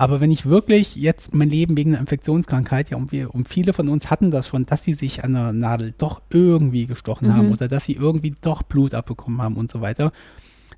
Aber 0.00 0.20
wenn 0.20 0.30
ich 0.30 0.46
wirklich 0.46 0.94
jetzt 0.94 1.34
mein 1.34 1.50
Leben 1.50 1.76
wegen 1.76 1.90
einer 1.90 2.00
Infektionskrankheit, 2.00 2.90
ja, 2.90 2.96
und, 2.96 3.10
wir, 3.10 3.34
und 3.34 3.48
viele 3.48 3.72
von 3.72 3.88
uns 3.88 4.10
hatten 4.10 4.30
das 4.30 4.46
schon, 4.46 4.64
dass 4.64 4.84
sie 4.84 4.94
sich 4.94 5.24
an 5.24 5.32
der 5.32 5.52
Nadel 5.52 5.92
doch 5.98 6.22
irgendwie 6.32 6.86
gestochen 6.86 7.28
mhm. 7.28 7.34
haben 7.34 7.50
oder 7.50 7.66
dass 7.66 7.84
sie 7.84 7.94
irgendwie 7.94 8.32
doch 8.40 8.62
Blut 8.62 8.94
abbekommen 8.94 9.42
haben 9.42 9.56
und 9.56 9.72
so 9.72 9.80
weiter. 9.80 10.12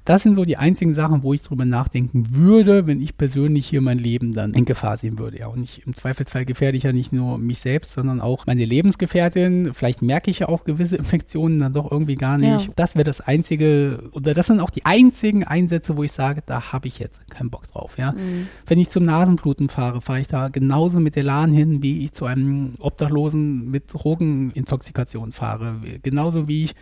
Das 0.04 0.22
sind 0.22 0.34
so 0.34 0.44
die 0.44 0.56
einzigen 0.56 0.94
Sachen, 0.94 1.22
wo 1.22 1.34
ich 1.34 1.42
drüber 1.42 1.64
nachdenken 1.64 2.24
würde, 2.30 2.86
wenn 2.86 3.02
ich 3.02 3.18
persönlich 3.18 3.66
hier 3.66 3.82
mein 3.82 3.98
Leben 3.98 4.32
dann 4.32 4.54
in 4.54 4.64
Gefahr 4.64 4.96
sehen 4.96 5.18
würde. 5.18 5.40
Ja, 5.40 5.48
und 5.48 5.62
ich, 5.62 5.86
im 5.86 5.94
Zweifelsfall 5.94 6.46
gefährde 6.46 6.78
ich 6.78 6.84
ja 6.84 6.92
nicht 6.92 7.12
nur 7.12 7.36
mich 7.36 7.58
selbst, 7.58 7.92
sondern 7.92 8.20
auch 8.20 8.46
meine 8.46 8.64
Lebensgefährtin. 8.64 9.72
Vielleicht 9.74 10.00
merke 10.00 10.30
ich 10.30 10.40
ja 10.40 10.48
auch 10.48 10.64
gewisse 10.64 10.96
Infektionen 11.00 11.58
dann 11.58 11.74
doch 11.74 11.92
irgendwie 11.92 12.14
gar 12.14 12.38
nicht. 12.38 12.66
Ja. 12.66 12.72
Das 12.76 12.94
wäre 12.94 13.04
das 13.04 13.20
einzige, 13.20 14.10
oder 14.12 14.32
das 14.32 14.46
sind 14.46 14.60
auch 14.60 14.70
die 14.70 14.86
einzigen 14.86 15.44
Einsätze, 15.44 15.96
wo 15.96 16.02
ich 16.02 16.12
sage, 16.12 16.42
da 16.46 16.72
habe 16.72 16.88
ich 16.88 16.98
jetzt 16.98 17.28
keinen 17.30 17.50
Bock 17.50 17.68
drauf. 17.68 17.98
Ja, 17.98 18.12
mhm. 18.12 18.48
wenn 18.66 18.78
ich 18.78 18.88
zum 18.88 19.04
Nasenbluten 19.04 19.68
fahre, 19.68 20.00
fahre 20.00 20.20
ich 20.20 20.28
da 20.28 20.48
genauso 20.48 20.98
mit 20.98 21.16
Elan 21.16 21.52
hin, 21.52 21.82
wie 21.82 22.04
ich 22.04 22.12
zu 22.12 22.24
einem 22.24 22.72
Obdachlosen 22.78 23.70
mit 23.70 23.92
Drogenintoxikation 23.92 25.32
fahre. 25.32 25.76
Genauso 26.02 26.48
wie 26.48 26.64
ich 26.64 26.74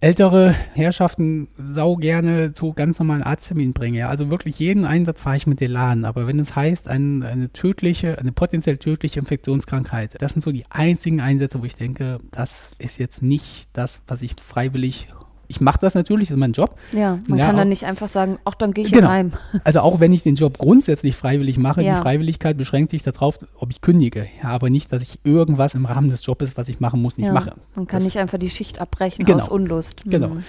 ältere 0.00 0.54
Herrschaften 0.74 1.48
sau 1.58 1.96
gerne 1.96 2.52
zu 2.52 2.72
ganz 2.72 2.98
normalen 2.98 3.22
Arztterminen 3.22 3.74
bringe. 3.74 3.98
Ja. 3.98 4.08
Also 4.08 4.30
wirklich 4.30 4.58
jeden 4.58 4.84
Einsatz 4.84 5.20
fahre 5.20 5.36
ich 5.36 5.46
mit 5.46 5.60
Elan. 5.60 6.04
Aber 6.04 6.26
wenn 6.26 6.38
es 6.38 6.56
heißt, 6.56 6.88
ein, 6.88 7.22
eine 7.22 7.52
tödliche, 7.52 8.18
eine 8.18 8.32
potenziell 8.32 8.78
tödliche 8.78 9.20
Infektionskrankheit, 9.20 10.20
das 10.20 10.32
sind 10.32 10.42
so 10.42 10.52
die 10.52 10.64
einzigen 10.70 11.20
Einsätze, 11.20 11.60
wo 11.60 11.64
ich 11.66 11.76
denke, 11.76 12.18
das 12.30 12.70
ist 12.78 12.98
jetzt 12.98 13.22
nicht 13.22 13.68
das, 13.74 14.00
was 14.06 14.22
ich 14.22 14.34
freiwillig 14.42 15.08
ich 15.50 15.60
mache 15.60 15.78
das 15.80 15.94
natürlich, 15.94 16.28
das 16.28 16.36
ist 16.36 16.40
mein 16.40 16.52
Job. 16.52 16.76
Ja, 16.94 17.18
man 17.26 17.38
ja, 17.38 17.46
kann 17.46 17.56
dann 17.56 17.68
nicht 17.68 17.84
einfach 17.84 18.06
sagen, 18.06 18.38
ach, 18.44 18.54
dann 18.54 18.72
gehe 18.72 18.84
ich 18.84 18.92
genau. 18.92 19.08
heim. 19.08 19.32
Also 19.64 19.80
auch 19.80 19.98
wenn 19.98 20.12
ich 20.12 20.22
den 20.22 20.36
Job 20.36 20.58
grundsätzlich 20.58 21.16
freiwillig 21.16 21.58
mache, 21.58 21.82
ja. 21.82 21.96
die 21.96 22.00
Freiwilligkeit 22.00 22.56
beschränkt 22.56 22.92
sich 22.92 23.02
darauf, 23.02 23.40
ob 23.56 23.70
ich 23.70 23.80
kündige. 23.80 24.28
Ja, 24.42 24.50
aber 24.50 24.70
nicht, 24.70 24.92
dass 24.92 25.02
ich 25.02 25.18
irgendwas 25.24 25.74
im 25.74 25.86
Rahmen 25.86 26.08
des 26.08 26.24
Jobs, 26.24 26.52
was 26.54 26.68
ich 26.68 26.78
machen 26.78 27.02
muss, 27.02 27.18
nicht 27.18 27.32
mache. 27.32 27.54
Man 27.74 27.88
kann 27.88 27.98
das, 27.98 28.04
nicht 28.04 28.18
einfach 28.18 28.38
die 28.38 28.48
Schicht 28.48 28.80
abbrechen 28.80 29.24
genau, 29.24 29.42
aus 29.42 29.48
Unlust. 29.48 30.04
Genau. 30.04 30.28
Mhm. 30.28 30.32
Genau. 30.34 30.42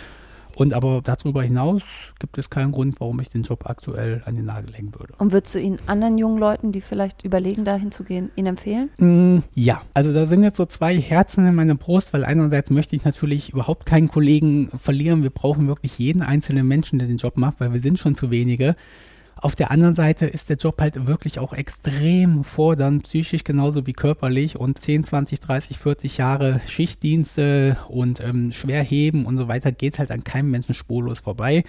Und 0.55 0.73
aber 0.73 1.01
darüber 1.03 1.43
hinaus 1.43 1.83
gibt 2.19 2.37
es 2.37 2.49
keinen 2.49 2.71
Grund, 2.71 2.99
warum 2.99 3.19
ich 3.19 3.29
den 3.29 3.43
Job 3.43 3.69
aktuell 3.69 4.21
an 4.25 4.35
den 4.35 4.45
Nagel 4.45 4.73
hängen 4.73 4.93
würde. 4.97 5.13
Und 5.17 5.31
würdest 5.31 5.55
du 5.55 5.59
ihn 5.59 5.77
anderen 5.87 6.17
jungen 6.17 6.37
Leuten, 6.39 6.71
die 6.71 6.81
vielleicht 6.81 7.23
überlegen, 7.23 7.65
dahin 7.65 7.91
zu 7.91 8.03
gehen, 8.03 8.31
ihn 8.35 8.45
empfehlen? 8.45 8.89
Mm, 8.97 9.39
ja, 9.53 9.81
also 9.93 10.13
da 10.13 10.25
sind 10.25 10.43
jetzt 10.43 10.57
so 10.57 10.65
zwei 10.65 10.99
Herzen 10.99 11.45
in 11.45 11.55
meiner 11.55 11.75
Brust, 11.75 12.13
weil 12.13 12.25
einerseits 12.25 12.69
möchte 12.69 12.95
ich 12.95 13.05
natürlich 13.05 13.53
überhaupt 13.53 13.85
keinen 13.85 14.07
Kollegen 14.07 14.69
verlieren. 14.79 15.23
Wir 15.23 15.29
brauchen 15.29 15.67
wirklich 15.67 15.97
jeden 15.97 16.21
einzelnen 16.21 16.67
Menschen, 16.67 16.99
der 16.99 17.07
den 17.07 17.17
Job 17.17 17.37
macht, 17.37 17.59
weil 17.59 17.73
wir 17.73 17.79
sind 17.79 17.99
schon 17.99 18.15
zu 18.15 18.31
wenige. 18.31 18.75
Auf 19.41 19.55
der 19.55 19.71
anderen 19.71 19.95
Seite 19.95 20.27
ist 20.27 20.49
der 20.49 20.57
Job 20.57 20.79
halt 20.79 21.07
wirklich 21.07 21.39
auch 21.39 21.51
extrem 21.53 22.43
fordernd, 22.43 23.03
psychisch 23.03 23.43
genauso 23.43 23.87
wie 23.87 23.93
körperlich 23.93 24.55
und 24.55 24.79
10, 24.79 25.03
20, 25.03 25.39
30, 25.39 25.79
40 25.79 26.17
Jahre 26.17 26.61
Schichtdienste 26.67 27.77
und 27.89 28.19
ähm, 28.19 28.51
Schwerheben 28.51 29.25
und 29.25 29.37
so 29.37 29.47
weiter 29.47 29.71
geht 29.71 29.97
halt 29.97 30.11
an 30.11 30.23
keinem 30.23 30.51
Menschen 30.51 30.75
spurlos 30.75 31.21
vorbei. 31.21 31.63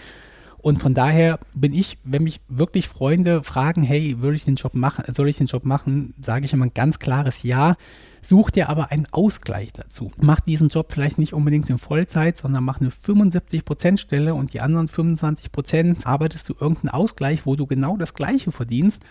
Und 0.59 0.81
von 0.81 0.93
daher 0.93 1.41
bin 1.55 1.73
ich, 1.73 1.97
wenn 2.05 2.25
mich 2.25 2.43
wirklich 2.47 2.89
Freunde 2.89 3.43
fragen, 3.43 3.83
hey, 3.83 4.21
würde 4.21 4.37
ich 4.37 4.45
den 4.45 4.57
Job 4.57 4.75
machen, 4.75 5.05
soll 5.09 5.31
ich 5.31 5.39
den 5.39 5.47
Job 5.47 5.65
machen, 5.65 6.13
sage 6.23 6.45
ich 6.45 6.53
immer 6.53 6.67
ein 6.67 6.75
ganz 6.75 6.99
klares 6.99 7.43
Ja. 7.43 7.77
Such 8.25 8.51
dir 8.51 8.69
aber 8.69 8.93
einen 8.93 9.07
Ausgleich 9.11 9.73
dazu. 9.73 10.13
Mach 10.17 10.39
diesen 10.39 10.69
Job 10.69 10.93
vielleicht 10.93 11.19
nicht 11.19 11.35
unbedingt 11.35 11.69
in 11.69 11.79
Vollzeit, 11.79 12.39
sondern 12.39 12.63
mach 12.63 12.81
eine 12.81 12.91
75% 12.91 13.99
Stelle 13.99 14.35
und 14.35 14.53
die 14.53 14.61
anderen 14.61 14.89
25% 14.89 16.07
arbeitest 16.07 16.49
du 16.49 16.55
irgendeinen 16.59 16.91
Ausgleich, 16.91 17.47
wo 17.47 17.57
du 17.57 17.67
genau 17.67 17.97
das 17.97 18.15
Gleiche 18.15 18.53
verdienst 18.53 19.03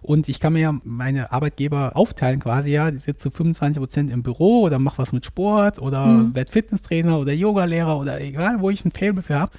Und 0.00 0.28
ich 0.28 0.40
kann 0.40 0.54
mir 0.54 0.60
ja 0.60 0.74
meine 0.82 1.30
Arbeitgeber 1.30 1.92
aufteilen 1.94 2.40
quasi, 2.40 2.70
ja, 2.70 2.88
ich 2.88 3.00
sitze 3.02 3.24
zu 3.24 3.30
25 3.30 3.80
Prozent 3.80 4.10
im 4.10 4.22
Büro 4.22 4.62
oder 4.62 4.78
mache 4.78 4.98
was 4.98 5.12
mit 5.12 5.26
Sport 5.26 5.78
oder 5.78 6.06
mhm. 6.06 6.34
werde 6.34 6.50
Fitnesstrainer 6.50 7.18
oder 7.18 7.32
Yogalehrer 7.32 7.98
oder 7.98 8.20
egal, 8.20 8.60
wo 8.60 8.70
ich 8.70 8.84
ein 8.84 8.92
Fable 8.92 9.22
für 9.22 9.38
habe 9.38 9.52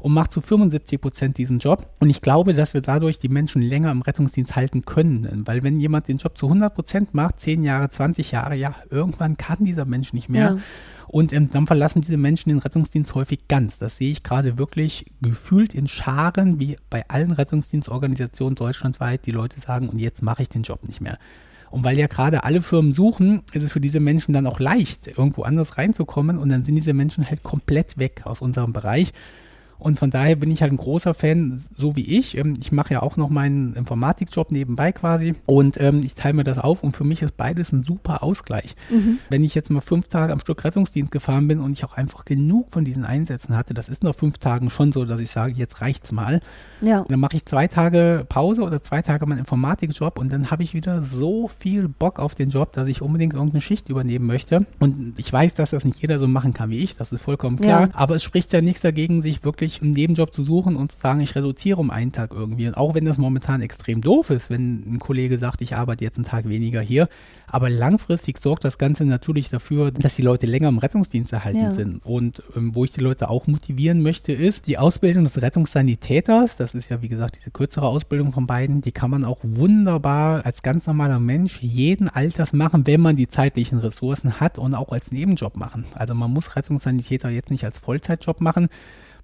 und 0.00 0.12
mache 0.12 0.28
zu 0.28 0.40
75 0.40 1.00
Prozent 1.00 1.38
diesen 1.38 1.58
Job. 1.58 1.88
Und 2.00 2.10
ich 2.10 2.20
glaube, 2.20 2.52
dass 2.54 2.74
wir 2.74 2.80
dadurch 2.80 3.18
die 3.18 3.28
Menschen 3.28 3.62
länger 3.62 3.90
im 3.90 4.02
Rettungsdienst 4.02 4.56
halten 4.56 4.84
können. 4.84 5.42
Weil 5.46 5.62
wenn 5.62 5.80
jemand 5.80 6.08
den 6.08 6.18
Job 6.18 6.38
zu 6.38 6.46
100 6.46 6.74
Prozent 6.74 7.14
macht, 7.14 7.40
10 7.40 7.64
Jahre, 7.64 7.88
20 7.88 8.30
Jahre, 8.30 8.54
ja, 8.54 8.74
irgendwann 8.90 9.36
kann 9.36 9.64
dieser 9.64 9.84
Mensch 9.84 10.12
nicht 10.12 10.28
mehr. 10.28 10.56
Ja. 10.56 10.58
Und 11.08 11.32
ähm, 11.32 11.50
dann 11.50 11.66
verlassen 11.66 12.02
diese 12.02 12.18
Menschen 12.18 12.50
den 12.50 12.58
Rettungsdienst 12.58 13.14
häufig 13.14 13.48
ganz. 13.48 13.78
Das 13.78 13.96
sehe 13.96 14.10
ich 14.10 14.22
gerade 14.22 14.58
wirklich 14.58 15.06
gefühlt 15.22 15.74
in 15.74 15.88
Scharen, 15.88 16.60
wie 16.60 16.76
bei 16.90 17.08
allen 17.08 17.32
Rettungsdienstorganisationen 17.32 18.54
deutschlandweit, 18.54 19.24
die 19.24 19.30
Leute 19.30 19.58
sagen, 19.58 19.88
und 19.88 19.98
jetzt 19.98 20.22
mache 20.22 20.42
ich 20.42 20.50
den 20.50 20.62
Job 20.62 20.86
nicht 20.86 21.00
mehr. 21.00 21.18
Und 21.70 21.84
weil 21.84 21.98
ja 21.98 22.06
gerade 22.06 22.44
alle 22.44 22.62
Firmen 22.62 22.92
suchen, 22.92 23.42
ist 23.52 23.62
es 23.62 23.72
für 23.72 23.80
diese 23.80 24.00
Menschen 24.00 24.32
dann 24.32 24.46
auch 24.46 24.60
leicht, 24.60 25.06
irgendwo 25.06 25.42
anders 25.42 25.78
reinzukommen. 25.78 26.38
Und 26.38 26.50
dann 26.50 26.64
sind 26.64 26.74
diese 26.74 26.94
Menschen 26.94 27.28
halt 27.28 27.42
komplett 27.42 27.98
weg 27.98 28.22
aus 28.24 28.40
unserem 28.40 28.72
Bereich. 28.72 29.12
Und 29.78 29.98
von 29.98 30.10
daher 30.10 30.36
bin 30.36 30.50
ich 30.50 30.62
halt 30.62 30.72
ein 30.72 30.76
großer 30.76 31.14
Fan, 31.14 31.62
so 31.76 31.96
wie 31.96 32.18
ich. 32.18 32.36
Ähm, 32.36 32.56
ich 32.60 32.72
mache 32.72 32.94
ja 32.94 33.02
auch 33.02 33.16
noch 33.16 33.30
meinen 33.30 33.74
Informatikjob 33.74 34.50
nebenbei 34.50 34.92
quasi 34.92 35.34
und 35.46 35.80
ähm, 35.80 36.02
ich 36.04 36.14
teile 36.14 36.34
mir 36.34 36.44
das 36.44 36.58
auf 36.58 36.82
und 36.82 36.92
für 36.92 37.04
mich 37.04 37.22
ist 37.22 37.36
beides 37.36 37.72
ein 37.72 37.80
super 37.80 38.22
Ausgleich. 38.22 38.74
Mhm. 38.90 39.18
Wenn 39.30 39.44
ich 39.44 39.54
jetzt 39.54 39.70
mal 39.70 39.80
fünf 39.80 40.08
Tage 40.08 40.32
am 40.32 40.40
Stück 40.40 40.64
Rettungsdienst 40.64 41.12
gefahren 41.12 41.48
bin 41.48 41.60
und 41.60 41.72
ich 41.72 41.84
auch 41.84 41.92
einfach 41.94 42.24
genug 42.24 42.70
von 42.70 42.84
diesen 42.84 43.04
Einsätzen 43.04 43.56
hatte, 43.56 43.74
das 43.74 43.88
ist 43.88 44.02
nach 44.02 44.14
fünf 44.14 44.38
Tagen 44.38 44.70
schon 44.70 44.92
so, 44.92 45.04
dass 45.04 45.20
ich 45.20 45.30
sage, 45.30 45.52
jetzt 45.54 45.80
reicht's 45.80 46.12
mal. 46.12 46.40
Ja. 46.80 47.04
Dann 47.08 47.20
mache 47.20 47.36
ich 47.36 47.44
zwei 47.44 47.68
Tage 47.68 48.24
Pause 48.28 48.62
oder 48.62 48.82
zwei 48.82 49.02
Tage 49.02 49.26
meinen 49.26 49.38
Informatikjob 49.38 50.18
und 50.18 50.32
dann 50.32 50.50
habe 50.50 50.62
ich 50.62 50.74
wieder 50.74 51.02
so 51.02 51.48
viel 51.48 51.88
Bock 51.88 52.18
auf 52.18 52.34
den 52.34 52.50
Job, 52.50 52.72
dass 52.72 52.88
ich 52.88 53.02
unbedingt 53.02 53.34
irgendeine 53.34 53.60
Schicht 53.60 53.88
übernehmen 53.88 54.26
möchte. 54.26 54.66
Und 54.78 55.14
ich 55.18 55.32
weiß, 55.32 55.54
dass 55.54 55.70
das 55.70 55.84
nicht 55.84 56.00
jeder 56.00 56.18
so 56.18 56.28
machen 56.28 56.52
kann 56.54 56.70
wie 56.70 56.78
ich, 56.78 56.96
das 56.96 57.12
ist 57.12 57.22
vollkommen 57.22 57.56
klar. 57.58 57.80
Ja. 57.82 57.88
Aber 57.94 58.16
es 58.16 58.22
spricht 58.22 58.52
ja 58.52 58.60
nichts 58.60 58.80
dagegen, 58.80 59.22
sich 59.22 59.44
wirklich 59.44 59.67
wirklich 59.68 59.82
einen 59.82 59.92
Nebenjob 59.92 60.32
zu 60.32 60.42
suchen 60.42 60.76
und 60.76 60.92
zu 60.92 60.98
sagen, 60.98 61.20
ich 61.20 61.34
reduziere 61.34 61.78
um 61.78 61.90
einen 61.90 62.12
Tag 62.12 62.32
irgendwie. 62.32 62.66
Und 62.66 62.76
auch 62.76 62.94
wenn 62.94 63.04
das 63.04 63.18
momentan 63.18 63.60
extrem 63.60 64.00
doof 64.00 64.30
ist, 64.30 64.50
wenn 64.50 64.94
ein 64.94 64.98
Kollege 64.98 65.38
sagt, 65.38 65.60
ich 65.60 65.76
arbeite 65.76 66.04
jetzt 66.04 66.16
einen 66.16 66.24
Tag 66.24 66.48
weniger 66.48 66.80
hier. 66.80 67.08
Aber 67.46 67.70
langfristig 67.70 68.38
sorgt 68.38 68.64
das 68.64 68.78
Ganze 68.78 69.04
natürlich 69.04 69.48
dafür, 69.48 69.90
dass 69.90 70.16
die 70.16 70.22
Leute 70.22 70.46
länger 70.46 70.68
im 70.68 70.78
Rettungsdienst 70.78 71.32
erhalten 71.32 71.60
ja. 71.60 71.72
sind. 71.72 72.04
Und 72.04 72.42
ähm, 72.56 72.74
wo 72.74 72.84
ich 72.84 72.92
die 72.92 73.00
Leute 73.00 73.28
auch 73.28 73.46
motivieren 73.46 74.02
möchte, 74.02 74.32
ist 74.32 74.66
die 74.66 74.78
Ausbildung 74.78 75.24
des 75.24 75.40
Rettungssanitäters. 75.40 76.56
Das 76.56 76.74
ist 76.74 76.88
ja, 76.88 77.02
wie 77.02 77.08
gesagt, 77.08 77.36
diese 77.38 77.50
kürzere 77.50 77.86
Ausbildung 77.86 78.32
von 78.32 78.46
beiden. 78.46 78.80
Die 78.80 78.92
kann 78.92 79.10
man 79.10 79.24
auch 79.24 79.38
wunderbar 79.42 80.44
als 80.44 80.62
ganz 80.62 80.86
normaler 80.86 81.18
Mensch 81.18 81.60
jeden 81.60 82.08
Alters 82.08 82.52
machen, 82.52 82.86
wenn 82.86 83.00
man 83.00 83.16
die 83.16 83.28
zeitlichen 83.28 83.78
Ressourcen 83.78 84.40
hat 84.40 84.58
und 84.58 84.74
auch 84.74 84.92
als 84.92 85.12
Nebenjob 85.12 85.56
machen. 85.56 85.84
Also 85.94 86.14
man 86.14 86.30
muss 86.30 86.56
Rettungssanitäter 86.56 87.30
jetzt 87.30 87.50
nicht 87.50 87.64
als 87.64 87.78
Vollzeitjob 87.78 88.40
machen. 88.40 88.68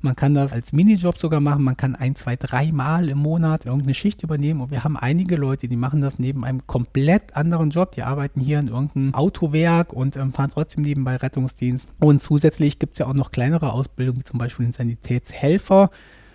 Man 0.05 0.17
kann 0.17 0.35
das 0.35 0.53
als 0.53 0.75
Minijob 0.75 1.17
sogar 1.17 1.41
machen. 1.41 1.65
Man 1.65 1.79
kann 1.79 1.97
ein, 1.97 2.15
zwei, 2.15 2.37
drei 2.37 2.71
Mal 2.73 3.09
im 3.09 3.17
Monat 3.17 3.65
irgendeine 3.65 3.95
Schicht 3.95 4.23
übernehmen. 4.23 4.61
Und 4.61 4.71
wir 4.71 4.85
haben 4.85 4.99
einige 4.99 5.37
Leute, 5.37 5.67
die 5.67 5.77
machen 5.77 6.03
das 6.03 6.19
neben 6.19 6.45
einem 6.45 6.67
komplett 6.67 7.35
anderen 7.35 7.71
Job. 7.71 7.93
Die 7.93 8.03
arbeiten 8.03 8.39
hier 8.39 8.59
in 8.59 8.69
irgendeinem 8.69 9.15
Autowerk 9.15 9.95
und 9.95 10.19
ähm, 10.19 10.35
fahren 10.35 10.51
trotzdem 10.53 10.85
nebenbei 10.85 11.17
Rettungsdienst. 11.17 11.89
Und 12.01 12.21
zusätzlich 12.23 12.79
gibt 12.79 12.93
es 12.93 12.99
ja 12.99 13.07
auch 13.07 13.15
noch 13.15 13.31
kleinere 13.31 13.73
Ausbildungen, 13.73 14.21
wie 14.21 14.25
zum 14.25 14.39
Beispiel 14.39 14.67
den 14.67 14.73
Sanitätshelfer 14.73 15.91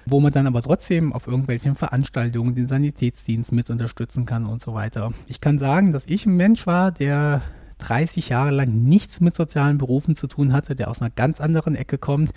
wo 0.06 0.20
man 0.20 0.34
dann 0.34 0.48
aber 0.48 0.64
trotzdem 0.64 1.14
auf 1.14 1.28
irgendwelchen 1.28 1.76
Veranstaltungen 1.76 2.56
den 2.56 2.68
Sanitätsdienst 2.68 3.52
mit 3.52 3.70
unterstützen 3.70 4.26
kann 4.26 4.48
und 4.48 4.60
so 4.60 4.74
weiter. 4.74 5.12
Ich 5.28 5.40
kann 5.40 5.60
sagen, 5.60 5.94
dass 5.94 6.08
ich 6.08 6.26
ein 6.26 6.36
Mensch 6.36 6.66
war, 6.66 6.92
der 6.92 7.44
30 7.78 8.30
Jahre 8.30 8.50
lang 8.50 8.84
nichts 8.84 9.22
mit 9.22 9.36
sozialen 9.36 9.78
Berufen 9.78 10.16
zu 10.16 10.26
tun 10.26 10.52
hatte, 10.52 10.76
der 10.76 10.90
aus 10.90 11.02
einer 11.02 11.12
ganz 11.12 11.40
anderen 11.40 11.76
Ecke 11.76 12.00
kommt, 12.00 12.32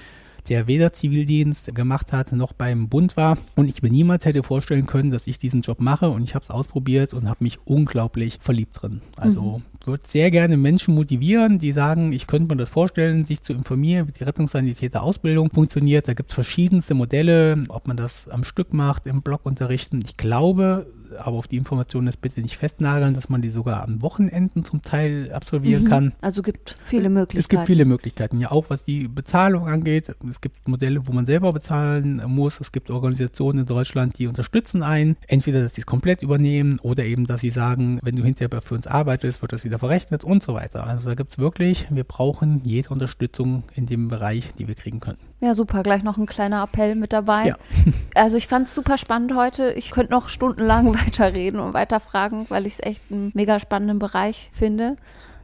der 0.48 0.66
weder 0.66 0.92
Zivildienst 0.92 1.74
gemacht 1.74 2.12
hat 2.12 2.32
noch 2.32 2.52
beim 2.52 2.88
Bund 2.88 3.16
war. 3.16 3.38
Und 3.56 3.68
ich 3.68 3.82
mir 3.82 3.90
niemals 3.90 4.24
hätte 4.24 4.42
vorstellen 4.42 4.86
können, 4.86 5.10
dass 5.10 5.26
ich 5.26 5.38
diesen 5.38 5.62
Job 5.62 5.80
mache. 5.80 6.10
Und 6.10 6.22
ich 6.22 6.34
habe 6.34 6.44
es 6.44 6.50
ausprobiert 6.50 7.14
und 7.14 7.28
habe 7.28 7.44
mich 7.44 7.58
unglaublich 7.64 8.38
verliebt 8.40 8.82
drin. 8.82 9.00
Also 9.16 9.58
mhm 9.58 9.62
würde 9.86 10.06
sehr 10.06 10.30
gerne 10.30 10.56
Menschen 10.56 10.94
motivieren, 10.94 11.58
die 11.58 11.72
sagen, 11.72 12.12
ich 12.12 12.26
könnte 12.26 12.54
mir 12.54 12.58
das 12.58 12.70
vorstellen, 12.70 13.24
sich 13.24 13.42
zu 13.42 13.52
informieren, 13.52 14.08
wie 14.08 14.12
die 14.12 14.24
Rettungssanitäter-Ausbildung 14.24 15.50
funktioniert. 15.50 16.08
Da 16.08 16.14
gibt 16.14 16.30
es 16.30 16.34
verschiedenste 16.34 16.94
Modelle, 16.94 17.64
ob 17.68 17.88
man 17.88 17.96
das 17.96 18.28
am 18.28 18.44
Stück 18.44 18.72
macht, 18.72 19.06
im 19.06 19.22
Blog 19.22 19.44
unterrichten. 19.44 20.00
Ich 20.04 20.16
glaube, 20.16 20.86
aber 21.18 21.38
auf 21.38 21.48
die 21.48 21.56
Informationen 21.56 22.06
ist 22.06 22.20
bitte 22.20 22.40
nicht 22.40 22.56
festnageln, 22.56 23.14
dass 23.14 23.28
man 23.28 23.42
die 23.42 23.50
sogar 23.50 23.82
an 23.82 24.00
Wochenenden 24.02 24.64
zum 24.64 24.82
Teil 24.82 25.32
absolvieren 25.32 25.84
mhm. 25.84 25.88
kann. 25.88 26.12
Also 26.20 26.42
gibt 26.42 26.76
viele 26.84 27.10
Möglichkeiten. 27.10 27.38
Es 27.38 27.48
gibt 27.48 27.66
viele 27.66 27.84
Möglichkeiten, 27.84 28.40
ja 28.40 28.52
auch 28.52 28.70
was 28.70 28.84
die 28.84 29.08
Bezahlung 29.08 29.66
angeht. 29.66 30.14
Es 30.28 30.40
gibt 30.40 30.68
Modelle, 30.68 31.06
wo 31.06 31.12
man 31.12 31.26
selber 31.26 31.52
bezahlen 31.52 32.22
muss. 32.26 32.60
Es 32.60 32.70
gibt 32.70 32.90
Organisationen 32.90 33.60
in 33.60 33.66
Deutschland, 33.66 34.18
die 34.18 34.28
unterstützen 34.28 34.82
einen. 34.82 35.16
Entweder, 35.26 35.62
dass 35.62 35.74
sie 35.74 35.80
es 35.80 35.86
komplett 35.86 36.22
übernehmen 36.22 36.78
oder 36.80 37.04
eben, 37.04 37.26
dass 37.26 37.40
sie 37.40 37.50
sagen, 37.50 37.98
wenn 38.02 38.14
du 38.14 38.22
hinterher 38.22 38.62
für 38.62 38.74
uns 38.74 38.86
arbeitest, 38.86 39.42
wird 39.42 39.52
das 39.52 39.64
wieder 39.64 39.72
wieder 39.72 39.78
verrechnet 39.78 40.22
und 40.22 40.42
so 40.42 40.52
weiter. 40.52 40.86
Also 40.86 41.08
da 41.08 41.14
gibt 41.14 41.32
es 41.32 41.38
wirklich, 41.38 41.86
wir 41.90 42.04
brauchen 42.04 42.60
jede 42.62 42.90
Unterstützung 42.90 43.64
in 43.74 43.86
dem 43.86 44.08
Bereich, 44.08 44.52
die 44.58 44.68
wir 44.68 44.74
kriegen 44.74 45.00
können. 45.00 45.31
Ja, 45.42 45.54
super. 45.54 45.82
Gleich 45.82 46.04
noch 46.04 46.18
ein 46.18 46.26
kleiner 46.26 46.62
Appell 46.62 46.94
mit 46.94 47.12
dabei. 47.12 47.46
Ja. 47.46 47.56
Also 48.14 48.36
ich 48.36 48.46
fand 48.46 48.68
es 48.68 48.74
super 48.74 48.98
spannend 48.98 49.34
heute. 49.34 49.72
Ich 49.72 49.90
könnte 49.90 50.12
noch 50.12 50.28
stundenlang 50.28 50.94
weiterreden 51.06 51.58
und 51.60 51.72
weiterfragen, 51.72 52.44
weil 52.50 52.66
ich 52.66 52.74
es 52.74 52.80
echt 52.80 53.02
einen 53.10 53.32
mega 53.34 53.58
spannenden 53.58 53.98
Bereich 53.98 54.50
finde. 54.52 54.96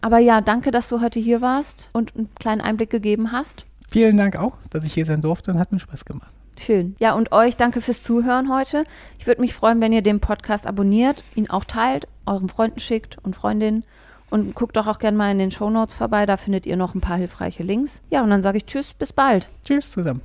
Aber 0.03 0.19
ja, 0.19 0.43
danke, 0.43 0.71
dass 0.71 0.89
du 0.89 1.01
heute 1.01 1.19
hier 1.19 1.41
warst 1.41 1.89
und 1.95 2.15
einen 2.15 2.29
kleinen 2.39 2.61
Einblick 2.61 2.91
gegeben 2.91 3.33
hast. 3.33 3.65
Vielen 3.91 4.19
Dank 4.19 4.37
auch, 4.37 4.59
dass 4.69 4.85
ich 4.85 4.93
hier 4.93 5.07
sein 5.07 5.23
durfte 5.23 5.51
und 5.51 5.59
hat 5.59 5.73
mir 5.73 5.81
Spaß 5.81 6.05
gemacht. 6.05 6.33
Schön. 6.59 6.95
Ja, 6.99 7.15
und 7.15 7.33
euch 7.33 7.57
danke 7.57 7.81
fürs 7.81 8.03
Zuhören 8.03 8.53
heute. 8.53 8.85
Ich 9.19 9.27
würde 9.27 9.41
mich 9.41 9.55
freuen, 9.55 9.81
wenn 9.81 9.93
ihr 9.93 10.03
den 10.03 10.21
Podcast 10.21 10.67
abonniert, 10.67 11.25
ihn 11.35 11.49
auch 11.49 11.65
teilt, 11.65 12.07
euren 12.27 12.51
Freunden 12.51 12.81
schickt 12.81 13.17
und 13.25 13.35
Freundinnen. 13.35 13.85
Und 14.31 14.55
guckt 14.55 14.77
doch 14.77 14.87
auch 14.87 14.99
gerne 14.99 15.17
mal 15.17 15.31
in 15.31 15.39
den 15.39 15.51
Show 15.51 15.71
Notes 15.71 15.95
vorbei, 15.95 16.27
da 16.27 16.37
findet 16.37 16.67
ihr 16.67 16.77
noch 16.77 16.95
ein 16.95 17.01
paar 17.01 17.17
hilfreiche 17.17 17.63
Links. 17.63 18.03
Ja, 18.11 18.23
und 18.23 18.31
dann 18.31 18.43
sage 18.43 18.59
ich 18.59 18.67
Tschüss, 18.67 18.93
bis 18.93 19.13
bald. 19.13 19.49
Tschüss 19.65 19.91
zusammen. 19.91 20.21